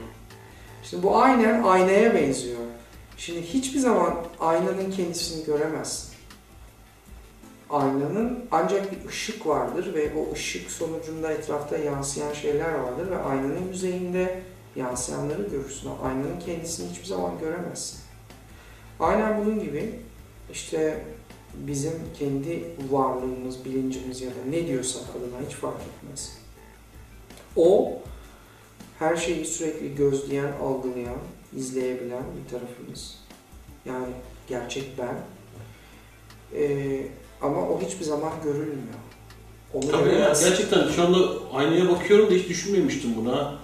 Şimdi 0.83 1.03
bu 1.03 1.17
aynen 1.17 1.63
aynaya 1.63 2.13
benziyor. 2.13 2.59
Şimdi 3.17 3.41
hiçbir 3.41 3.79
zaman 3.79 4.17
aynanın 4.39 4.91
kendisini 4.91 5.45
göremezsin. 5.45 6.12
Aynanın 7.73 8.45
ancak 8.51 8.91
bir 8.91 9.09
ışık 9.09 9.47
vardır 9.47 9.93
ve 9.93 10.11
o 10.15 10.33
ışık 10.33 10.71
sonucunda 10.71 11.31
etrafta 11.31 11.77
yansıyan 11.77 12.33
şeyler 12.33 12.73
vardır 12.73 13.11
ve 13.11 13.17
aynanın 13.17 13.67
yüzeyinde 13.67 14.41
yansıyanları 14.75 15.43
görürsün. 15.43 15.89
Aynanın 16.03 16.39
kendisini 16.45 16.91
hiçbir 16.91 17.05
zaman 17.05 17.39
göremezsin. 17.39 17.99
Aynen 18.99 19.45
bunun 19.45 19.59
gibi 19.59 19.99
işte 20.51 21.05
bizim 21.53 21.93
kendi 22.19 22.63
varlığımız, 22.91 23.65
bilincimiz 23.65 24.21
ya 24.21 24.29
da 24.29 24.49
ne 24.49 24.67
diyorsak 24.67 25.03
adına 25.09 25.47
hiç 25.49 25.55
fark 25.55 25.81
etmez. 25.81 26.37
O 27.55 27.93
her 28.99 29.15
şeyi 29.15 29.45
sürekli 29.45 29.95
gözleyen, 29.95 30.51
algılayan, 30.63 31.19
izleyebilen 31.55 32.23
bir 32.43 32.49
tarafımız. 32.49 33.19
Yani 33.85 34.13
gerçek 34.47 34.97
ben. 34.97 35.15
Ee, 36.59 37.07
ama 37.43 37.61
o 37.61 37.81
hiçbir 37.81 38.05
zaman 38.05 38.31
görülmüyor. 38.43 38.99
Onu 39.73 39.91
Tabii 39.91 40.09
ya, 40.09 40.33
gerçekten 40.43 40.87
şu 40.95 41.03
anda 41.03 41.17
aynaya 41.53 41.89
bakıyorum 41.89 42.29
da 42.29 42.33
hiç 42.33 42.49
düşünmemiştim 42.49 43.11
buna. 43.15 43.55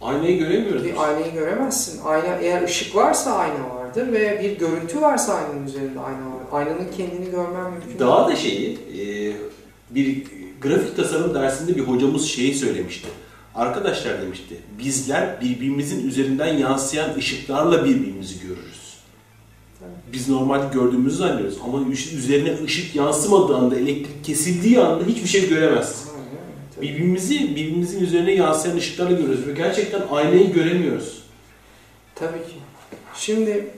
Aynayı 0.00 0.38
göremiyoruz. 0.38 0.84
Bir 0.84 1.04
aynayı 1.04 1.32
göremezsin. 1.32 2.00
Ayna, 2.04 2.36
eğer 2.36 2.62
ışık 2.62 2.96
varsa 2.96 3.32
ayna 3.32 3.74
vardır 3.74 4.12
ve 4.12 4.40
bir 4.42 4.58
görüntü 4.58 5.00
varsa 5.00 5.34
aynanın 5.34 5.66
üzerinde 5.66 6.00
ayna 6.00 6.26
var. 6.26 6.42
Aynanın 6.52 6.86
kendini 6.96 7.30
görmen 7.30 7.70
mümkün 7.72 7.98
Daha 7.98 8.28
da 8.28 8.36
şeyi, 8.36 8.74
e, 8.74 9.32
bir 9.90 10.24
grafik 10.62 10.96
tasarım 10.96 11.34
dersinde 11.34 11.76
bir 11.76 11.80
hocamız 11.80 12.26
şeyi 12.26 12.54
söylemişti 12.54 13.08
Arkadaşlar 13.58 14.22
demişti, 14.22 14.56
bizler 14.78 15.40
birbirimizin 15.40 16.08
üzerinden 16.08 16.56
yansıyan 16.56 17.14
ışıklarla 17.14 17.84
birbirimizi 17.84 18.40
görürüz. 18.40 18.77
Biz 20.12 20.28
normalde 20.28 20.74
gördüğümüzü 20.74 21.16
zannediyoruz 21.16 21.58
ama 21.64 21.88
üzerine 21.90 22.64
ışık 22.64 22.94
yansımadığı 22.94 23.56
anda, 23.56 23.76
elektrik 23.76 24.24
kesildiği 24.24 24.80
anda 24.80 25.04
hiçbir 25.04 25.28
şey 25.28 25.48
göremezsin. 25.48 26.08
Birbirimizi, 26.82 27.56
birbirimizin 27.56 28.00
üzerine 28.00 28.32
yansıyan 28.32 28.76
ışıklarla 28.76 29.10
görüyoruz 29.10 29.46
ve 29.46 29.52
gerçekten 29.52 30.02
aynayı 30.10 30.52
göremiyoruz. 30.52 31.22
Tabii 32.14 32.38
ki. 32.38 32.54
Şimdi 33.14 33.70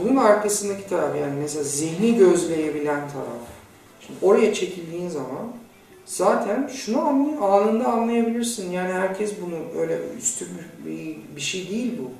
bunun 0.00 0.16
arkasındaki 0.16 0.88
taraf 0.88 1.16
yani 1.20 1.34
mesela 1.42 1.64
zihni 1.64 2.16
gözleyebilen 2.16 3.00
taraf. 3.10 3.42
Şimdi 4.06 4.18
oraya 4.22 4.54
çekildiğin 4.54 5.08
zaman 5.08 5.52
zaten 6.06 6.70
şunu 6.74 7.00
anlay 7.00 7.34
anında 7.40 7.92
anlayabilirsin. 7.92 8.70
Yani 8.70 8.92
herkes 8.92 9.32
bunu 9.46 9.80
öyle 9.80 9.98
üstü 10.18 10.46
bir, 10.86 11.16
bir 11.36 11.40
şey 11.40 11.68
değil 11.68 11.92
bu. 11.98 12.10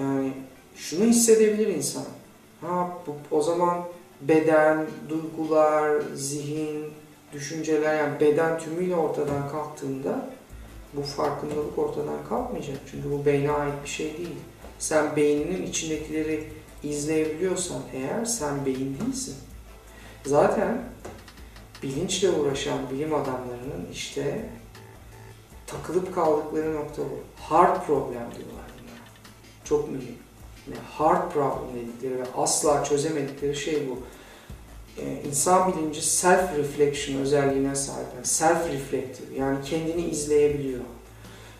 Yani 0.00 0.32
şunu 0.82 1.04
hissedebilir 1.04 1.66
insan. 1.66 2.04
Ha 2.60 2.98
bu, 3.06 3.36
o 3.36 3.42
zaman 3.42 3.84
beden, 4.20 4.86
duygular, 5.08 6.02
zihin, 6.14 6.84
düşünceler 7.32 7.98
yani 7.98 8.20
beden 8.20 8.58
tümüyle 8.58 8.96
ortadan 8.96 9.48
kalktığında 9.48 10.30
bu 10.94 11.02
farkındalık 11.02 11.78
ortadan 11.78 12.28
kalkmayacak. 12.28 12.76
Çünkü 12.90 13.10
bu 13.10 13.26
beyne 13.26 13.50
ait 13.50 13.74
bir 13.84 13.88
şey 13.88 14.18
değil. 14.18 14.36
Sen 14.78 15.16
beyninin 15.16 15.66
içindekileri 15.66 16.48
izleyebiliyorsan 16.82 17.82
eğer 17.92 18.24
sen 18.24 18.66
beyin 18.66 18.98
değilsin. 19.00 19.36
Zaten 20.24 20.82
bilinçle 21.82 22.30
uğraşan 22.30 22.78
bilim 22.90 23.14
adamlarının 23.14 23.88
işte 23.92 24.48
takılıp 25.66 26.14
kaldıkları 26.14 26.74
nokta 26.74 27.02
bu. 27.02 27.42
Hard 27.42 27.86
problem 27.86 28.12
diyorlar 28.12 28.66
bunlara. 28.78 29.06
Çok 29.64 29.90
mühim. 29.90 30.16
Hard 30.92 31.32
problem 31.32 31.74
dedikleri 31.74 32.18
ve 32.18 32.24
asla 32.36 32.84
çözemedikleri 32.84 33.56
şey 33.56 33.88
bu. 33.90 33.98
Ee, 35.02 35.22
insan 35.28 35.72
bilinci 35.72 36.00
self-reflection 36.00 37.20
özelliğine 37.20 37.74
sahip. 37.74 38.06
Yani 38.14 38.26
self-reflective 38.26 39.38
yani 39.38 39.64
kendini 39.64 40.02
izleyebiliyor. 40.02 40.80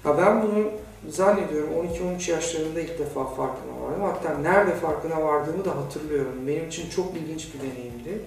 Ya 0.05 0.19
ben 0.19 0.43
bunu 0.43 0.71
zannediyorum 1.09 1.71
12-13 2.19 2.31
yaşlarında 2.31 2.81
ilk 2.81 2.99
defa 2.99 3.25
farkına 3.25 3.81
vardım. 3.81 4.03
Hatta 4.03 4.39
nerede 4.39 4.75
farkına 4.75 5.23
vardığımı 5.23 5.65
da 5.65 5.77
hatırlıyorum. 5.77 6.47
Benim 6.47 6.69
için 6.69 6.91
çok 6.91 7.17
ilginç 7.17 7.49
bir 7.55 7.61
deneyimdi 7.61 8.21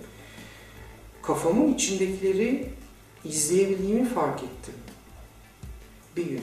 kafamın 1.27 1.73
içindekileri 1.73 2.69
izleyebildiğimi 3.25 4.09
fark 4.09 4.43
ettim. 4.43 4.73
Bir 6.17 6.25
gün. 6.25 6.41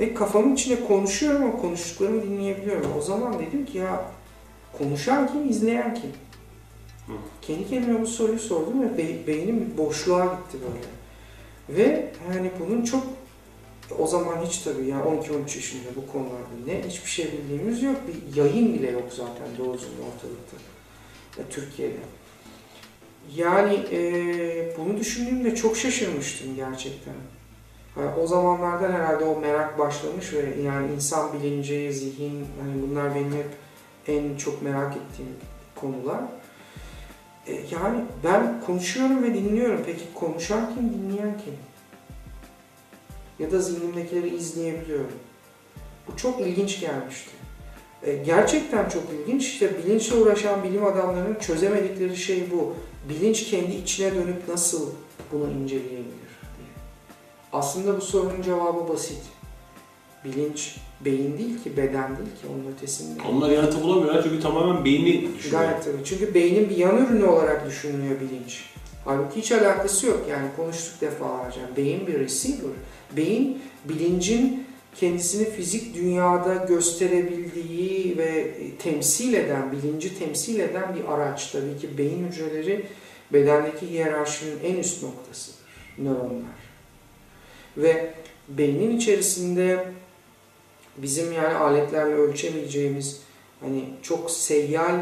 Ve 0.00 0.14
kafamın 0.14 0.54
içinde 0.54 0.84
konuşuyorum 0.84 1.42
ama 1.42 1.56
konuştuklarımı 1.56 2.22
dinleyebiliyorum. 2.22 2.92
O 2.98 3.00
zaman 3.00 3.38
dedim 3.38 3.66
ki 3.66 3.78
ya 3.78 4.04
konuşan 4.78 5.32
kim, 5.32 5.50
izleyen 5.50 5.94
kim? 5.94 6.10
Hı. 7.06 7.12
Kendi 7.42 7.68
kendime 7.68 8.00
bu 8.00 8.06
soruyu 8.06 8.38
sordum 8.38 8.82
ve 8.82 8.98
be 8.98 9.26
beynim 9.26 9.60
bir 9.60 9.78
boşluğa 9.78 10.24
gitti 10.24 10.58
böyle. 10.62 10.86
Ve 11.78 12.12
yani 12.34 12.50
bunun 12.60 12.84
çok 12.84 13.06
o 13.98 14.06
zaman 14.06 14.44
hiç 14.46 14.58
tabii 14.58 14.86
yani 14.86 15.02
12-13 15.02 15.56
yaşında 15.56 15.88
bu 15.96 16.12
konularda 16.12 16.48
ne 16.66 16.88
hiçbir 16.88 17.10
şey 17.10 17.26
bildiğimiz 17.32 17.82
yok. 17.82 17.96
Bir 18.08 18.36
yayın 18.36 18.74
bile 18.74 18.90
yok 18.90 19.08
zaten 19.10 19.48
doğru 19.58 19.68
ortalıkta. 19.68 20.56
Ya, 21.38 21.44
Türkiye'de. 21.50 21.96
Yani 23.36 23.74
e, 23.92 24.76
bunu 24.78 24.98
düşündüğümde 24.98 25.54
çok 25.54 25.76
şaşırmıştım 25.76 26.56
gerçekten. 26.56 27.14
O 27.96 28.26
zamanlardan 28.26 28.92
herhalde 28.92 29.24
o 29.24 29.40
merak 29.40 29.78
başlamış 29.78 30.32
ve 30.32 30.62
yani 30.62 30.92
insan 30.94 31.32
bilinci, 31.32 31.92
zihin, 31.92 32.46
hani 32.62 32.82
bunlar 32.82 33.14
benim 33.14 33.32
hep 33.32 33.46
en 34.06 34.36
çok 34.36 34.62
merak 34.62 34.96
ettiğim 34.96 35.30
konular. 35.74 36.20
E, 37.46 37.52
yani 37.52 38.04
ben 38.24 38.60
konuşuyorum 38.66 39.22
ve 39.22 39.34
dinliyorum. 39.34 39.80
Peki 39.86 40.04
konuşan 40.14 40.74
kim, 40.74 40.92
dinleyen 40.92 41.38
kim? 41.44 41.54
Ya 43.38 43.52
da 43.52 43.60
zihnimdekileri 43.60 44.36
izleyebiliyorum. 44.36 45.12
Bu 46.06 46.16
çok 46.16 46.40
ilginç 46.40 46.80
gelmişti. 46.80 47.30
E, 48.02 48.16
gerçekten 48.16 48.88
çok 48.88 49.02
ilginç. 49.12 49.46
İşte 49.46 49.78
bilinçle 49.78 50.16
uğraşan 50.16 50.64
bilim 50.64 50.84
adamlarının 50.84 51.34
çözemedikleri 51.34 52.16
şey 52.16 52.50
bu. 52.50 52.74
Bilinç 53.08 53.44
kendi 53.44 53.72
içine 53.72 54.14
dönüp 54.14 54.48
nasıl 54.48 54.90
bunu 55.32 55.50
inceleyebilir. 55.50 56.19
Aslında 57.52 57.96
bu 57.96 58.00
sorunun 58.00 58.42
cevabı 58.42 58.88
basit. 58.88 59.18
Bilinç 60.24 60.76
beyin 61.04 61.38
değil 61.38 61.62
ki, 61.62 61.76
beden 61.76 62.16
değil 62.16 62.28
ki, 62.42 62.46
onun 62.54 62.72
ötesinde. 62.72 63.22
Onlar 63.32 63.50
yanıtı 63.50 63.82
bulamıyorlar 63.82 64.22
çünkü 64.22 64.40
tamamen 64.40 64.84
beyni 64.84 65.34
düşünüyor. 65.38 65.62
Gayet 65.62 65.84
tabii. 65.84 66.04
Çünkü 66.04 66.34
beynin 66.34 66.70
bir 66.70 66.76
yan 66.76 67.06
ürünü 67.06 67.24
olarak 67.24 67.66
düşünülüyor 67.66 68.20
bilinç. 68.20 68.64
Halbuki 69.04 69.40
hiç 69.40 69.52
alakası 69.52 70.06
yok. 70.06 70.20
Yani 70.30 70.46
konuştuk 70.56 71.00
defalarca. 71.00 71.60
Beyin 71.76 72.06
bir 72.06 72.20
receiver. 72.20 72.70
Beyin 73.16 73.62
bilincin 73.84 74.66
kendisini 74.96 75.50
fizik 75.50 75.94
dünyada 75.94 76.54
gösterebildiği 76.54 78.18
ve 78.18 78.54
temsil 78.78 79.34
eden, 79.34 79.72
bilinci 79.72 80.18
temsil 80.18 80.60
eden 80.60 80.94
bir 80.96 81.12
araç. 81.12 81.50
Tabii 81.50 81.78
ki 81.80 81.98
beyin 81.98 82.26
hücreleri 82.26 82.86
bedendeki 83.32 83.90
hiyerarşinin 83.90 84.58
en 84.64 84.74
üst 84.76 85.02
noktasıdır. 85.02 85.58
Nöronlar. 85.98 86.59
Ve 87.76 88.14
beynin 88.48 88.96
içerisinde 88.96 89.92
bizim 90.96 91.32
yani 91.32 91.54
aletlerle 91.54 92.14
ölçemeyeceğimiz 92.14 93.20
hani 93.60 93.84
çok 94.02 94.30
seyyal 94.30 95.00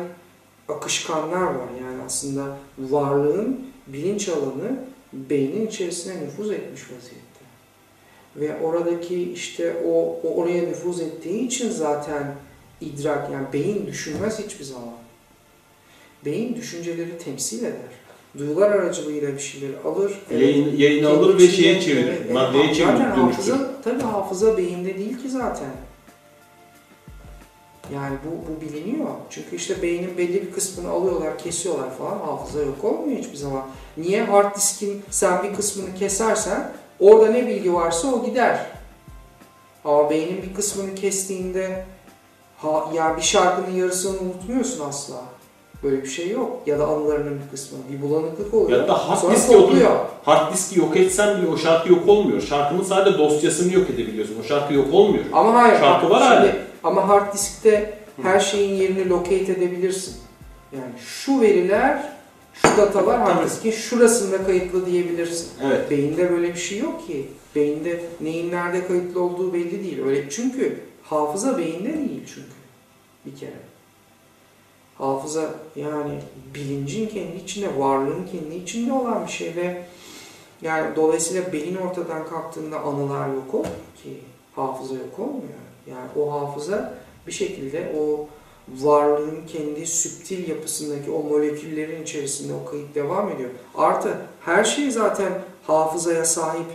akışkanlar 0.69 1.43
var. 1.43 1.69
Yani 1.83 2.03
aslında 2.07 2.57
varlığın 2.79 3.71
bilinç 3.87 4.29
alanı 4.29 4.85
beynin 5.13 5.67
içerisine 5.67 6.21
nüfuz 6.21 6.51
etmiş 6.51 6.83
vaziyette. 6.83 7.29
Ve 8.37 8.61
oradaki 8.61 9.33
işte 9.33 9.77
o, 9.87 10.21
o 10.25 10.35
oraya 10.35 10.63
nüfuz 10.63 11.01
ettiği 11.01 11.47
için 11.47 11.71
zaten 11.71 12.35
idrak 12.81 13.31
yani 13.33 13.47
beyin 13.53 13.87
düşünmez 13.87 14.39
hiçbir 14.39 14.65
zaman. 14.65 14.95
Beyin 16.25 16.57
düşünceleri 16.57 17.19
temsil 17.19 17.65
eder. 17.65 18.08
Duyular 18.39 18.71
aracılığıyla 18.71 19.33
bir 19.33 19.39
şeyleri 19.39 19.73
alır. 19.85 20.13
Yayın, 20.31 20.77
yayını 20.77 21.07
Kendi 21.09 21.19
alır 21.19 21.39
ve 21.39 21.49
şeye 21.49 21.81
çevirir. 21.81 22.09
evet, 22.09 22.33
maddeye 22.33 22.75
çevirir, 22.75 22.97
Zaten 22.97 23.11
hafıza, 23.11 23.59
tabii 23.85 24.03
hafıza 24.03 24.57
beyinde 24.59 24.99
değil 24.99 25.23
ki 25.23 25.31
zaten. 25.31 25.71
Yani 27.95 28.17
bu, 28.25 28.53
bu 28.53 28.61
biliniyor. 28.61 29.07
Çünkü 29.31 29.57
işte 29.57 29.83
beynin 29.83 30.19
belli 30.19 30.43
bir 30.47 30.53
kısmını 30.53 30.91
alıyorlar, 30.91 31.39
kesiyorlar 31.39 31.99
falan. 31.99 32.19
Hafıza 32.19 32.63
yok 32.63 32.85
olmuyor 32.85 33.19
hiçbir 33.19 33.37
zaman. 33.37 33.63
Niye 33.97 34.25
hard 34.25 34.57
diskin 34.57 35.03
sen 35.11 35.43
bir 35.43 35.55
kısmını 35.57 35.95
kesersen 35.95 36.73
orada 37.01 37.31
ne 37.31 37.47
bilgi 37.47 37.75
varsa 37.75 38.09
o 38.09 38.25
gider. 38.25 38.67
Ama 39.85 40.11
beynin 40.11 40.43
bir 40.43 40.55
kısmını 40.55 40.95
kestiğinde 40.95 41.85
ha, 42.57 42.91
ya 42.95 43.17
bir 43.17 43.23
şarkının 43.23 43.77
yarısını 43.77 44.21
unutmuyorsun 44.21 44.89
asla. 44.89 45.17
Böyle 45.83 46.03
bir 46.03 46.09
şey 46.09 46.31
yok. 46.31 46.61
Ya 46.67 46.79
da 46.79 46.87
anılarının 46.87 47.41
bir 47.45 47.51
kısmı. 47.51 47.79
Bir 47.93 48.03
bulanıklık 48.03 48.55
oluyor. 48.55 48.81
Ya 48.81 48.89
da 48.89 49.09
hard 49.09 49.35
diski 49.35 49.53
topluyor. 49.53 49.91
hard 50.25 50.53
diski 50.53 50.79
yok 50.79 50.97
etsen 50.97 51.39
bile 51.39 51.51
o 51.51 51.57
şarkı 51.57 51.89
yok 51.93 52.09
olmuyor. 52.09 52.41
Şarkının 52.41 52.83
sadece 52.83 53.19
dosyasını 53.19 53.73
yok 53.73 53.91
edebiliyorsun. 53.91 54.37
O 54.41 54.45
şarkı 54.45 54.75
yok 54.75 54.95
olmuyor. 54.95 55.25
Ama 55.33 55.55
hayır. 55.55 55.81
Şarkı 55.81 56.11
var 56.11 56.21
şimdi, 56.21 56.53
hala. 56.53 56.57
Ama 56.85 57.09
hard 57.09 57.35
diskte 57.35 57.99
her 58.23 58.41
şeyin 58.41 58.75
yerini 58.75 59.09
locate 59.09 59.53
edebilirsin. 59.53 60.17
Yani 60.73 60.93
şu 60.99 61.41
veriler, 61.41 62.13
şu 62.53 62.69
datalar 62.77 63.21
hard 63.21 63.47
diskin 63.47 63.71
şurasında 63.71 64.45
kayıtlı 64.45 64.87
diyebilirsin. 64.87 65.49
Evet. 65.67 65.91
Beyinde 65.91 66.31
böyle 66.31 66.49
bir 66.49 66.59
şey 66.59 66.79
yok 66.79 67.07
ki. 67.07 67.27
Beyinde 67.55 68.01
neyin 68.21 68.53
nerede 68.53 68.87
kayıtlı 68.87 69.23
olduğu 69.23 69.53
belli 69.55 69.85
değil. 69.85 70.05
Öyle 70.07 70.31
çünkü 70.31 70.81
hafıza 71.03 71.59
beyinde 71.59 71.99
değil 71.99 72.23
çünkü. 72.27 72.59
Bir 73.27 73.41
kere. 73.41 73.78
Hafıza 74.99 75.55
yani 75.77 76.21
bilincin 76.55 77.09
kendi 77.09 77.37
içinde, 77.37 77.79
varlığın 77.79 78.27
kendi 78.33 78.55
içinde 78.55 78.93
olan 78.93 79.27
bir 79.27 79.33
şey 79.33 79.57
ve 79.57 79.83
yani 80.63 80.97
dolayısıyla 80.97 81.53
beyin 81.53 81.77
ortadan 81.77 82.29
kalktığında 82.29 82.81
anılar 82.81 83.29
yok 83.29 83.55
olmuyor 83.55 83.75
ki. 84.03 84.21
Hafıza 84.57 84.95
yok 84.95 85.19
olmuyor. 85.19 85.59
Yani 85.87 86.09
o 86.17 86.33
hafıza 86.33 86.95
bir 87.27 87.33
şekilde 87.33 87.93
o 88.01 88.29
varlığın 88.69 89.47
kendi 89.47 89.87
süptil 89.87 90.49
yapısındaki 90.49 91.11
o 91.11 91.23
moleküllerin 91.23 92.03
içerisinde 92.03 92.53
o 92.53 92.71
kayıt 92.71 92.95
devam 92.95 93.29
ediyor. 93.29 93.51
Artı 93.75 94.17
her 94.45 94.65
şey 94.65 94.91
zaten 94.91 95.33
hafızaya 95.67 96.25
sahip. 96.25 96.67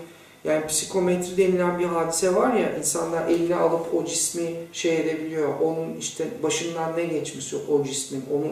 Yani 0.44 0.68
psikometri 0.68 1.38
denilen 1.38 1.80
bir 1.80 1.86
hadise 1.86 2.36
var 2.36 2.54
ya 2.54 2.78
insanlar 2.78 3.28
eline 3.28 3.56
alıp 3.56 3.94
o 3.96 4.06
cismi 4.06 4.56
şey 4.74 5.02
edebiliyor. 5.02 5.60
Onun 5.62 5.96
işte 6.00 6.28
başından 6.44 6.98
ne 6.98 7.04
geçmiş 7.04 7.54
yok 7.54 7.62
o 7.70 7.84
cismin. 7.84 8.26
Onu 8.34 8.48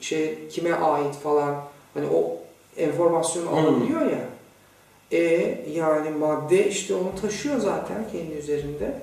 şey 0.00 0.48
kime 0.48 0.72
ait 0.72 1.14
falan 1.14 1.54
hani 1.94 2.06
o 2.06 2.36
enformasyonu 2.76 3.50
Hmm. 3.50 3.58
alabiliyor 3.58 4.00
ya. 4.00 4.24
E 5.10 5.24
yani 5.70 6.10
madde 6.10 6.68
işte 6.68 6.94
onu 6.94 7.12
taşıyor 7.20 7.58
zaten 7.58 8.04
kendi 8.12 8.32
üzerinde 8.34 8.94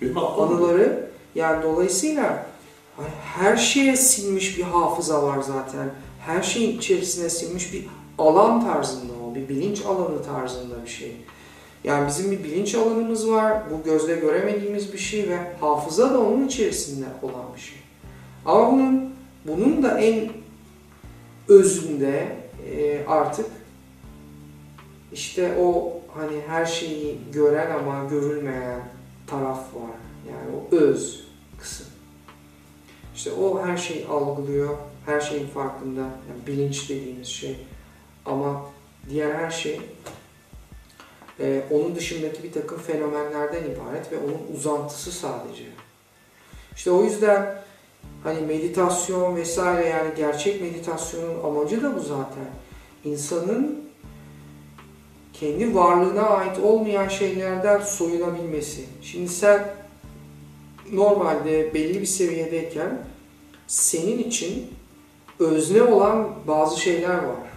Benim 0.00 0.18
anıları 0.18 1.10
yani 1.34 1.62
dolayısıyla 1.62 2.46
hani 2.96 3.08
her 3.36 3.56
şeye 3.56 3.96
sinmiş 3.96 4.58
bir 4.58 4.62
hafıza 4.62 5.22
var 5.22 5.38
zaten. 5.42 5.90
Her 6.20 6.42
şeyin 6.42 6.78
içerisine 6.78 7.30
sinmiş 7.30 7.72
bir 7.72 7.86
alan 8.18 8.64
tarzında 8.64 9.12
bir 9.34 9.48
bilinç 9.48 9.84
alanı 9.86 10.22
tarzında 10.22 10.84
bir 10.84 10.90
şey. 10.90 11.16
Yani 11.84 12.08
bizim 12.08 12.30
bir 12.30 12.44
bilinç 12.44 12.74
alanımız 12.74 13.30
var, 13.30 13.62
bu 13.70 13.84
gözle 13.84 14.14
göremediğimiz 14.16 14.92
bir 14.92 14.98
şey 14.98 15.28
ve 15.28 15.38
hafıza 15.60 16.14
da 16.14 16.20
onun 16.20 16.46
içerisinde 16.46 17.06
olan 17.22 17.54
bir 17.56 17.60
şey. 17.60 17.78
Ama 18.44 18.72
bunun 18.72 19.14
bunun 19.44 19.82
da 19.82 20.00
en 20.00 20.28
özünde 21.48 22.36
e, 22.70 23.04
artık 23.06 23.46
işte 25.12 25.56
o 25.60 25.92
hani 26.14 26.40
her 26.48 26.66
şeyi 26.66 27.18
gören 27.32 27.70
ama 27.70 28.04
görülmeyen 28.10 28.80
taraf 29.26 29.58
var. 29.58 29.96
Yani 30.30 30.56
o 30.56 30.76
öz 30.76 31.24
kısım. 31.60 31.86
İşte 33.14 33.32
o 33.32 33.66
her 33.66 33.76
şeyi 33.76 34.06
algılıyor, 34.06 34.76
her 35.06 35.20
şeyin 35.20 35.46
farkında. 35.46 36.00
Yani 36.00 36.46
bilinç 36.46 36.90
dediğimiz 36.90 37.28
şey. 37.28 37.56
Ama 38.26 38.66
diğer 39.10 39.34
her 39.34 39.50
şey 39.50 39.80
e, 41.40 41.62
onun 41.70 41.96
dışındaki 41.96 42.42
bir 42.42 42.52
takım 42.52 42.78
fenomenlerden 42.78 43.62
ibaret 43.64 44.12
ve 44.12 44.18
onun 44.18 44.56
uzantısı 44.56 45.12
sadece. 45.12 45.64
İşte 46.76 46.90
o 46.90 47.04
yüzden 47.04 47.62
hani 48.24 48.40
meditasyon 48.40 49.36
vesaire 49.36 49.88
yani 49.88 50.08
gerçek 50.16 50.60
meditasyonun 50.60 51.44
amacı 51.44 51.82
da 51.82 51.96
bu 51.96 52.00
zaten. 52.00 52.46
İnsanın 53.04 53.84
kendi 55.32 55.74
varlığına 55.74 56.22
ait 56.22 56.58
olmayan 56.58 57.08
şeylerden 57.08 57.80
soyunabilmesi. 57.80 58.84
Şimdi 59.02 59.28
sen 59.28 59.74
normalde 60.92 61.74
belli 61.74 62.00
bir 62.00 62.06
seviyedeyken 62.06 63.06
senin 63.66 64.18
için 64.18 64.66
özne 65.38 65.82
olan 65.82 66.28
bazı 66.46 66.80
şeyler 66.80 67.14
var. 67.14 67.53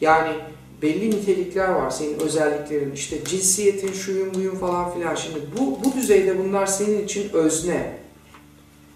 Yani 0.00 0.36
belli 0.82 1.10
nitelikler 1.10 1.68
var 1.68 1.90
senin 1.90 2.20
özelliklerin 2.20 2.92
işte 2.92 3.24
cinsiyetin 3.24 3.92
şuyun 3.92 4.34
buyun 4.34 4.54
falan 4.54 4.94
filan 4.94 5.14
şimdi 5.14 5.40
bu, 5.58 5.84
bu 5.84 5.92
düzeyde 5.92 6.38
bunlar 6.38 6.66
senin 6.66 7.04
için 7.04 7.32
özne 7.32 7.96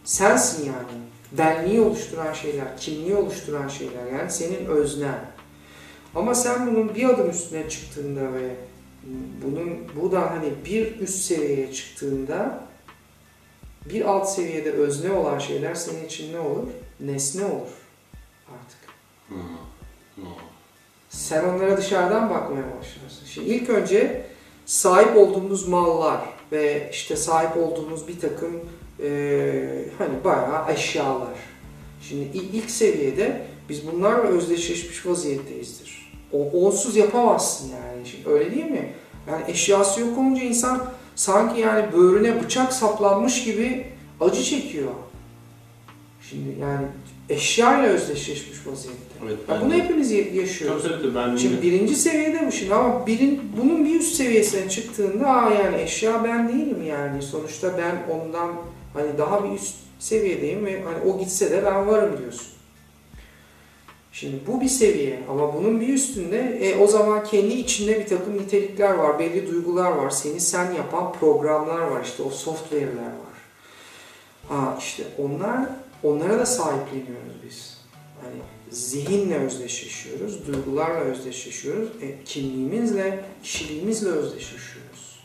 sensin 0.05 0.67
yani 0.67 1.05
benliği 1.33 1.81
oluşturan 1.81 2.33
şeyler 2.33 2.77
kimliği 2.77 3.15
oluşturan 3.15 3.69
şeyler 3.69 4.07
yani 4.19 4.31
senin 4.31 4.67
öznen 4.67 5.21
ama 6.15 6.35
sen 6.35 6.67
bunun 6.67 6.95
bir 6.95 7.09
adım 7.09 7.31
üstüne 7.31 7.69
çıktığında 7.69 8.33
ve 8.33 8.57
bunun 9.45 9.79
bu 10.03 10.13
da 10.13 10.31
hani 10.31 10.53
bir 10.65 11.01
üst 11.01 11.19
seviyeye 11.19 11.73
çıktığında 11.73 12.65
bir 13.91 14.05
alt 14.05 14.31
seviyede 14.31 14.73
özne 14.73 15.13
olan 15.13 15.39
şeyler 15.39 15.75
senin 15.75 16.05
için 16.05 16.33
ne 16.33 16.39
olur? 16.39 16.69
Nesne 17.01 17.45
olur 17.45 17.73
artık. 18.55 18.79
Hı, 19.29 19.35
hı. 20.17 20.54
Sen 21.15 21.45
onlara 21.45 21.77
dışarıdan 21.77 22.31
bakmaya 22.31 22.63
başlarsın. 22.79 23.27
Şimdi 23.27 23.49
ilk 23.51 23.71
önce 23.71 24.25
sahip 24.67 25.17
olduğumuz 25.17 25.69
mallar 25.69 26.21
ve 26.53 26.89
işte 26.93 27.17
sahip 27.17 27.57
olduğumuz 27.57 28.09
bir 28.09 28.21
takım 28.21 28.61
eee, 29.03 29.85
hani 29.99 30.25
bayağı 30.25 30.73
eşyalar. 30.73 31.35
Şimdi 32.03 32.23
il- 32.39 32.55
ilk 32.55 32.71
seviyede 32.71 33.47
biz 33.69 33.87
bunlarla 33.93 34.23
özdeşleşmiş 34.23 35.07
vaziyetteyizdir. 35.07 36.13
O 36.33 36.51
onsuz 36.67 36.97
yapamazsın 36.97 37.69
yani. 37.71 38.07
Şimdi 38.09 38.29
öyle 38.29 38.55
değil 38.55 38.71
mi? 38.71 38.93
Yani 39.31 39.45
eşyası 39.51 40.01
yok 40.01 40.19
olunca 40.19 40.43
insan 40.43 40.87
sanki 41.17 41.61
yani 41.61 41.93
böğrüne 41.93 42.43
bıçak 42.45 42.73
saplanmış 42.73 43.45
gibi 43.45 43.87
acı 44.21 44.43
çekiyor. 44.43 44.91
Şimdi 46.31 46.61
yani 46.61 46.87
eşyayla 47.29 47.89
özdeşleşmiş 47.89 48.67
vaziyette. 48.67 49.04
Evet, 49.23 49.39
Ya 49.49 49.55
ben 49.55 49.61
bunu 49.63 49.71
de- 49.71 49.83
hepimiz 49.83 50.11
yaşıyoruz. 50.13 50.83
Tabii 50.83 51.03
tabii 51.03 51.15
ben 51.15 51.37
Şimdi 51.37 51.63
birinci 51.63 51.97
seviyede 51.97 52.47
bu 52.47 52.53
şimdi 52.53 52.75
ama 52.75 53.07
birin, 53.07 53.41
bunun 53.61 53.85
bir 53.85 54.01
üst 54.01 54.15
seviyesine 54.15 54.69
çıktığında 54.69 55.29
Aa 55.29 55.51
yani 55.51 55.83
eşya 55.83 56.25
ben 56.25 56.49
değilim 56.49 56.83
yani. 56.87 57.23
Sonuçta 57.23 57.79
ben 57.79 58.15
ondan 58.15 58.51
hani 58.95 59.19
daha 59.19 59.45
bir 59.45 59.51
üst 59.51 59.75
seviyedeyim 59.99 60.67
ve 60.67 60.83
hani 60.83 61.13
o 61.13 61.19
gitse 61.19 61.51
de 61.51 61.65
ben 61.65 61.87
varım 61.87 62.19
diyorsun. 62.19 62.47
Şimdi 64.13 64.37
bu 64.47 64.61
bir 64.61 64.69
seviye 64.69 65.21
ama 65.31 65.55
bunun 65.55 65.81
bir 65.81 65.89
üstünde 65.89 66.39
e, 66.39 66.79
o 66.79 66.87
zaman 66.87 67.25
kendi 67.25 67.55
içinde 67.55 68.01
bir 68.01 68.07
takım 68.07 68.37
nitelikler 68.37 68.91
var, 68.95 69.19
belli 69.19 69.53
duygular 69.53 69.93
var, 69.93 70.11
seni 70.11 70.41
sen 70.41 70.73
yapan 70.73 71.13
programlar 71.13 71.81
var 71.81 72.05
işte 72.05 72.23
o 72.23 72.31
software'ler 72.31 72.87
var. 73.03 73.35
Ha 74.49 74.77
işte 74.79 75.03
onlar 75.19 75.61
onlara 76.03 76.39
da 76.39 76.47
sahipleniyoruz 76.47 77.34
zihinle 78.75 79.39
özdeşleşiyoruz, 79.39 80.47
duygularla 80.47 81.01
özdeşleşiyoruz, 81.01 81.89
e, 82.03 82.25
kimliğimizle, 82.25 83.25
kişiliğimizle 83.43 84.09
özdeşleşiyoruz. 84.09 85.21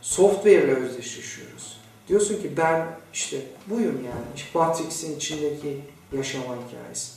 Software 0.00 0.64
ile 0.64 0.74
özdeşleşiyoruz. 0.74 1.80
Diyorsun 2.08 2.42
ki 2.42 2.50
ben 2.56 2.86
işte 3.14 3.36
buyum 3.66 3.94
yani. 3.94 4.24
İşte 4.36 4.58
Matrix'in 4.58 5.16
içindeki 5.16 5.80
yaşama 6.16 6.44
hikayesi. 6.44 7.12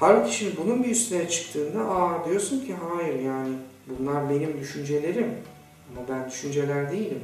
Halbuki 0.00 0.34
şimdi 0.36 0.56
bunun 0.56 0.84
bir 0.84 0.88
üstüne 0.88 1.28
çıktığında 1.28 1.80
aa 1.80 2.28
diyorsun 2.28 2.60
ki 2.66 2.74
hayır 2.74 3.20
yani 3.20 3.56
bunlar 3.86 4.30
benim 4.30 4.60
düşüncelerim. 4.60 5.34
Ama 5.90 6.08
ben 6.08 6.30
düşünceler 6.30 6.92
değilim. 6.92 7.20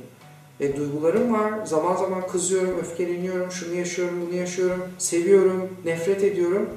E, 0.61 0.77
duygularım 0.77 1.33
var. 1.33 1.67
Zaman 1.67 1.97
zaman 1.97 2.27
kızıyorum, 2.27 2.79
öfkeleniyorum, 2.79 3.51
şunu 3.51 3.75
yaşıyorum, 3.75 4.27
bunu 4.27 4.35
yaşıyorum, 4.35 4.83
seviyorum, 4.99 5.69
nefret 5.85 6.25
ediyorum. 6.25 6.69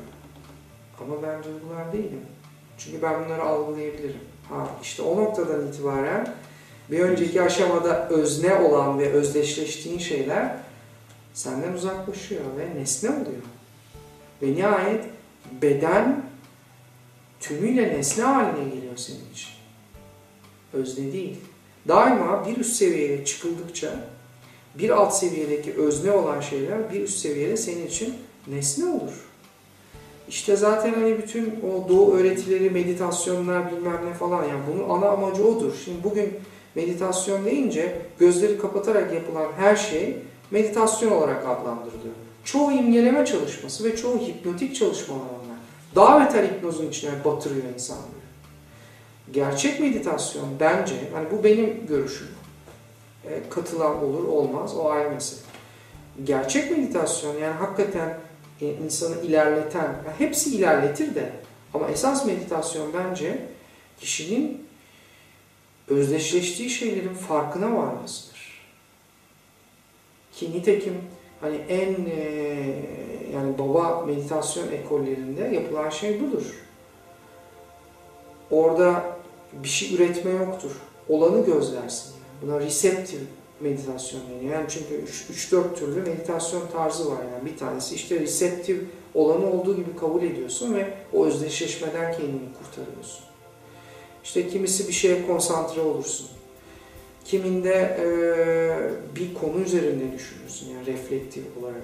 Ama 1.01 1.23
ben 1.23 1.43
duygular 1.43 1.93
değilim. 1.93 2.21
Çünkü 2.77 3.01
ben 3.01 3.25
bunları 3.25 3.41
algılayabilirim. 3.41 4.19
Ha 4.49 4.67
işte 4.81 5.01
o 5.01 5.17
noktadan 5.17 5.67
itibaren 5.67 6.33
bir 6.91 6.99
önceki 6.99 7.41
aşamada 7.41 8.09
özne 8.09 8.55
olan 8.55 8.99
ve 8.99 9.11
özdeşleştiğin 9.11 9.99
şeyler 9.99 10.57
senden 11.33 11.73
uzaklaşıyor 11.73 12.41
ve 12.57 12.79
nesne 12.79 13.09
oluyor. 13.09 13.43
Ve 14.41 14.55
nihayet 14.55 15.05
beden 15.61 16.23
tümüyle 17.39 17.87
nesne 17.87 18.23
haline 18.23 18.69
geliyor 18.75 18.97
senin 18.97 19.31
için. 19.33 19.49
Özne 20.73 21.13
değil. 21.13 21.37
Daima 21.87 22.47
bir 22.47 22.57
üst 22.57 22.75
seviyeye 22.75 23.25
çıkıldıkça 23.25 24.07
bir 24.75 24.89
alt 24.89 25.15
seviyedeki 25.15 25.73
özne 25.73 26.11
olan 26.11 26.41
şeyler 26.41 26.93
bir 26.93 27.01
üst 27.01 27.19
seviyede 27.19 27.57
senin 27.57 27.87
için 27.87 28.15
nesne 28.47 28.85
olur. 28.85 29.24
İşte 30.29 30.55
zaten 30.55 30.93
hani 30.93 31.17
bütün 31.17 31.45
o 31.45 31.89
doğu 31.89 32.13
öğretileri, 32.13 32.69
meditasyonlar 32.69 33.71
bilmem 33.71 33.99
ne 34.09 34.13
falan 34.13 34.43
yani 34.43 34.61
bunun 34.73 34.89
ana 34.89 35.09
amacı 35.09 35.47
odur. 35.47 35.73
Şimdi 35.85 36.03
bugün 36.03 36.33
meditasyon 36.75 37.45
deyince 37.45 38.01
gözleri 38.19 38.57
kapatarak 38.57 39.13
yapılan 39.13 39.47
her 39.57 39.75
şey 39.75 40.17
meditasyon 40.51 41.11
olarak 41.11 41.47
adlandırılıyor. 41.47 42.13
Çoğu 42.43 42.71
imgeleme 42.71 43.25
çalışması 43.25 43.83
ve 43.83 43.95
çoğu 43.95 44.17
hipnotik 44.19 44.75
çalışmalar 44.75 45.19
onlar. 45.19 45.57
Daha 45.95 46.25
beter 46.25 46.43
hipnozun 46.43 46.87
içine 46.87 47.11
batırıyor 47.25 47.65
insanları. 47.73 48.25
Gerçek 49.31 49.79
meditasyon 49.79 50.45
bence, 50.59 50.95
hani 51.13 51.27
bu 51.31 51.43
benim 51.43 51.87
görüşüm. 51.87 52.27
E, 53.25 53.49
katılan 53.49 54.03
olur 54.03 54.23
olmaz 54.23 54.77
o 54.77 54.89
ayrı 54.89 55.09
mesele. 55.09 55.39
Gerçek 56.23 56.71
meditasyon 56.71 57.37
yani 57.37 57.53
hakikaten 57.53 58.17
e, 58.61 58.73
insanı 58.73 59.21
ilerleten, 59.21 59.83
yani 60.05 60.15
hepsi 60.17 60.55
ilerletir 60.55 61.15
de 61.15 61.31
ama 61.73 61.87
esas 61.87 62.25
meditasyon 62.25 62.93
bence 62.93 63.47
kişinin 63.99 64.67
özdeşleştiği 65.87 66.69
şeylerin 66.69 67.13
farkına 67.13 67.75
varmasıdır. 67.75 68.61
Ki 70.31 70.51
nitekim 70.51 70.95
hani 71.41 71.55
en 71.55 72.05
e, 72.05 72.19
yani 73.33 73.57
baba 73.59 74.05
meditasyon 74.05 74.71
ekollerinde 74.71 75.43
yapılan 75.43 75.89
şey 75.89 76.21
budur. 76.21 76.65
Orada 78.51 79.17
bir 79.53 79.67
şey 79.67 79.95
üretme 79.95 80.31
yoktur. 80.31 80.71
Olanı 81.09 81.45
gözlersin. 81.45 82.13
Buna 82.41 82.59
receptive 82.59 83.21
meditasyon 83.65 84.21
deniyor. 84.29 84.53
Yani 84.53 84.65
çünkü 84.69 85.03
3-4 85.33 85.75
türlü 85.75 86.01
meditasyon 86.01 86.67
tarzı 86.67 87.11
var. 87.11 87.21
Yani 87.33 87.45
bir 87.45 87.57
tanesi 87.57 87.95
işte 87.95 88.19
receptive 88.19 88.79
olanı 89.13 89.51
olduğu 89.51 89.75
gibi 89.75 89.95
kabul 89.99 90.23
ediyorsun 90.23 90.73
ve 90.73 90.93
o 91.13 91.25
özdeşleşmeden 91.25 92.11
kendini 92.11 92.53
kurtarıyorsun. 92.59 93.25
İşte 94.23 94.47
kimisi 94.47 94.87
bir 94.87 94.93
şeye 94.93 95.27
konsantre 95.27 95.81
olursun. 95.81 96.27
Kiminde 97.25 97.97
e, 97.99 98.07
bir 99.15 99.33
konu 99.33 99.63
üzerinde 99.65 100.13
düşünürsün 100.13 100.69
yani 100.73 100.85
reflektif 100.85 101.43
olarak. 101.61 101.81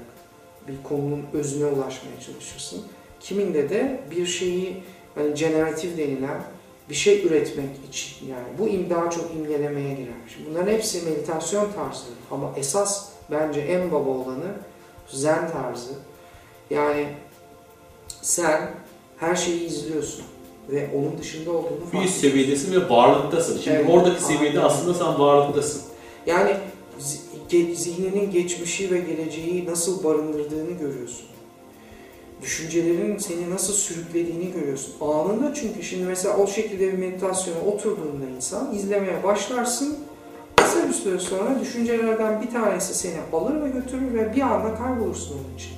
Bir 0.67 0.83
konunun 0.83 1.25
özüne 1.33 1.65
ulaşmaya 1.65 2.19
çalışırsın. 2.25 2.83
Kiminde 3.19 3.69
de 3.69 3.99
bir 4.11 4.25
şeyi 4.25 4.83
hani 5.15 5.33
generatif 5.33 5.97
denilen 5.97 6.43
bir 6.89 6.95
şey 6.95 7.25
üretmek 7.27 7.69
için 7.89 8.27
yani 8.27 8.47
bu 8.59 8.67
im 8.67 8.89
daha 8.89 9.09
çok 9.09 9.31
imgelemeye 9.35 9.93
girer. 9.93 10.13
Şimdi 10.33 10.49
bunların 10.49 10.71
hepsi 10.71 11.01
meditasyon 11.09 11.65
tarzları 11.65 12.15
ama 12.31 12.51
esas 12.57 13.07
bence 13.31 13.59
en 13.59 13.91
baba 13.91 14.09
olanı 14.09 14.51
zen 15.09 15.51
tarzı. 15.51 15.91
Yani 16.69 17.07
sen 18.21 18.71
her 19.17 19.35
şeyi 19.35 19.65
izliyorsun 19.67 20.25
ve 20.69 20.89
onun 20.95 21.17
dışında 21.17 21.51
olduğunu 21.51 21.71
Bir 21.71 21.81
fark 21.81 21.93
ediyorsun. 21.95 22.21
seviyedesin 22.21 22.81
ve 22.81 22.89
varlıktasın. 22.89 23.59
Şimdi 23.61 23.77
Evet, 23.77 23.89
oradaki 23.89 24.23
seviyede 24.23 24.57
aynen. 24.59 24.69
aslında 24.69 24.93
sen 24.93 25.19
varlıktasın. 25.19 25.81
Yani 26.25 26.55
zihninin 27.75 28.31
geçmişi 28.31 28.91
ve 28.91 28.99
geleceği 28.99 29.65
nasıl 29.65 30.03
barındırdığını 30.03 30.71
görüyorsun. 30.71 31.25
Düşüncelerin 32.41 33.17
seni 33.17 33.49
nasıl 33.49 33.73
sürüklediğini 33.73 34.51
görüyorsun. 34.51 34.93
Anında 35.01 35.53
çünkü 35.53 35.83
şimdi 35.83 36.05
mesela 36.05 36.37
o 36.37 36.47
şekilde 36.47 36.93
bir 36.93 36.97
meditasyona 36.97 37.59
oturduğunda 37.59 38.25
insan 38.35 38.75
izlemeye 38.75 39.23
başlarsın. 39.23 39.97
Kısa 40.55 40.87
bir 40.87 40.93
süre 40.93 41.19
sonra 41.19 41.59
düşüncelerden 41.61 42.41
bir 42.41 42.51
tanesi 42.51 42.95
seni 42.95 43.17
alır 43.33 43.63
ve 43.63 43.69
götürür 43.69 44.13
ve 44.13 44.35
bir 44.35 44.41
anda 44.41 44.75
kaybolursun 44.75 45.33
onun 45.33 45.55
için. 45.55 45.71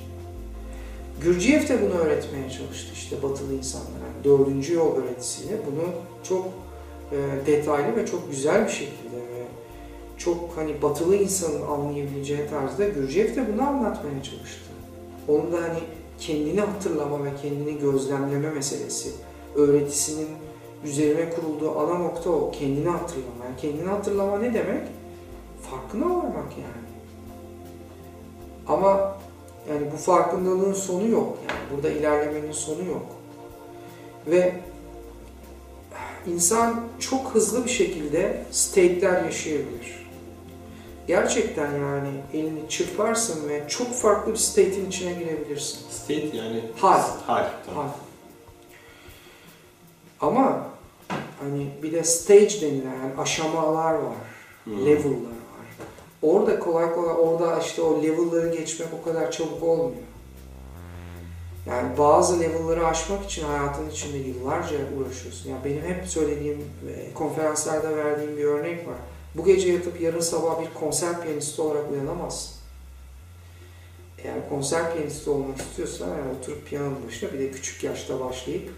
Gürciyev 1.20 1.68
de 1.68 1.82
bunu 1.82 2.00
öğretmeye 2.00 2.50
çalıştı 2.50 2.90
işte 2.94 3.22
batılı 3.22 3.54
insanlara. 3.54 4.04
Yani 4.14 4.24
dördüncü 4.24 4.74
yol 4.74 4.96
öğretisiyle 4.96 5.56
bunu 5.66 5.82
çok 6.28 6.46
e, 7.12 7.46
detaylı 7.46 7.96
ve 7.96 8.06
çok 8.06 8.30
güzel 8.30 8.66
bir 8.66 8.72
şekilde 8.72 9.16
ve 9.16 9.44
çok 10.18 10.50
hani 10.56 10.82
batılı 10.82 11.16
insanın 11.16 11.62
anlayabileceği 11.62 12.46
tarzda 12.50 12.88
Gürciyev 12.88 13.36
de 13.36 13.44
bunu 13.52 13.68
anlatmaya 13.68 14.22
çalıştı. 14.22 14.70
Onun 15.28 15.52
da 15.52 15.56
hani 15.62 15.78
kendini 16.18 16.60
hatırlama 16.60 17.24
ve 17.24 17.28
kendini 17.42 17.78
gözlemleme 17.78 18.50
meselesi, 18.50 19.10
öğretisinin 19.54 20.28
üzerine 20.84 21.30
kurulduğu 21.30 21.78
ana 21.78 21.98
nokta 21.98 22.30
o. 22.30 22.50
Kendini 22.50 22.88
hatırlama. 22.88 23.44
Yani 23.44 23.56
kendini 23.56 23.88
hatırlama 23.88 24.38
ne 24.38 24.54
demek? 24.54 24.88
Farkına 25.70 26.04
varmak 26.04 26.52
yani. 26.52 26.84
Ama 28.66 29.18
yani 29.70 29.92
bu 29.92 29.96
farkındalığın 29.96 30.72
sonu 30.72 31.08
yok. 31.08 31.38
Yani 31.48 31.76
burada 31.76 31.90
ilerlemenin 31.90 32.52
sonu 32.52 32.84
yok. 32.84 33.06
Ve 34.26 34.52
insan 36.26 36.80
çok 36.98 37.34
hızlı 37.34 37.64
bir 37.64 37.70
şekilde 37.70 38.44
state'ler 38.50 39.24
yaşayabilir. 39.24 40.03
Gerçekten 41.06 41.72
yani 41.72 42.08
elini 42.32 42.68
çırparsın 42.68 43.48
ve 43.48 43.68
çok 43.68 43.94
farklı 43.94 44.32
bir 44.32 44.38
state'in 44.38 44.88
içine 44.88 45.12
girebilirsin. 45.12 45.78
State 45.90 46.36
yani 46.36 46.64
Hal. 46.76 47.00
Hal. 47.26 47.44
Tamam. 47.66 47.84
Hal. 47.86 47.92
Ama 50.28 50.66
hani 51.40 51.68
bir 51.82 51.92
de 51.92 52.04
stage 52.04 52.60
denilen 52.60 52.84
yani 52.94 53.12
aşamalar 53.18 53.92
var, 53.94 54.14
Hmm. 54.64 54.86
level'lar 54.86 55.10
var. 55.14 55.66
Orada 56.22 56.58
kolay 56.58 56.94
kolay 56.94 57.14
orada 57.18 57.58
işte 57.60 57.82
o 57.82 58.02
level'ları 58.02 58.48
geçmek 58.56 58.88
o 59.00 59.04
kadar 59.04 59.30
çabuk 59.30 59.62
olmuyor. 59.62 60.02
Yani 61.68 61.98
bazı 61.98 62.40
level'ları 62.40 62.86
aşmak 62.86 63.24
için 63.24 63.44
hayatın 63.44 63.90
içinde 63.90 64.18
yıllarca 64.18 64.76
uğraşıyorsun. 64.98 65.50
Yani 65.50 65.64
benim 65.64 65.82
hep 65.82 66.06
söylediğim, 66.08 66.64
konferanslarda 67.14 67.96
verdiğim 67.96 68.36
bir 68.36 68.44
örnek 68.44 68.88
var. 68.88 68.96
Bu 69.34 69.44
gece 69.44 69.72
yatıp 69.72 70.00
yarın 70.00 70.20
sabah 70.20 70.60
bir 70.60 70.74
konser 70.74 71.22
piyanisti 71.22 71.62
olarak 71.62 71.90
uyanamazsın. 71.90 72.54
Eğer 74.18 74.48
konser 74.48 74.92
piyanisti 74.92 75.30
olmak 75.30 75.58
istiyorsan 75.58 76.08
yani 76.08 76.38
oturup 76.38 76.66
piyanonun 76.66 77.06
başına 77.06 77.32
bir 77.32 77.38
de 77.38 77.50
küçük 77.50 77.84
yaşta 77.84 78.20
başlayıp 78.20 78.70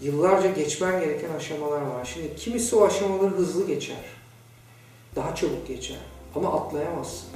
yıllarca 0.00 0.50
geçmen 0.50 1.00
gereken 1.00 1.30
aşamalar 1.30 1.82
var. 1.82 2.04
Şimdi 2.14 2.36
kimisi 2.36 2.76
o 2.76 2.84
aşamaları 2.84 3.30
hızlı 3.30 3.66
geçer. 3.66 4.04
Daha 5.16 5.34
çabuk 5.34 5.68
geçer. 5.68 5.98
Ama 6.34 6.52
atlayamazsın. 6.52 7.28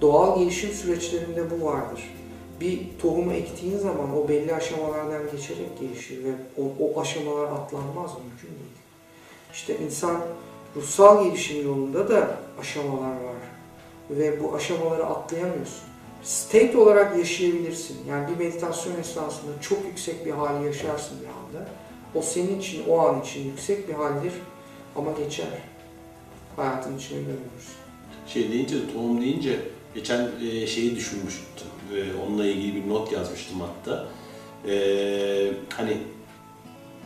Doğal 0.00 0.38
gelişim 0.38 0.70
süreçlerinde 0.70 1.50
bu 1.50 1.64
vardır. 1.64 2.14
Bir 2.60 2.80
tohumu 3.02 3.32
ektiğin 3.32 3.78
zaman 3.78 4.16
o 4.18 4.28
belli 4.28 4.54
aşamalardan 4.54 5.22
geçerek 5.32 5.80
gelişir 5.80 6.24
ve 6.24 6.32
o, 6.58 6.62
o 6.84 7.00
aşamalar 7.00 7.44
atlanmaz 7.44 8.10
mümkün 8.10 8.48
değil. 8.48 8.76
İşte 9.52 9.78
insan 9.78 10.22
ruhsal 10.76 11.24
gelişim 11.24 11.64
yolunda 11.64 12.08
da 12.08 12.36
aşamalar 12.60 13.10
var 13.10 13.40
ve 14.10 14.42
bu 14.42 14.54
aşamaları 14.54 15.06
atlayamıyorsun. 15.06 15.90
State 16.22 16.78
olarak 16.78 17.18
yaşayabilirsin. 17.18 17.96
Yani 18.08 18.28
bir 18.28 18.44
meditasyon 18.44 19.00
esnasında 19.00 19.52
çok 19.60 19.84
yüksek 19.84 20.26
bir 20.26 20.30
hali 20.30 20.66
yaşarsın 20.66 21.18
bir 21.20 21.26
anda. 21.26 21.68
O 22.14 22.22
senin 22.22 22.58
için, 22.58 22.82
o 22.88 22.98
an 22.98 23.20
için 23.20 23.44
yüksek 23.44 23.88
bir 23.88 23.94
haldir 23.94 24.32
ama 24.96 25.12
geçer. 25.12 25.46
Hayatın 26.56 26.98
içine 26.98 27.18
dönüyorsun. 27.18 27.74
Şey 28.26 28.52
deyince, 28.52 28.76
tohum 28.92 29.20
deyince 29.20 29.60
geçen 29.94 30.28
e, 30.42 30.66
şeyi 30.66 30.96
düşünmüştüm. 30.96 31.66
E, 31.96 32.22
onunla 32.26 32.46
ilgili 32.46 32.84
bir 32.84 32.90
not 32.90 33.12
yazmıştım 33.12 33.60
hatta. 33.60 34.08
E, 34.68 35.52
hani 35.76 35.96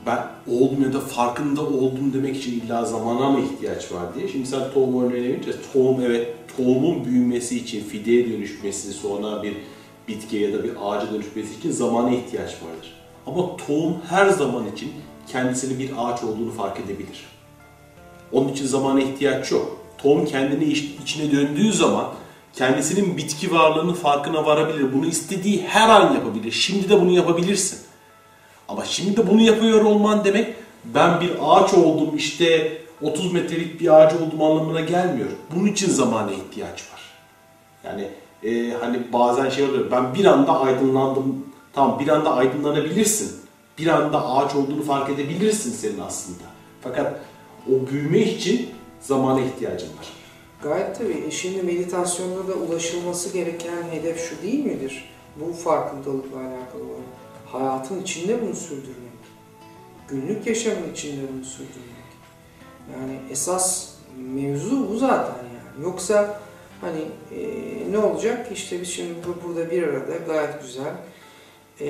ben 0.07 0.26
oldum 0.48 0.82
ya 0.82 0.92
da 0.92 1.00
farkında 1.00 1.62
oldum 1.62 2.12
demek 2.14 2.36
için 2.36 2.61
illa 2.61 2.84
zamana 2.84 3.30
mı 3.30 3.40
ihtiyaç 3.40 3.92
var 3.92 4.14
diye. 4.14 4.28
Şimdi 4.28 4.46
sen 4.46 4.62
tohum 4.74 5.05
örneğine 5.05 5.28
verince 5.28 5.52
tohum 5.72 6.00
evet 6.00 6.34
tohumun 6.57 7.05
büyümesi 7.05 7.57
için 7.57 7.84
fideye 7.84 8.32
dönüşmesi 8.32 8.92
sonra 8.92 9.42
bir 9.42 9.57
bitkiye 10.09 10.50
ya 10.50 10.59
da 10.59 10.64
bir 10.64 10.72
ağaca 10.82 11.12
dönüşmesi 11.12 11.59
için 11.59 11.70
zamana 11.70 12.11
ihtiyaç 12.11 12.50
vardır. 12.50 12.94
Ama 13.26 13.57
tohum 13.57 13.96
her 14.09 14.28
zaman 14.28 14.66
için 14.74 14.92
kendisini 15.32 15.78
bir 15.78 15.90
ağaç 15.98 16.24
olduğunu 16.24 16.50
fark 16.50 16.80
edebilir. 16.80 17.24
Onun 18.32 18.48
için 18.48 18.66
zamana 18.66 19.00
ihtiyaç 19.00 19.52
yok. 19.52 19.80
Tohum 19.98 20.26
kendini 20.26 20.64
içine 21.02 21.32
döndüğü 21.32 21.72
zaman 21.72 22.07
kendisinin 22.52 23.16
bitki 23.16 23.52
varlığının 23.52 23.94
farkına 23.94 24.46
varabilir. 24.46 24.92
Bunu 24.92 25.07
istediği 25.07 25.62
her 25.62 25.88
an 25.88 26.14
yapabilir. 26.14 26.52
Şimdi 26.52 26.88
de 26.88 27.00
bunu 27.00 27.11
yapabilirsin. 27.11 27.84
Ama 28.75 28.85
şimdi 28.85 29.27
bunu 29.27 29.41
yapıyor 29.41 29.85
olman 29.85 30.25
demek 30.25 30.55
ben 30.85 31.20
bir 31.20 31.31
ağaç 31.43 31.75
oldum 31.75 32.16
işte 32.16 32.79
30 33.03 33.33
metrelik 33.33 33.81
bir 33.81 33.89
ağaç 33.89 34.12
olduğum 34.14 34.45
anlamına 34.45 34.81
gelmiyor. 34.81 35.29
Bunun 35.55 35.66
için 35.66 35.91
zamana 35.91 36.33
ihtiyaç 36.33 36.83
var. 36.93 37.01
Yani 37.85 38.09
e, 38.43 38.70
hani 38.81 39.12
bazen 39.12 39.51
şey 39.51 39.64
oluyor 39.64 39.91
ben 39.91 40.14
bir 40.14 40.25
anda 40.25 40.61
aydınlandım. 40.61 41.47
Tamam 41.72 41.99
bir 42.01 42.09
anda 42.09 42.35
aydınlanabilirsin. 42.35 43.41
Bir 43.79 43.87
anda 43.87 44.29
ağaç 44.29 44.55
olduğunu 44.55 44.83
fark 44.83 45.11
edebilirsin 45.11 45.70
senin 45.70 46.01
aslında. 46.01 46.45
Fakat 46.81 47.20
o 47.68 47.91
büyüme 47.91 48.18
için 48.18 48.70
zamana 49.01 49.41
ihtiyacın 49.41 49.89
var. 49.89 50.09
Gayet 50.62 50.99
tabii. 50.99 51.25
E 51.27 51.31
şimdi 51.31 51.62
meditasyonda 51.62 52.49
da 52.49 52.55
ulaşılması 52.55 53.33
gereken 53.33 53.83
hedef 53.91 54.29
şu 54.29 54.43
değil 54.43 54.64
midir? 54.64 55.05
Bu 55.37 55.53
farkındalıkla 55.53 56.39
alakalı 56.39 56.83
olan. 56.83 57.03
Hayatın 57.55 58.02
içinde 58.02 58.42
bunu 58.42 58.55
sürdürmek. 58.55 59.14
Günlük 60.09 60.46
yaşamın 60.46 60.92
içinde 60.92 61.22
bunu 61.32 61.44
sürdürmek. 61.44 62.05
Yani 62.92 63.18
esas 63.30 63.90
mevzu 64.16 64.88
bu 64.90 64.96
zaten 64.96 65.34
yani. 65.34 65.84
Yoksa 65.84 66.40
hani 66.80 67.00
e, 67.40 67.92
ne 67.92 67.98
olacak? 67.98 68.52
İşte 68.52 68.80
biz 68.80 68.88
şimdi 68.88 69.14
burada 69.44 69.70
bir 69.70 69.82
arada 69.82 70.16
gayet 70.26 70.62
güzel 70.62 70.94
e, 71.80 71.86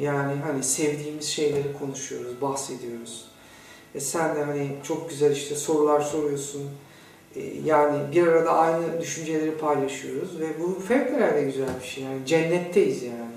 yani 0.00 0.40
hani 0.46 0.62
sevdiğimiz 0.62 1.26
şeyleri 1.26 1.78
konuşuyoruz, 1.78 2.40
bahsediyoruz. 2.40 3.24
E 3.94 4.00
sen 4.00 4.36
de 4.36 4.44
hani 4.44 4.68
çok 4.82 5.10
güzel 5.10 5.30
işte 5.30 5.54
sorular 5.54 6.00
soruyorsun. 6.00 6.62
E, 7.36 7.40
yani 7.64 8.12
bir 8.12 8.26
arada 8.26 8.52
aynı 8.52 9.00
düşünceleri 9.00 9.58
paylaşıyoruz 9.58 10.40
ve 10.40 10.46
bu 10.60 10.80
fevkalade 10.80 11.42
güzel 11.42 11.68
bir 11.82 11.86
şey. 11.86 12.04
Yani 12.04 12.26
cennetteyiz 12.26 13.02
yani. 13.02 13.32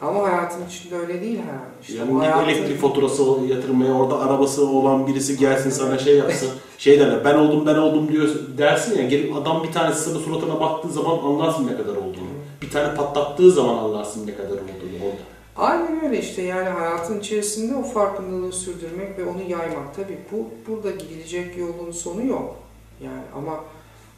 Ama 0.00 0.22
hayatın 0.22 0.66
içinde 0.66 0.96
öyle 0.96 1.20
değil 1.20 1.38
ha. 1.38 1.58
İşte 1.82 1.94
yani 1.94 2.18
hayatın... 2.18 2.44
elektrik 2.44 2.80
faturası 2.80 3.22
yatırmaya 3.48 3.94
orada 3.94 4.18
arabası 4.20 4.68
olan 4.68 5.06
birisi 5.06 5.38
gelsin 5.38 5.70
sana 5.70 5.98
şey 5.98 6.16
yapsın. 6.16 6.50
şey 6.78 7.00
derler 7.00 7.24
ben 7.24 7.34
oldum 7.34 7.66
ben 7.66 7.74
oldum 7.74 8.12
diyor 8.12 8.28
dersin 8.58 8.98
ya 8.98 9.08
gelip 9.08 9.36
adam 9.36 9.62
bir 9.62 9.72
tanesi 9.72 10.00
sana 10.00 10.18
suratına 10.18 10.60
baktığı 10.60 10.92
zaman 10.92 11.18
anlarsın 11.18 11.66
ne 11.66 11.76
kadar 11.76 11.96
olduğunu. 11.96 12.34
Bir 12.62 12.70
tane 12.70 12.94
patlattığı 12.94 13.50
zaman 13.50 13.78
anlarsın 13.78 14.26
ne 14.26 14.34
kadar 14.34 14.50
olduğunu 14.50 15.04
orada. 15.04 15.22
Aynen 15.56 16.04
öyle 16.04 16.18
işte 16.18 16.42
yani 16.42 16.68
hayatın 16.68 17.20
içerisinde 17.20 17.76
o 17.76 17.82
farkındalığı 17.82 18.52
sürdürmek 18.52 19.18
ve 19.18 19.24
onu 19.24 19.42
yaymak. 19.42 19.96
Tabii 19.96 20.18
bu 20.32 20.48
burada 20.68 20.90
gidilecek 20.90 21.58
yolun 21.58 21.92
sonu 21.92 22.26
yok. 22.26 22.56
Yani 23.04 23.22
ama 23.36 23.60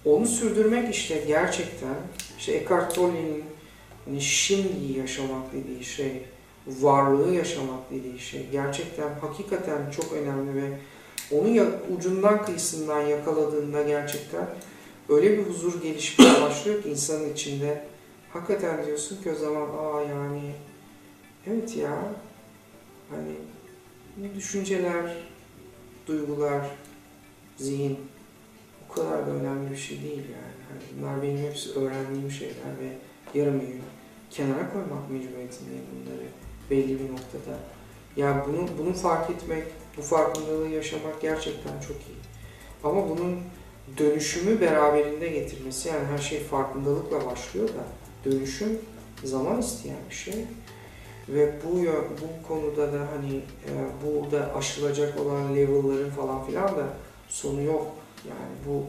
onu 0.05 0.27
sürdürmek 0.27 0.95
işte 0.95 1.25
gerçekten 1.27 1.95
işte 2.39 2.53
Eckhart 2.53 2.95
Tolle'nin 2.95 3.45
hani 4.07 4.21
şimdi 4.21 4.99
yaşamak 4.99 5.53
dediği 5.53 5.85
şey, 5.85 6.23
varlığı 6.67 7.35
yaşamak 7.35 7.91
dediği 7.91 8.19
şey 8.19 8.47
gerçekten 8.53 9.15
hakikaten 9.21 9.91
çok 9.91 10.13
önemli 10.13 10.63
ve 10.63 10.79
onu 11.33 11.67
ucundan 11.97 12.45
kıyısından 12.45 13.01
yakaladığında 13.01 13.83
gerçekten 13.83 14.47
öyle 15.09 15.39
bir 15.39 15.43
huzur 15.43 15.83
gelişmeye 15.83 16.43
başlıyor 16.43 16.83
ki 16.83 16.89
insanın 16.89 17.33
içinde 17.33 17.85
hakikaten 18.33 18.87
diyorsun 18.87 19.23
ki 19.23 19.33
o 19.33 19.35
zaman 19.35 19.69
aa 19.79 20.03
yani 20.03 20.53
evet 21.47 21.77
ya 21.77 22.15
hani 23.11 23.33
bu 24.17 24.35
düşünceler, 24.35 25.17
duygular, 26.07 26.67
zihin 27.57 27.99
o 28.91 28.95
kadar 28.95 29.27
da 29.27 29.31
önemli 29.31 29.71
bir 29.71 29.77
şey 29.77 30.03
değil 30.03 30.25
yani. 30.33 30.57
Hani 30.69 30.81
bunlar 30.99 31.23
benim 31.23 31.39
hepsi 31.39 31.73
öğrendiğim 31.73 32.31
şeyler 32.31 32.79
ve 32.81 32.89
yarım 33.39 33.61
gün 33.61 33.83
kenara 34.31 34.73
koymak 34.73 35.11
mecburiyetindeyim 35.11 35.85
bunları 35.93 36.27
belli 36.71 37.01
bir 37.01 37.13
noktada. 37.13 37.59
Yani 38.17 38.43
bunu, 38.49 38.69
bunu 38.79 38.95
fark 38.95 39.31
etmek, 39.31 39.65
bu 39.97 40.03
farkındalığı 40.03 40.69
yaşamak 40.69 41.21
gerçekten 41.21 41.81
çok 41.81 41.97
iyi. 41.97 42.21
Ama 42.85 43.09
bunun 43.09 43.41
dönüşümü 43.99 44.61
beraberinde 44.61 45.29
getirmesi 45.29 45.89
yani 45.89 46.05
her 46.05 46.19
şey 46.19 46.41
farkındalıkla 46.41 47.27
başlıyor 47.27 47.69
da 47.69 47.85
dönüşüm 48.31 48.79
zaman 49.25 49.61
isteyen 49.61 49.97
bir 50.11 50.15
şey. 50.15 50.45
Ve 51.29 51.53
bu 51.65 51.77
bu 52.23 52.49
konuda 52.49 52.93
da 52.93 52.99
hani 52.99 53.37
e, 53.37 53.73
burada 54.07 54.55
aşılacak 54.55 55.21
olan 55.21 55.57
level'ların 55.57 56.11
falan 56.11 56.47
filan 56.47 56.69
da 56.69 56.87
sonu 57.29 57.63
yok. 57.63 57.87
Yani 58.29 58.55
bu 58.67 58.85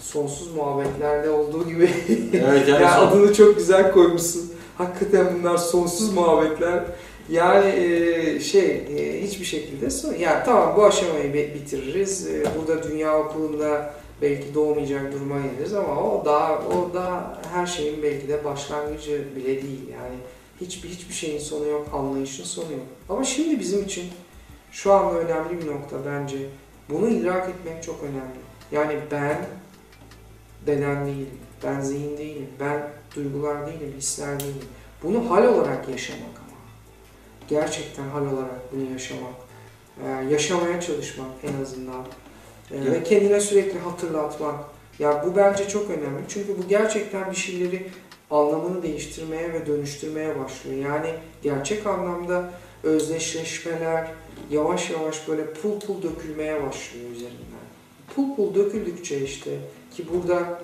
sonsuz 0.00 0.54
muhabbetlerde 0.54 1.30
olduğu 1.30 1.68
gibi 1.68 1.90
evet, 2.32 2.68
yani 2.68 2.82
ya 2.82 2.94
son... 2.94 3.06
adını 3.06 3.34
çok 3.34 3.56
güzel 3.56 3.92
koymuşsun. 3.92 4.52
Hakikaten 4.78 5.26
bunlar 5.38 5.56
sonsuz 5.56 6.12
muhabbetler. 6.12 6.84
Yani 7.30 7.70
e, 7.70 8.40
şey 8.40 8.70
e, 8.70 9.22
hiçbir 9.22 9.44
şekilde 9.44 9.90
son. 9.90 10.14
Yani 10.14 10.44
tamam 10.44 10.74
bu 10.76 10.84
aşamayı 10.84 11.34
bitiririz. 11.34 12.26
E, 12.26 12.44
burada 12.58 12.82
dünya 12.82 13.18
okulunda 13.18 13.94
belki 14.22 14.54
doğmayacak 14.54 15.12
duruma 15.12 15.36
geliriz 15.40 15.74
ama 15.74 16.02
o 16.02 16.24
daha 16.24 16.58
o 16.58 16.94
da 16.94 17.38
her 17.52 17.66
şeyin 17.66 18.02
belki 18.02 18.28
de 18.28 18.44
başlangıcı 18.44 19.24
bile 19.36 19.46
değil. 19.46 19.88
Yani 19.92 20.16
hiçbir 20.60 20.88
hiçbir 20.88 21.14
şeyin 21.14 21.38
sonu 21.38 21.66
yok, 21.66 21.86
anlayışın 21.92 22.44
sonu 22.44 22.72
yok. 22.72 22.86
Ama 23.08 23.24
şimdi 23.24 23.60
bizim 23.60 23.84
için 23.84 24.04
şu 24.72 24.92
anda 24.92 25.18
önemli 25.18 25.62
bir 25.62 25.66
nokta 25.66 25.96
bence. 26.06 26.36
Bunu 26.90 27.08
idrak 27.08 27.48
etmek 27.48 27.82
çok 27.82 28.02
önemli. 28.02 28.40
Yani 28.72 29.00
ben 29.10 29.36
beden 30.66 31.06
değilim, 31.06 31.38
ben 31.64 31.80
zihin 31.80 32.18
değilim, 32.18 32.48
ben 32.60 32.90
duygular 33.16 33.66
değilim, 33.66 33.94
hisler 33.98 34.40
değilim. 34.40 34.68
Bunu 35.02 35.30
hal 35.30 35.46
olarak 35.46 35.88
yaşamak 35.88 36.22
ama. 36.22 36.58
Gerçekten 37.48 38.08
hal 38.08 38.22
olarak 38.22 38.72
bunu 38.72 38.92
yaşamak. 38.92 39.34
Ee, 40.04 40.32
yaşamaya 40.32 40.80
çalışmak 40.80 41.28
en 41.42 41.62
azından. 41.62 42.04
Ee, 42.70 42.92
ve 42.92 43.02
kendine 43.02 43.40
sürekli 43.40 43.78
hatırlatmak. 43.78 44.54
Ya 44.98 45.24
bu 45.26 45.36
bence 45.36 45.68
çok 45.68 45.90
önemli. 45.90 46.22
Çünkü 46.28 46.58
bu 46.58 46.68
gerçekten 46.68 47.30
bir 47.30 47.36
şeyleri 47.36 47.86
anlamını 48.30 48.82
değiştirmeye 48.82 49.52
ve 49.52 49.66
dönüştürmeye 49.66 50.38
başlıyor. 50.38 50.84
Yani 50.84 51.14
gerçek 51.42 51.86
anlamda 51.86 52.50
özdeşleşmeler 52.82 54.10
yavaş 54.50 54.90
yavaş 54.90 55.28
böyle 55.28 55.52
pul 55.52 55.80
pul 55.80 56.02
dökülmeye 56.02 56.62
başlıyor 56.62 57.10
üzerinden. 57.10 57.60
Pul 58.14 58.36
pul 58.36 58.54
döküldükçe 58.54 59.20
işte 59.20 59.50
ki 60.00 60.06
burada 60.14 60.60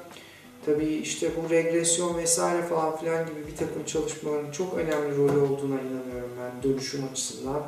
tabii 0.67 0.95
işte 0.95 1.31
bu 1.37 1.51
regresyon 1.51 2.19
vesaire 2.19 2.63
falan 2.63 2.97
filan 2.97 3.27
gibi 3.27 3.47
bir 3.53 3.57
takım 3.57 3.85
çalışmaların 3.85 4.51
çok 4.51 4.75
önemli 4.75 5.17
rolü 5.17 5.39
olduğuna 5.39 5.81
inanıyorum 5.81 6.31
ben 6.41 6.71
dönüşüm 6.71 7.05
açısından. 7.13 7.63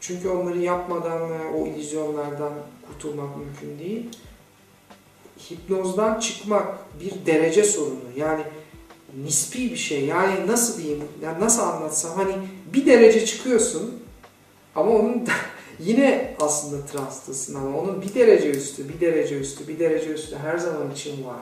Çünkü 0.00 0.28
onları 0.28 0.58
yapmadan 0.58 1.30
o 1.54 1.66
illüzyonlardan 1.66 2.52
kurtulmak 2.86 3.36
mümkün 3.36 3.78
değil. 3.78 4.08
Hipnozdan 5.50 6.20
çıkmak 6.20 6.78
bir 7.00 7.26
derece 7.26 7.64
sorunu. 7.64 8.00
Yani 8.16 8.42
nispi 9.24 9.70
bir 9.70 9.76
şey. 9.76 10.04
Yani 10.04 10.46
nasıl 10.46 10.82
diyeyim, 10.82 11.04
yani 11.22 11.40
nasıl 11.40 11.62
anlatsam 11.62 12.16
hani 12.16 12.34
bir 12.74 12.86
derece 12.86 13.26
çıkıyorsun 13.26 14.02
Ama 14.74 14.90
onun 14.90 15.26
yine 15.80 16.36
aslında 16.40 16.86
transtasın 16.86 17.54
ama 17.54 17.78
onun 17.78 18.02
bir 18.02 18.14
derece 18.14 18.50
üstü, 18.50 18.88
bir 18.88 19.00
derece 19.00 19.38
üstü, 19.38 19.68
bir 19.68 19.78
derece 19.78 20.10
üstü 20.10 20.36
her 20.36 20.58
zaman 20.58 20.90
için 20.90 21.24
var. 21.24 21.40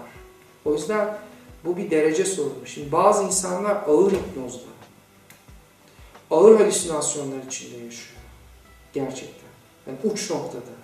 O 0.64 0.72
yüzden 0.72 1.18
bu 1.64 1.76
bir 1.76 1.90
derece 1.90 2.24
sorunu. 2.24 2.66
Şimdi 2.66 2.92
bazı 2.92 3.24
insanlar 3.24 3.76
ağır 3.88 4.12
hipnozda, 4.12 4.70
ağır 6.30 6.60
halüsinasyonlar 6.60 7.42
içinde 7.46 7.84
yaşıyor. 7.84 8.20
Gerçekten. 8.92 9.50
Yani 9.86 9.98
uç 10.12 10.30
noktada. 10.30 10.80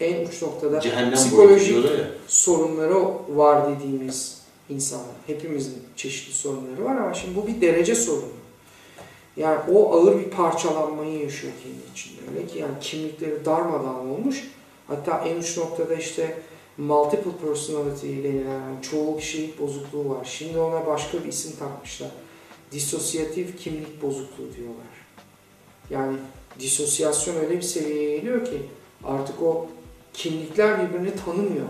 En 0.00 0.26
uç 0.26 0.42
noktada 0.42 0.80
Cehennem 0.80 1.14
psikolojik 1.14 1.86
sorunları 2.26 2.96
var 3.28 3.76
dediğimiz 3.76 4.42
insanlar. 4.70 5.14
Hepimizin 5.26 5.82
çeşitli 5.96 6.34
sorunları 6.34 6.84
var 6.84 6.96
ama 6.96 7.14
şimdi 7.14 7.36
bu 7.36 7.46
bir 7.46 7.60
derece 7.60 7.94
sorunu. 7.94 8.35
Yani 9.36 9.58
o 9.72 9.92
ağır 9.92 10.18
bir 10.18 10.30
parçalanmayı 10.30 11.18
yaşıyor 11.18 11.52
kendi 11.62 11.92
içinde. 11.92 12.20
Öyle 12.30 12.46
ki 12.46 12.58
yani 12.58 12.74
kimlikleri 12.80 13.44
darmadağın 13.44 14.10
olmuş. 14.10 14.50
Hatta 14.86 15.24
en 15.28 15.36
uç 15.36 15.58
noktada 15.58 15.94
işte 15.94 16.38
multiple 16.78 17.30
personality 17.46 18.06
denilen 18.06 18.50
yani 18.50 18.82
çoğu 18.90 19.16
kişilik 19.16 19.60
bozukluğu 19.60 20.10
var. 20.10 20.24
Şimdi 20.24 20.58
ona 20.58 20.86
başka 20.86 21.24
bir 21.24 21.28
isim 21.28 21.52
takmışlar. 21.58 22.10
Disosyatif 22.72 23.58
kimlik 23.58 24.02
bozukluğu 24.02 24.54
diyorlar. 24.56 24.86
Yani 25.90 26.16
disosyasyon 26.58 27.36
öyle 27.36 27.56
bir 27.56 27.62
seviyeye 27.62 28.18
geliyor 28.18 28.44
ki 28.44 28.62
artık 29.04 29.42
o 29.42 29.66
kimlikler 30.12 30.88
birbirini 30.88 31.16
tanımıyor. 31.24 31.66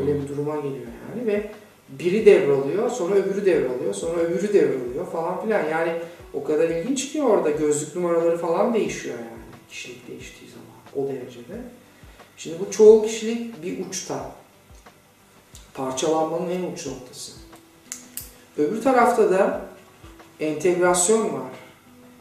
Öyle 0.00 0.22
bir 0.22 0.28
duruma 0.28 0.56
geliyor 0.56 0.86
yani 1.08 1.26
ve 1.26 1.50
biri 1.88 2.26
devralıyor, 2.26 2.90
sonra 2.90 3.14
öbürü 3.14 3.46
devralıyor, 3.46 3.94
sonra 3.94 4.20
öbürü 4.20 4.52
devralıyor 4.52 5.06
falan 5.06 5.42
filan. 5.42 5.68
Yani 5.68 5.92
o 6.34 6.44
kadar 6.44 6.68
ilginç 6.68 7.12
ki 7.12 7.22
orada 7.22 7.50
gözlük 7.50 7.96
numaraları 7.96 8.38
falan 8.38 8.74
değişiyor 8.74 9.18
yani 9.18 9.38
kişilik 9.70 10.08
değiştiği 10.08 10.50
zaman 10.50 11.06
o 11.06 11.12
derecede. 11.12 11.62
Şimdi 12.36 12.56
bu 12.60 12.70
çoğul 12.70 13.06
kişilik 13.06 13.62
bir 13.62 13.86
uçta. 13.86 14.32
Parçalanmanın 15.74 16.50
en 16.50 16.72
uç 16.72 16.86
noktası. 16.86 17.32
Öbür 18.58 18.82
tarafta 18.82 19.30
da 19.30 19.68
entegrasyon 20.40 21.24
var. 21.24 21.52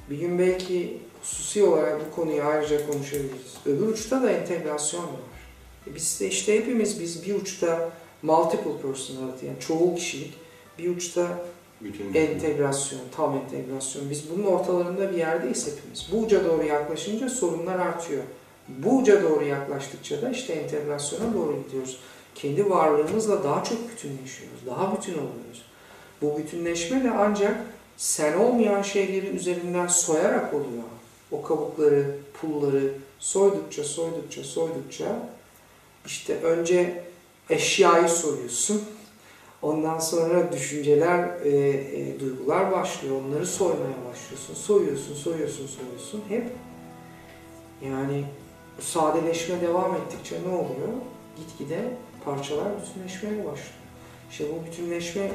Bir 0.10 0.18
gün 0.18 0.40
belki 0.40 0.98
hususi 1.22 1.64
olarak 1.64 2.02
bu 2.06 2.16
konuyu 2.16 2.44
ayrıca 2.44 2.88
konuşabiliriz. 2.88 3.54
Öbür 3.66 3.88
uçta 3.88 4.24
da 4.24 4.32
entegrasyon 4.32 5.04
var. 5.04 5.38
E 5.88 5.96
biz 5.96 6.20
de 6.20 6.28
işte 6.28 6.56
hepimiz 6.56 7.00
biz 7.00 7.26
bir 7.26 7.36
uçta 7.36 7.92
multiple 8.22 8.82
personality 8.82 9.46
yani 9.46 9.60
çoğul 9.60 9.96
kişilik, 9.96 10.34
bir 10.80 10.96
uçta 10.96 11.40
Bütün 11.82 12.14
entegrasyon, 12.14 13.02
tam 13.16 13.38
entegrasyon. 13.38 14.10
Biz 14.10 14.24
bunun 14.32 14.44
ortalarında 14.44 15.12
bir 15.12 15.18
yerdeyiz 15.18 15.68
hepimiz. 15.68 16.10
Bu 16.12 16.18
uca 16.18 16.46
doğru 16.46 16.64
yaklaşınca 16.64 17.30
sorunlar 17.30 17.80
artıyor. 17.80 18.24
Bu 18.68 18.98
uca 18.98 19.24
doğru 19.24 19.44
yaklaştıkça 19.44 20.22
da 20.22 20.30
işte 20.30 20.54
entegrasyona 20.54 21.34
doğru 21.34 21.64
gidiyoruz. 21.64 22.00
Kendi 22.36 22.70
varlığımızla 22.70 23.44
daha 23.44 23.64
çok 23.64 23.78
bütünleşiyoruz. 23.92 24.66
Daha 24.66 24.98
bütün 24.98 25.14
oluyoruz. 25.14 25.66
Bu 26.22 26.38
bütünleşme 26.38 27.04
de 27.04 27.12
ancak 27.12 27.58
sen 27.98 28.38
olmayan 28.38 28.82
şeyleri 28.82 29.28
üzerinden 29.28 29.88
soyarak 29.88 30.54
oluyor. 30.54 30.84
O 31.32 31.42
kabukları, 31.42 32.16
pulları 32.42 32.94
soydukça, 33.20 33.84
soydukça, 33.84 34.44
soydukça 34.44 35.30
işte 36.06 36.42
önce 36.42 37.04
eşyayı 37.50 38.10
soyuyorsun. 38.10 38.84
Ondan 39.62 40.00
sonra 40.00 40.52
düşünceler, 40.52 41.30
e, 41.44 41.50
e, 41.50 42.20
duygular 42.20 42.72
başlıyor. 42.72 43.22
Onları 43.28 43.46
soymaya 43.46 43.96
başlıyorsun. 44.10 44.54
Soyuyorsun, 44.54 45.16
soyuyorsun, 45.16 45.68
soyuyorsun. 45.68 46.24
Hep 46.30 46.52
yani 47.86 48.24
sadeleşme 48.80 49.62
devam 49.62 49.96
ettikçe 49.96 50.36
ne 50.48 50.56
oluyor? 50.56 50.88
Gitgide 51.38 51.80
parçalar 52.26 52.68
bütünleşmeye 52.82 53.38
başlıyor. 53.38 53.78
İşte 54.32 54.46
bu 54.50 54.66
bütünleşme 54.66 55.32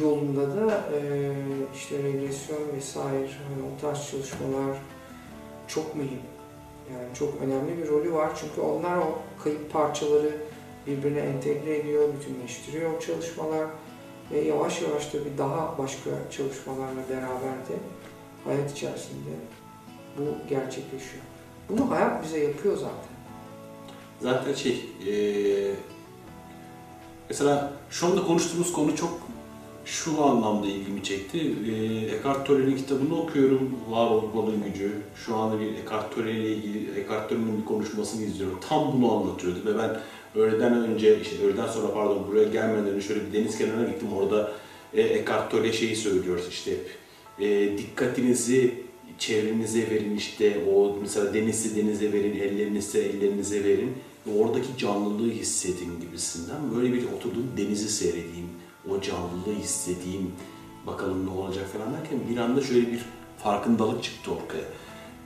yolunda 0.00 0.56
da 0.56 0.84
e, 0.94 1.32
işte 1.74 2.02
regresyon 2.02 2.60
vesaire 2.76 3.28
hani 3.48 3.62
o 3.76 3.80
tarz 3.80 4.10
çalışmalar 4.10 4.76
çok 5.68 5.96
mühim. 5.96 6.20
Yani 6.92 7.14
çok 7.14 7.34
önemli 7.42 7.78
bir 7.78 7.88
rolü 7.88 8.12
var 8.12 8.30
çünkü 8.40 8.60
onlar 8.60 8.96
o 8.96 9.18
kayıp 9.44 9.72
parçaları 9.72 10.36
birbirine 10.86 11.20
entegre 11.20 11.78
ediyor, 11.78 12.08
bütünleştiriyor 12.14 12.92
o 12.96 13.00
çalışmalar 13.00 13.66
ve 14.32 14.40
yavaş 14.40 14.82
yavaş 14.82 15.14
da 15.14 15.18
bir 15.24 15.38
daha 15.38 15.78
başka 15.78 16.10
çalışmalarla 16.30 17.08
beraber 17.10 17.58
de 17.68 17.76
hayat 18.44 18.72
içerisinde 18.72 19.30
bu 20.18 20.48
gerçekleşiyor. 20.48 21.22
Bunu 21.68 21.90
hayat 21.90 22.24
bize 22.24 22.38
yapıyor 22.38 22.76
zaten. 22.76 23.10
Zaten 24.20 24.54
şey, 24.54 24.84
eee, 25.06 25.74
mesela 27.28 27.72
şu 27.90 28.06
anda 28.06 28.22
konuştuğumuz 28.22 28.72
konu 28.72 28.96
çok 28.96 29.18
şu 29.84 30.24
anlamda 30.24 30.66
ilgimi 30.66 31.02
çekti. 31.02 31.38
Eee 31.38 32.14
Eckhart 32.16 32.46
Tolle'nin 32.46 32.76
kitabını 32.76 33.20
okuyorum, 33.22 33.76
Var 33.90 34.10
Olmanın 34.10 34.64
Gücü. 34.64 35.02
Şu 35.26 35.36
anda 35.36 35.60
bir 35.60 35.74
Eckhart 35.74 36.14
Tolle 36.14 36.30
ile 36.30 36.52
ilgili 36.52 37.00
Eckhart 37.00 37.28
Tolle'nin 37.28 37.60
bir 37.60 37.64
konuşmasını 37.64 38.22
izliyorum. 38.22 38.58
Tam 38.68 38.92
bunu 38.92 39.12
anlatıyordu 39.12 39.58
ve 39.66 39.78
ben 39.78 40.00
öğleden 40.34 40.72
önce, 40.72 41.20
işte 41.20 41.44
öğleden 41.44 41.66
sonra 41.66 41.94
pardon 41.94 42.26
buraya 42.28 42.48
gelmeden 42.48 42.86
önce 42.86 43.06
şöyle 43.06 43.20
bir 43.26 43.32
deniz 43.32 43.58
kenarına 43.58 43.88
gittim. 43.88 44.08
Orada 44.16 44.52
e, 44.94 45.02
Eckhart 45.02 45.50
Tolle 45.50 45.72
şeyi 45.72 45.96
söylüyor 45.96 46.40
işte 46.50 46.70
hep. 46.70 46.90
E, 47.38 47.78
dikkatinizi 47.78 48.74
çevrenize 49.18 49.90
verin 49.90 50.16
işte 50.16 50.64
o 50.74 50.96
mesela 51.00 51.34
denizi 51.34 51.76
denize 51.76 52.12
verin, 52.12 52.40
ellerinizi 52.40 52.98
ellerinize 52.98 53.64
verin. 53.64 53.92
Ve 54.26 54.42
oradaki 54.42 54.68
canlılığı 54.78 55.30
hissedin 55.30 56.00
gibisinden. 56.00 56.76
Böyle 56.76 56.92
bir 56.92 57.04
oturdum 57.04 57.46
denizi 57.56 57.88
seyredeyim, 57.88 58.48
o 58.88 59.00
canlılığı 59.00 59.60
hissedeyim, 59.62 60.32
bakalım 60.86 61.26
ne 61.26 61.30
olacak 61.30 61.66
falan 61.72 61.94
derken 61.94 62.18
bir 62.30 62.36
anda 62.36 62.60
şöyle 62.60 62.92
bir 62.92 63.00
farkındalık 63.38 64.02
çıktı 64.02 64.30
ortaya. 64.30 64.64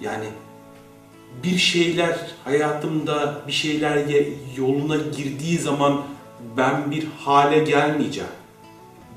Yani 0.00 0.24
bir 1.42 1.58
şeyler 1.58 2.18
hayatımda 2.44 3.42
bir 3.46 3.52
şeyler 3.52 4.04
yoluna 4.56 4.96
girdiği 4.96 5.58
zaman 5.58 6.02
ben 6.56 6.90
bir 6.90 7.06
hale 7.18 7.64
gelmeyeceğim. 7.64 8.30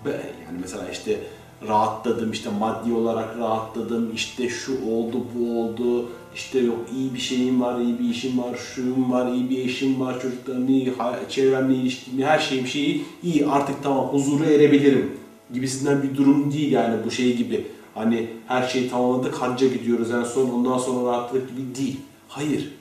Yani 0.05 0.59
mesela 0.61 0.89
işte 0.91 1.19
rahatladım 1.67 2.31
işte 2.31 2.49
maddi 2.49 2.93
olarak 2.93 3.37
rahatladım 3.37 4.11
işte 4.15 4.49
şu 4.49 4.91
oldu 4.91 5.25
bu 5.35 5.61
oldu 5.61 6.09
işte 6.35 6.59
yok 6.59 6.79
iyi 6.97 7.13
bir 7.13 7.19
şeyim 7.19 7.61
var 7.61 7.79
iyi 7.79 7.99
bir 7.99 8.09
işim 8.09 8.37
var 8.37 8.55
şuyum 8.55 9.11
var 9.11 9.31
iyi 9.31 9.49
bir 9.49 9.65
eşim 9.65 9.99
var 9.99 10.21
çocuklarım 10.21 10.69
iyi 10.69 10.93
çevremle 11.29 11.75
ilişkim 11.75 12.21
her 12.21 12.39
şeyim 12.39 12.67
şeyi 12.67 13.05
iyi 13.23 13.47
artık 13.47 13.83
tamam 13.83 14.05
huzura 14.05 14.45
erebilirim 14.45 15.11
gibisinden 15.53 16.03
bir 16.03 16.17
durum 16.17 16.53
değil 16.53 16.71
yani 16.71 16.95
bu 17.05 17.11
şey 17.11 17.37
gibi 17.37 17.65
hani 17.97 18.29
her 18.47 18.67
şeyi 18.67 18.89
tamamladık 18.89 19.35
hacca 19.35 19.67
gidiyoruz 19.67 20.11
en 20.11 20.23
son 20.23 20.49
ondan 20.49 20.77
sonra 20.77 21.11
rahatlık 21.11 21.49
gibi 21.49 21.75
değil 21.75 21.99
hayır 22.27 22.77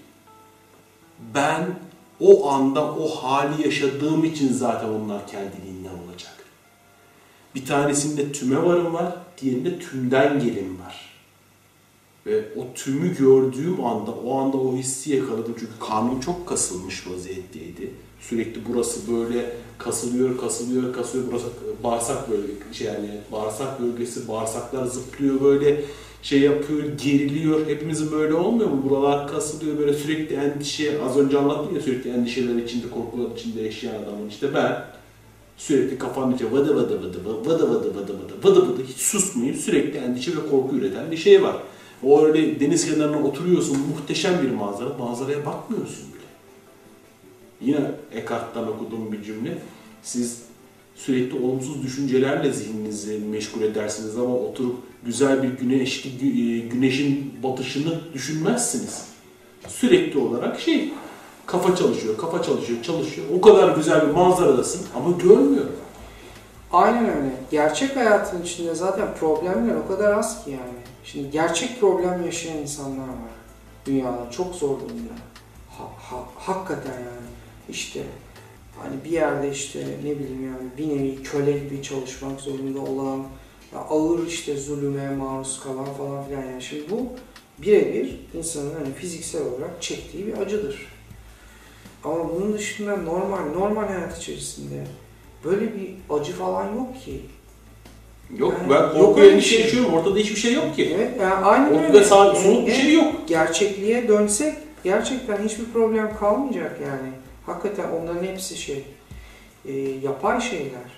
ben 1.35 1.79
o 2.21 2.51
anda 2.51 2.95
o 2.95 3.09
hali 3.09 3.62
yaşadığım 3.62 4.25
için 4.25 4.53
zaten 4.53 4.89
onlar 4.89 5.27
kendiliğinden 5.27 5.91
olacak. 6.09 6.33
Bir 7.55 7.67
tanesinde 7.67 8.33
tüme 8.33 8.62
varım 8.62 8.95
var, 8.95 9.17
diğerinde 9.41 9.79
tümden 9.79 10.41
gelin 10.41 10.79
var. 10.79 11.17
Ve 12.27 12.45
o 12.57 12.75
tümü 12.75 13.17
gördüğüm 13.17 13.85
anda, 13.85 14.11
o 14.11 14.39
anda 14.39 14.57
o 14.57 14.77
hissi 14.77 15.17
yakaladım. 15.17 15.55
Çünkü 15.59 15.73
karnım 15.89 16.21
çok 16.21 16.47
kasılmış 16.49 17.11
vaziyetteydi. 17.11 17.91
Sürekli 18.21 18.61
burası 18.69 19.12
böyle 19.12 19.57
kasılıyor, 19.79 20.39
kasılıyor, 20.39 20.93
kasılıyor. 20.93 21.31
Burası 21.31 21.47
bağırsak 21.87 22.30
böyle 22.30 22.43
şey 22.72 22.87
yani 22.87 23.09
bağırsak 23.32 23.80
bölgesi, 23.82 24.28
bağırsaklar 24.28 24.87
zıplıyor 24.87 25.41
böyle 25.41 25.84
şey 26.22 26.41
yapıyor, 26.41 26.82
geriliyor. 27.05 27.66
Hepimizin 27.66 28.12
böyle 28.12 28.34
olmuyor 28.34 28.70
mu? 28.70 28.82
Buralar 28.91 29.28
kasılıyor 29.28 29.78
böyle 29.78 29.95
sürekli 29.95 30.37
endişe. 30.37 31.03
Az 31.03 31.18
önce 31.18 31.39
anlattım 31.39 31.74
ya 31.76 31.82
sürekli 31.82 32.11
endişeler 32.11 32.55
içinde, 32.57 32.87
korkular 32.91 33.37
içinde 33.37 33.62
yaşayan 33.62 34.03
adamın. 34.03 34.28
İşte 34.28 34.55
ben 34.55 34.84
sürekli 35.57 35.95
içinde 36.34 36.53
vıdı 36.53 36.76
vıdı 36.76 37.03
vıdı 37.03 37.24
vıdı 37.24 37.51
vıdı 37.51 37.70
vıdı 37.70 37.95
vıdı 37.95 38.14
vıdı 38.18 38.49
vıdı 38.49 38.68
vıdı 38.68 38.82
hiç 38.89 38.97
susmayıp 38.97 39.57
sürekli 39.57 39.99
endişe 39.99 40.32
ve 40.32 40.51
korku 40.51 40.76
üreten 40.76 41.11
bir 41.11 41.16
şey 41.16 41.43
var. 41.43 41.57
O 42.03 42.24
öyle 42.24 42.61
deniz 42.61 42.95
kenarına 42.95 43.22
oturuyorsun 43.22 43.78
muhteşem 43.78 44.43
bir 44.43 44.51
manzara. 44.51 44.89
Manzaraya 44.99 45.47
bakmıyorsun 45.47 46.07
bile. 46.14 46.26
Yine 47.61 47.91
Eckhart'tan 48.12 48.68
okuduğum 48.68 49.12
bir 49.12 49.22
cümle. 49.22 49.59
Siz 50.03 50.43
sürekli 50.97 51.38
olumsuz 51.38 51.82
düşüncelerle 51.82 52.53
zihninizi 52.53 53.18
meşgul 53.18 53.62
edersiniz 53.62 54.18
ama 54.18 54.34
oturup 54.36 54.76
güzel 55.05 55.42
bir 55.42 55.49
güneş 55.49 56.05
gü- 56.07 56.68
güneşin 56.68 57.34
batışını 57.42 58.01
düşünmezsiniz. 58.14 59.05
Sürekli 59.68 60.18
olarak 60.18 60.61
şey 60.61 60.92
kafa 61.47 61.76
çalışıyor, 61.76 62.16
kafa 62.18 62.42
çalışıyor, 62.42 62.82
çalışıyor. 62.82 63.26
O 63.38 63.40
kadar 63.40 63.76
güzel 63.76 64.09
bir 64.09 64.12
manzaradasın 64.14 64.86
ama 64.97 65.11
görmüyor. 65.22 65.64
Aynen 66.72 67.05
öyle. 67.16 67.30
Gerçek 67.51 67.97
hayatın 67.97 68.42
içinde 68.42 68.74
zaten 68.74 69.09
problemler 69.20 69.74
o 69.74 69.88
kadar 69.88 70.12
az 70.18 70.44
ki 70.44 70.51
yani. 70.51 70.78
Şimdi 71.05 71.30
gerçek 71.30 71.80
problem 71.80 72.24
yaşayan 72.26 72.57
insanlar 72.59 73.09
var 73.09 73.32
dünyada. 73.86 74.30
Çok 74.30 74.55
zor 74.55 74.68
durumda. 74.80 75.12
Ha, 75.78 75.84
ha, 75.99 76.16
hakikaten 76.36 76.92
yani. 76.92 77.26
İşte 77.68 78.01
hani 78.83 79.05
bir 79.05 79.11
yerde 79.11 79.51
işte 79.51 79.81
ne 80.05 80.11
bileyim 80.11 80.45
yani 80.47 80.68
bir 80.79 80.89
nevi 80.99 81.22
köle 81.22 81.53
gibi 81.53 81.83
çalışmak 81.83 82.41
zorunda 82.41 82.81
olan 82.81 83.18
ya 83.72 83.79
ağır 83.91 84.27
işte 84.27 84.57
zulüme 84.57 85.11
maruz 85.11 85.61
kalan 85.64 85.85
falan 85.99 86.24
filan 86.24 86.43
yani. 86.43 86.62
Şimdi 86.62 86.91
bu 86.91 87.07
birebir 87.59 88.20
insanın 88.35 88.74
hani 88.74 88.95
fiziksel 88.95 89.43
olarak 89.43 89.83
çektiği 89.83 90.27
bir 90.27 90.39
acıdır. 90.39 90.87
Ama 92.05 92.35
bunun 92.35 92.53
dışında 92.53 92.97
normal 92.97 93.53
normal 93.55 93.87
hayat 93.87 94.18
içerisinde 94.18 94.85
böyle 95.45 95.61
bir 95.74 95.91
acı 96.11 96.33
falan 96.33 96.74
yok 96.74 97.05
ki. 97.05 97.20
Yok 98.39 98.55
Yani 98.61 98.70
ben 98.70 98.83
yok 98.83 98.93
korku 98.95 99.20
bir 99.20 99.33
endişe 99.33 99.49
şey. 99.49 99.61
yaşıyorum. 99.61 99.95
Ortada 99.95 100.18
hiçbir 100.18 100.37
şey 100.37 100.53
yok 100.55 100.77
ki. 100.77 100.93
Evet 100.97 101.20
yani 101.20 101.35
aynen 101.35 101.66
Ortada 101.74 101.87
öyle. 101.99 102.05
sağ 102.05 102.27
Yani 102.27 102.66
bir 102.66 102.72
şey 102.72 102.93
yok. 102.95 103.14
Gerçekliğe 103.27 104.09
dönsek 104.09 104.55
gerçekten 104.85 105.39
hiçbir 105.45 105.64
problem 105.64 106.16
kalmayacak 106.20 106.81
yani. 106.87 107.12
Hakikaten 107.47 107.90
onların 107.90 108.24
hepsi 108.24 108.57
şey 108.57 108.84
e, 109.64 109.72
yapay 109.78 110.40
şeyler. 110.40 110.97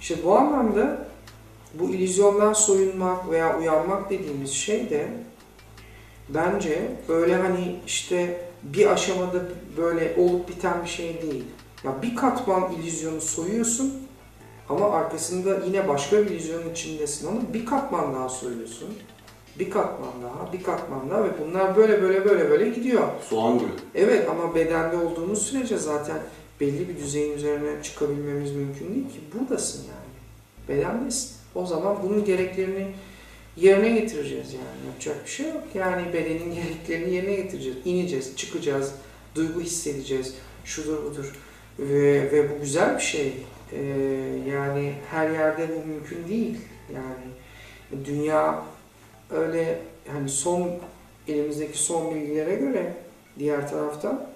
İşte 0.00 0.14
bu 0.24 0.38
anlamda 0.38 1.08
bu 1.74 1.90
illüzyondan 1.90 2.52
soyunmak 2.52 3.30
veya 3.30 3.58
uyanmak 3.58 4.10
dediğimiz 4.10 4.50
şey 4.50 4.90
de 4.90 5.08
bence 6.28 6.92
böyle 7.08 7.36
hani 7.36 7.76
işte 7.86 8.48
bir 8.62 8.86
aşamada 8.86 9.42
böyle 9.76 10.14
olup 10.18 10.48
biten 10.48 10.82
bir 10.84 10.88
şey 10.88 11.22
değil. 11.22 11.44
Ya 11.84 12.02
bir 12.02 12.16
katman 12.16 12.72
illüzyonu 12.72 13.20
soyuyorsun 13.20 14.08
ama 14.68 14.90
arkasında 14.90 15.64
yine 15.66 15.88
başka 15.88 16.16
bir 16.16 16.30
illüzyonun 16.30 16.70
içindesin 16.70 17.28
ama 17.28 17.40
bir 17.54 17.66
katman 17.66 18.14
daha 18.14 18.28
soyuyorsun. 18.28 18.88
Bir 19.58 19.70
katman 19.70 20.12
daha, 20.22 20.52
bir 20.52 20.62
katman 20.62 21.10
daha 21.10 21.24
ve 21.24 21.28
bunlar 21.46 21.76
böyle 21.76 22.02
böyle 22.02 22.24
böyle 22.24 22.50
böyle 22.50 22.70
gidiyor. 22.70 23.08
Soğan 23.28 23.58
gibi. 23.58 23.70
Evet 23.94 24.28
ama 24.30 24.54
bedende 24.54 24.96
olduğumuz 24.96 25.42
sürece 25.42 25.76
zaten 25.76 26.18
belli 26.60 26.88
bir 26.88 26.96
düzeyin 26.96 27.36
üzerine 27.36 27.82
çıkabilmemiz 27.82 28.52
mümkün 28.52 28.94
değil 28.94 29.08
ki. 29.08 29.20
Buradasın 29.34 29.82
yani. 29.82 30.78
Bedendesin. 30.78 31.36
O 31.54 31.66
zaman 31.66 31.96
bunun 32.02 32.24
gereklerini 32.24 32.86
yerine 33.56 33.88
getireceğiz 34.00 34.54
yani. 34.54 34.86
Yapacak 34.86 35.24
bir 35.24 35.30
şey 35.30 35.46
yok. 35.46 35.62
Yani 35.74 36.12
bedenin 36.12 36.54
gereklerini 36.62 37.14
yerine 37.14 37.34
getireceğiz. 37.34 37.78
İneceğiz, 37.84 38.36
çıkacağız, 38.36 38.94
duygu 39.34 39.60
hissedeceğiz. 39.60 40.34
Şudur 40.64 41.04
budur. 41.04 41.34
Ve, 41.78 42.32
ve 42.32 42.50
bu 42.50 42.60
güzel 42.60 42.96
bir 42.96 43.02
şey. 43.02 43.32
Ee, 43.72 43.78
yani 44.50 44.92
her 45.10 45.30
yerde 45.30 45.68
bu 45.68 45.88
mümkün 45.88 46.28
değil. 46.28 46.56
Yani 46.94 48.04
dünya 48.04 48.62
öyle 49.30 49.80
hani 50.12 50.28
son 50.28 50.70
elimizdeki 51.28 51.78
son 51.78 52.14
bilgilere 52.14 52.54
göre 52.54 52.94
diğer 53.38 53.70
taraftan 53.70 54.26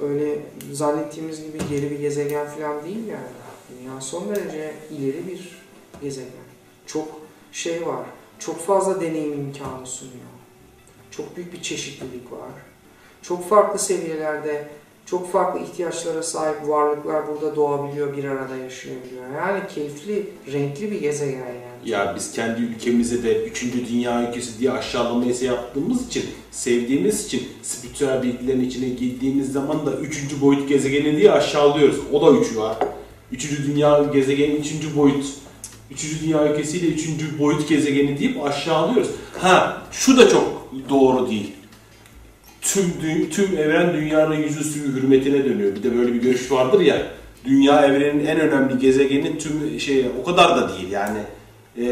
öyle 0.00 0.38
zannettiğimiz 0.72 1.44
gibi 1.44 1.58
geri 1.70 1.90
bir 1.90 1.98
gezegen 1.98 2.46
falan 2.46 2.84
değil 2.84 3.06
yani. 3.06 3.28
Dünya 3.70 4.00
son 4.00 4.28
derece 4.28 4.74
ileri 4.90 5.26
bir 5.28 5.58
gezegen. 6.02 6.28
Çok 6.86 7.08
şey 7.52 7.86
var. 7.86 8.06
Çok 8.38 8.60
fazla 8.60 9.00
deneyim 9.00 9.32
imkanı 9.32 9.86
sunuyor. 9.86 10.18
Çok 11.10 11.36
büyük 11.36 11.52
bir 11.52 11.62
çeşitlilik 11.62 12.32
var. 12.32 12.50
Çok 13.22 13.48
farklı 13.48 13.78
seviyelerde 13.78 14.68
çok 15.10 15.32
farklı 15.32 15.60
ihtiyaçlara 15.60 16.22
sahip 16.22 16.68
varlıklar 16.68 17.22
burada 17.28 17.56
doğabiliyor, 17.56 18.16
bir 18.16 18.24
arada 18.24 18.56
yaşayabiliyor. 18.56 19.22
Yani 19.36 19.60
keyifli, 19.74 20.30
renkli 20.52 20.90
bir 20.90 21.00
gezegen 21.00 21.38
yani. 21.38 21.68
Ya 21.84 22.12
biz 22.16 22.32
kendi 22.32 22.62
ülkemize 22.62 23.22
de 23.22 23.44
3. 23.44 23.64
dünya 23.90 24.28
ülkesi 24.28 24.58
diye 24.58 24.70
aşağılamayı 24.70 25.34
yaptığımız 25.42 26.06
için, 26.06 26.24
sevdiğimiz 26.50 27.26
için 27.26 27.48
spiritüel 27.62 28.22
bilgilerin 28.22 28.64
içine 28.64 28.88
girdiğimiz 28.88 29.52
zaman 29.52 29.86
da 29.86 29.92
3. 29.92 30.40
boyut 30.40 30.68
gezegeni 30.68 31.16
diye 31.16 31.32
aşağılıyoruz. 31.32 31.96
O 32.12 32.26
da 32.26 32.40
3 32.40 32.56
var. 32.56 32.76
3. 33.32 33.66
dünya 33.66 34.02
gezegeni 34.12 34.54
3. 34.54 34.96
boyut. 34.96 35.24
3. 35.90 36.22
dünya 36.22 36.52
ülkesiyle 36.52 36.86
3. 36.86 37.08
boyut 37.38 37.68
gezegeni 37.68 38.18
deyip 38.18 38.44
aşağılıyoruz. 38.44 39.10
Ha 39.38 39.82
şu 39.92 40.16
da 40.18 40.28
çok 40.28 40.72
doğru 40.88 41.30
değil. 41.30 41.52
Tüm 42.68 42.84
tüm 43.30 43.58
evren 43.58 43.94
dünyanın 43.94 44.34
yüzüstü 44.34 44.80
hürmetine 44.80 45.44
dönüyor. 45.44 45.76
Bir 45.76 45.82
de 45.82 45.96
böyle 45.98 46.14
bir 46.14 46.20
görüş 46.20 46.52
vardır 46.52 46.80
ya. 46.80 47.06
Dünya 47.44 47.86
evrenin 47.86 48.26
en 48.26 48.40
önemli 48.40 48.78
gezegeni 48.78 49.38
tüm 49.38 49.80
şey 49.80 50.06
o 50.20 50.24
kadar 50.24 50.56
da 50.56 50.68
değil 50.76 50.90
yani 50.90 51.18
e, 51.76 51.86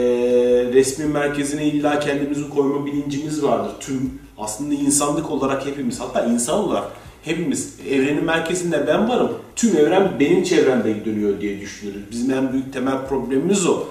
resmin 0.73 1.11
merkezine 1.11 1.65
illa 1.65 2.01
kendimizi 2.01 2.51
koyma 2.51 2.87
bilincimiz 2.87 3.43
vardır. 3.43 3.73
Tüm 3.81 4.19
aslında 4.39 4.75
insanlık 4.75 5.31
olarak 5.31 5.67
hepimiz 5.67 6.01
hatta 6.01 6.25
insan 6.25 6.59
olarak 6.59 6.85
hepimiz 7.23 7.75
evrenin 7.91 8.25
merkezinde 8.25 8.87
ben 8.87 9.09
varım. 9.09 9.33
Tüm 9.57 9.77
evren 9.77 10.13
benim 10.21 10.43
çevremde 10.43 11.05
dönüyor 11.05 11.41
diye 11.41 11.61
düşünüyoruz. 11.61 12.03
Bizim 12.11 12.31
en 12.31 12.53
büyük 12.53 12.73
temel 12.73 13.07
problemimiz 13.09 13.67
o. 13.67 13.85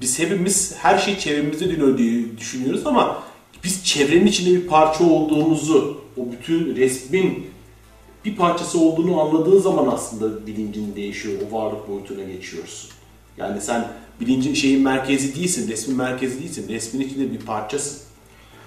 Biz 0.00 0.18
hepimiz 0.18 0.74
her 0.78 0.98
şey 0.98 1.18
çevremizde 1.18 1.70
dönüyor 1.70 1.98
diye 1.98 2.38
düşünüyoruz 2.38 2.86
ama 2.86 3.22
biz 3.64 3.84
çevrenin 3.84 4.26
içinde 4.26 4.50
bir 4.50 4.66
parça 4.66 5.04
olduğumuzu, 5.04 6.05
o 6.16 6.32
bütün 6.32 6.76
resmin 6.76 7.46
bir 8.24 8.36
parçası 8.36 8.80
olduğunu 8.80 9.20
anladığın 9.20 9.58
zaman 9.58 9.86
aslında 9.94 10.46
bilincin 10.46 10.96
değişiyor, 10.96 11.34
o 11.50 11.56
varlık 11.56 11.88
boyutuna 11.88 12.22
geçiyorsun. 12.22 12.90
Yani 13.36 13.60
sen 13.60 13.88
bilincin 14.20 14.54
şeyin 14.54 14.82
merkezi 14.82 15.36
değilsin, 15.36 15.70
resmin 15.70 15.96
merkezi 15.96 16.40
değilsin, 16.40 16.68
resmin 16.68 17.06
içinde 17.06 17.32
bir 17.32 17.38
parçasın. 17.38 18.06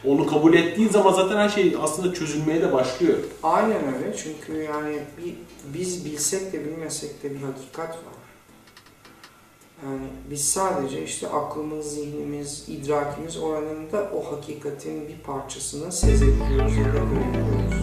Onu 0.06 0.28
kabul 0.28 0.54
ettiğin 0.54 0.90
zaman 0.90 1.14
zaten 1.14 1.38
her 1.38 1.50
şey 1.50 1.76
aslında 1.82 2.14
çözülmeye 2.14 2.62
de 2.62 2.74
başlıyor. 2.74 3.18
Aynen 3.44 3.94
öyle 3.94 4.16
çünkü 4.18 4.64
yani 4.64 5.00
bir, 5.18 5.34
biz 5.74 6.06
bilsek 6.06 6.54
de 6.54 6.66
bilmesek 6.66 7.24
de 7.24 7.32
bir 7.32 7.42
hakikat 7.42 7.90
var. 7.90 8.19
Yani 9.86 10.08
biz 10.30 10.50
sadece 10.50 11.04
işte 11.04 11.28
aklımız, 11.28 11.86
zihnimiz, 11.86 12.66
idrakimiz 12.70 13.38
oranında 13.38 14.12
o 14.16 14.32
hakikatin 14.32 15.08
bir 15.08 15.18
parçasını 15.18 15.92
sezebiliyoruz 15.92 16.78
ya 16.78 16.86
da 16.86 16.90
görebiliyoruz. 16.90 17.74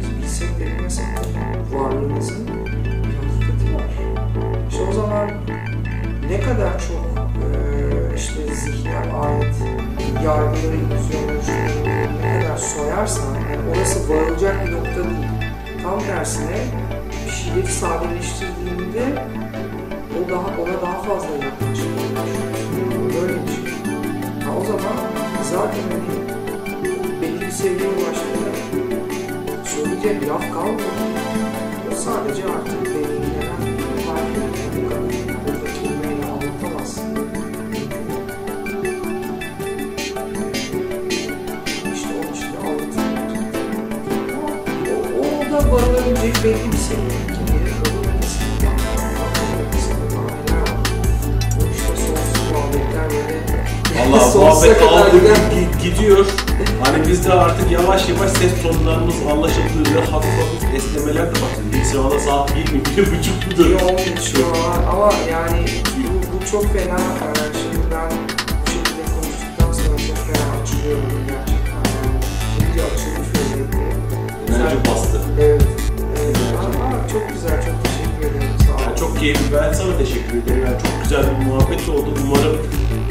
Biz 0.00 0.22
bilsek 0.22 0.60
de 0.60 0.66
bilmesek 0.66 1.04
de 1.04 1.76
varlığımızın 1.76 2.46
bir 2.46 3.14
hakikati 3.14 3.74
var. 3.74 3.90
İşte 4.70 4.82
o 4.90 4.92
zaman 4.92 5.30
ne 6.30 6.40
kadar 6.40 6.80
çok 6.88 7.06
işte 8.16 8.54
zihne 8.54 8.98
ait 8.98 9.54
yargıları, 10.24 10.76
illüzyonları, 10.76 11.84
ne 12.22 12.40
kadar 12.40 12.56
soyarsan 12.58 13.34
yani 13.34 13.76
orası 13.76 14.08
varılacak 14.08 14.66
bir 14.66 14.72
nokta 14.72 14.94
değil. 14.94 15.26
Tam 15.82 16.00
tersine 16.00 16.58
bir 17.26 17.30
şeyleri 17.30 17.72
sadeleştirdiğinde 17.72 18.85
seviye. 46.76 47.16
Kimleri 47.26 47.70
kabul 47.82 48.08
etmesin. 48.08 48.46
O 51.60 51.70
işte 51.70 51.92
sonsuz 52.06 52.50
muhabbetler 52.52 53.10
böyle. 53.10 54.10
Valla 54.12 54.26
muhabbet 54.34 54.82
aldı 54.82 55.18
gidiyor. 55.82 56.26
Hani 56.84 57.08
biz 57.08 57.26
de 57.26 57.32
artık 57.32 57.70
yavaş 57.70 58.08
yavaş 58.08 58.30
ses 58.30 58.62
tonlarımız 58.62 59.14
anlaşıldığı 59.32 59.94
ve 59.94 60.00
hafif 60.00 60.30
hafif 60.40 60.74
esnemeler 60.74 61.26
de 61.26 61.32
başladı. 61.32 61.66
İlk 61.76 61.86
sırada 61.86 62.20
saat 62.20 62.56
1 62.56 62.72
mi 62.72 62.80
1.30 62.96 63.50
mudur? 63.50 63.70
Yoğun 63.70 63.96
geçiyor 63.96 64.46
ama 64.92 65.12
yani 65.32 65.64
bu, 65.96 66.36
bu 66.36 66.50
çok 66.50 66.72
fena. 66.72 66.94
Ee, 66.96 67.58
Şimdi 67.62 67.86
ben 67.90 68.10
bu 68.66 68.70
şekilde 68.70 69.02
konuştuktan 69.14 69.72
sonra 69.72 69.98
çok 70.08 70.16
fena 70.26 70.62
açılıyorum 70.62 71.10
gerçekten. 71.28 71.82
Yani 71.96 72.16
iyice 72.60 72.82
açılmış 72.86 73.28
vaziyette. 73.34 73.78
Enerji 74.54 74.76
bastı. 74.90 75.20
Evet. 75.40 75.62
evet. 76.22 76.36
Ama 76.64 77.08
çok 77.12 77.28
güzel, 77.28 77.62
çok 77.66 77.76
teşekkür 77.84 78.36
ederim. 78.36 78.50
Sağ 78.66 78.72
olun. 78.74 78.82
Yani 78.82 78.98
çok 78.98 79.20
keyifli. 79.20 79.56
Ben 79.56 79.72
sana 79.72 79.98
teşekkür 79.98 80.36
ederim. 80.42 80.62
Yani 80.66 80.78
çok 80.82 81.02
güzel 81.02 81.24
bir 81.30 81.46
muhabbet 81.46 81.88
oldu. 81.88 82.10
Umarım 82.24 82.56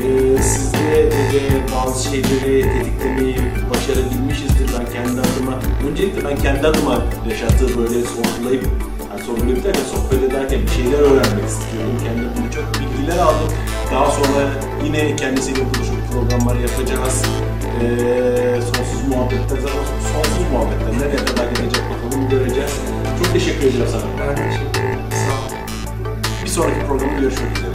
e, 0.06 0.42
sizde 0.42 1.12
de 1.12 1.42
bazı 1.76 2.04
şeyleri 2.10 2.62
tetiklemeyi 2.62 3.38
başarabilmişizdir. 3.70 4.68
Ben 4.80 4.86
kendi 4.94 5.22
adıma, 5.22 5.60
öncelikle 5.90 6.30
ben 6.30 6.38
kendi 6.38 6.68
adıma 6.68 7.02
yaşattığı 7.30 7.78
böyle 7.78 8.02
sorgulayıp 8.02 8.68
yani 9.12 9.24
sorguluyor 9.24 9.64
derken, 9.64 9.84
sohbet 9.94 10.24
ederken 10.24 10.60
bir 10.62 10.72
şeyler 10.72 11.00
öğrenmek 11.00 11.46
istiyordum. 11.48 11.98
Kendimden 12.04 12.50
çok 12.56 12.66
bilgiler 12.80 13.18
aldım. 13.18 13.50
Daha 13.92 14.12
sonra 14.12 14.42
yine 14.86 15.16
kendisiyle 15.16 15.60
buluşup 15.60 16.12
programlar 16.12 16.56
yapacağız. 16.56 17.24
Ee, 17.82 18.62
sonsuz 18.62 19.08
muhabbetler 19.10 19.58
zaten 19.62 20.00
sonsuz 20.14 20.52
muhabbetler 20.52 21.08
nereye 21.08 21.26
kadar 21.26 21.46
gidecek 21.50 21.84
bakalım 21.92 22.30
göreceğiz. 22.30 22.72
Çok 23.24 23.34
teşekkür 23.34 23.68
ederim 23.68 23.88
sana. 23.92 24.04
Ben 24.20 24.36
teşekkür 24.36 24.80
ederim. 24.80 25.00
Sağ 25.12 25.34
olun. 25.34 25.66
Bir 26.44 26.50
sonraki 26.50 26.88
programda 26.88 27.20
görüşmek 27.20 27.58
üzere. 27.58 27.75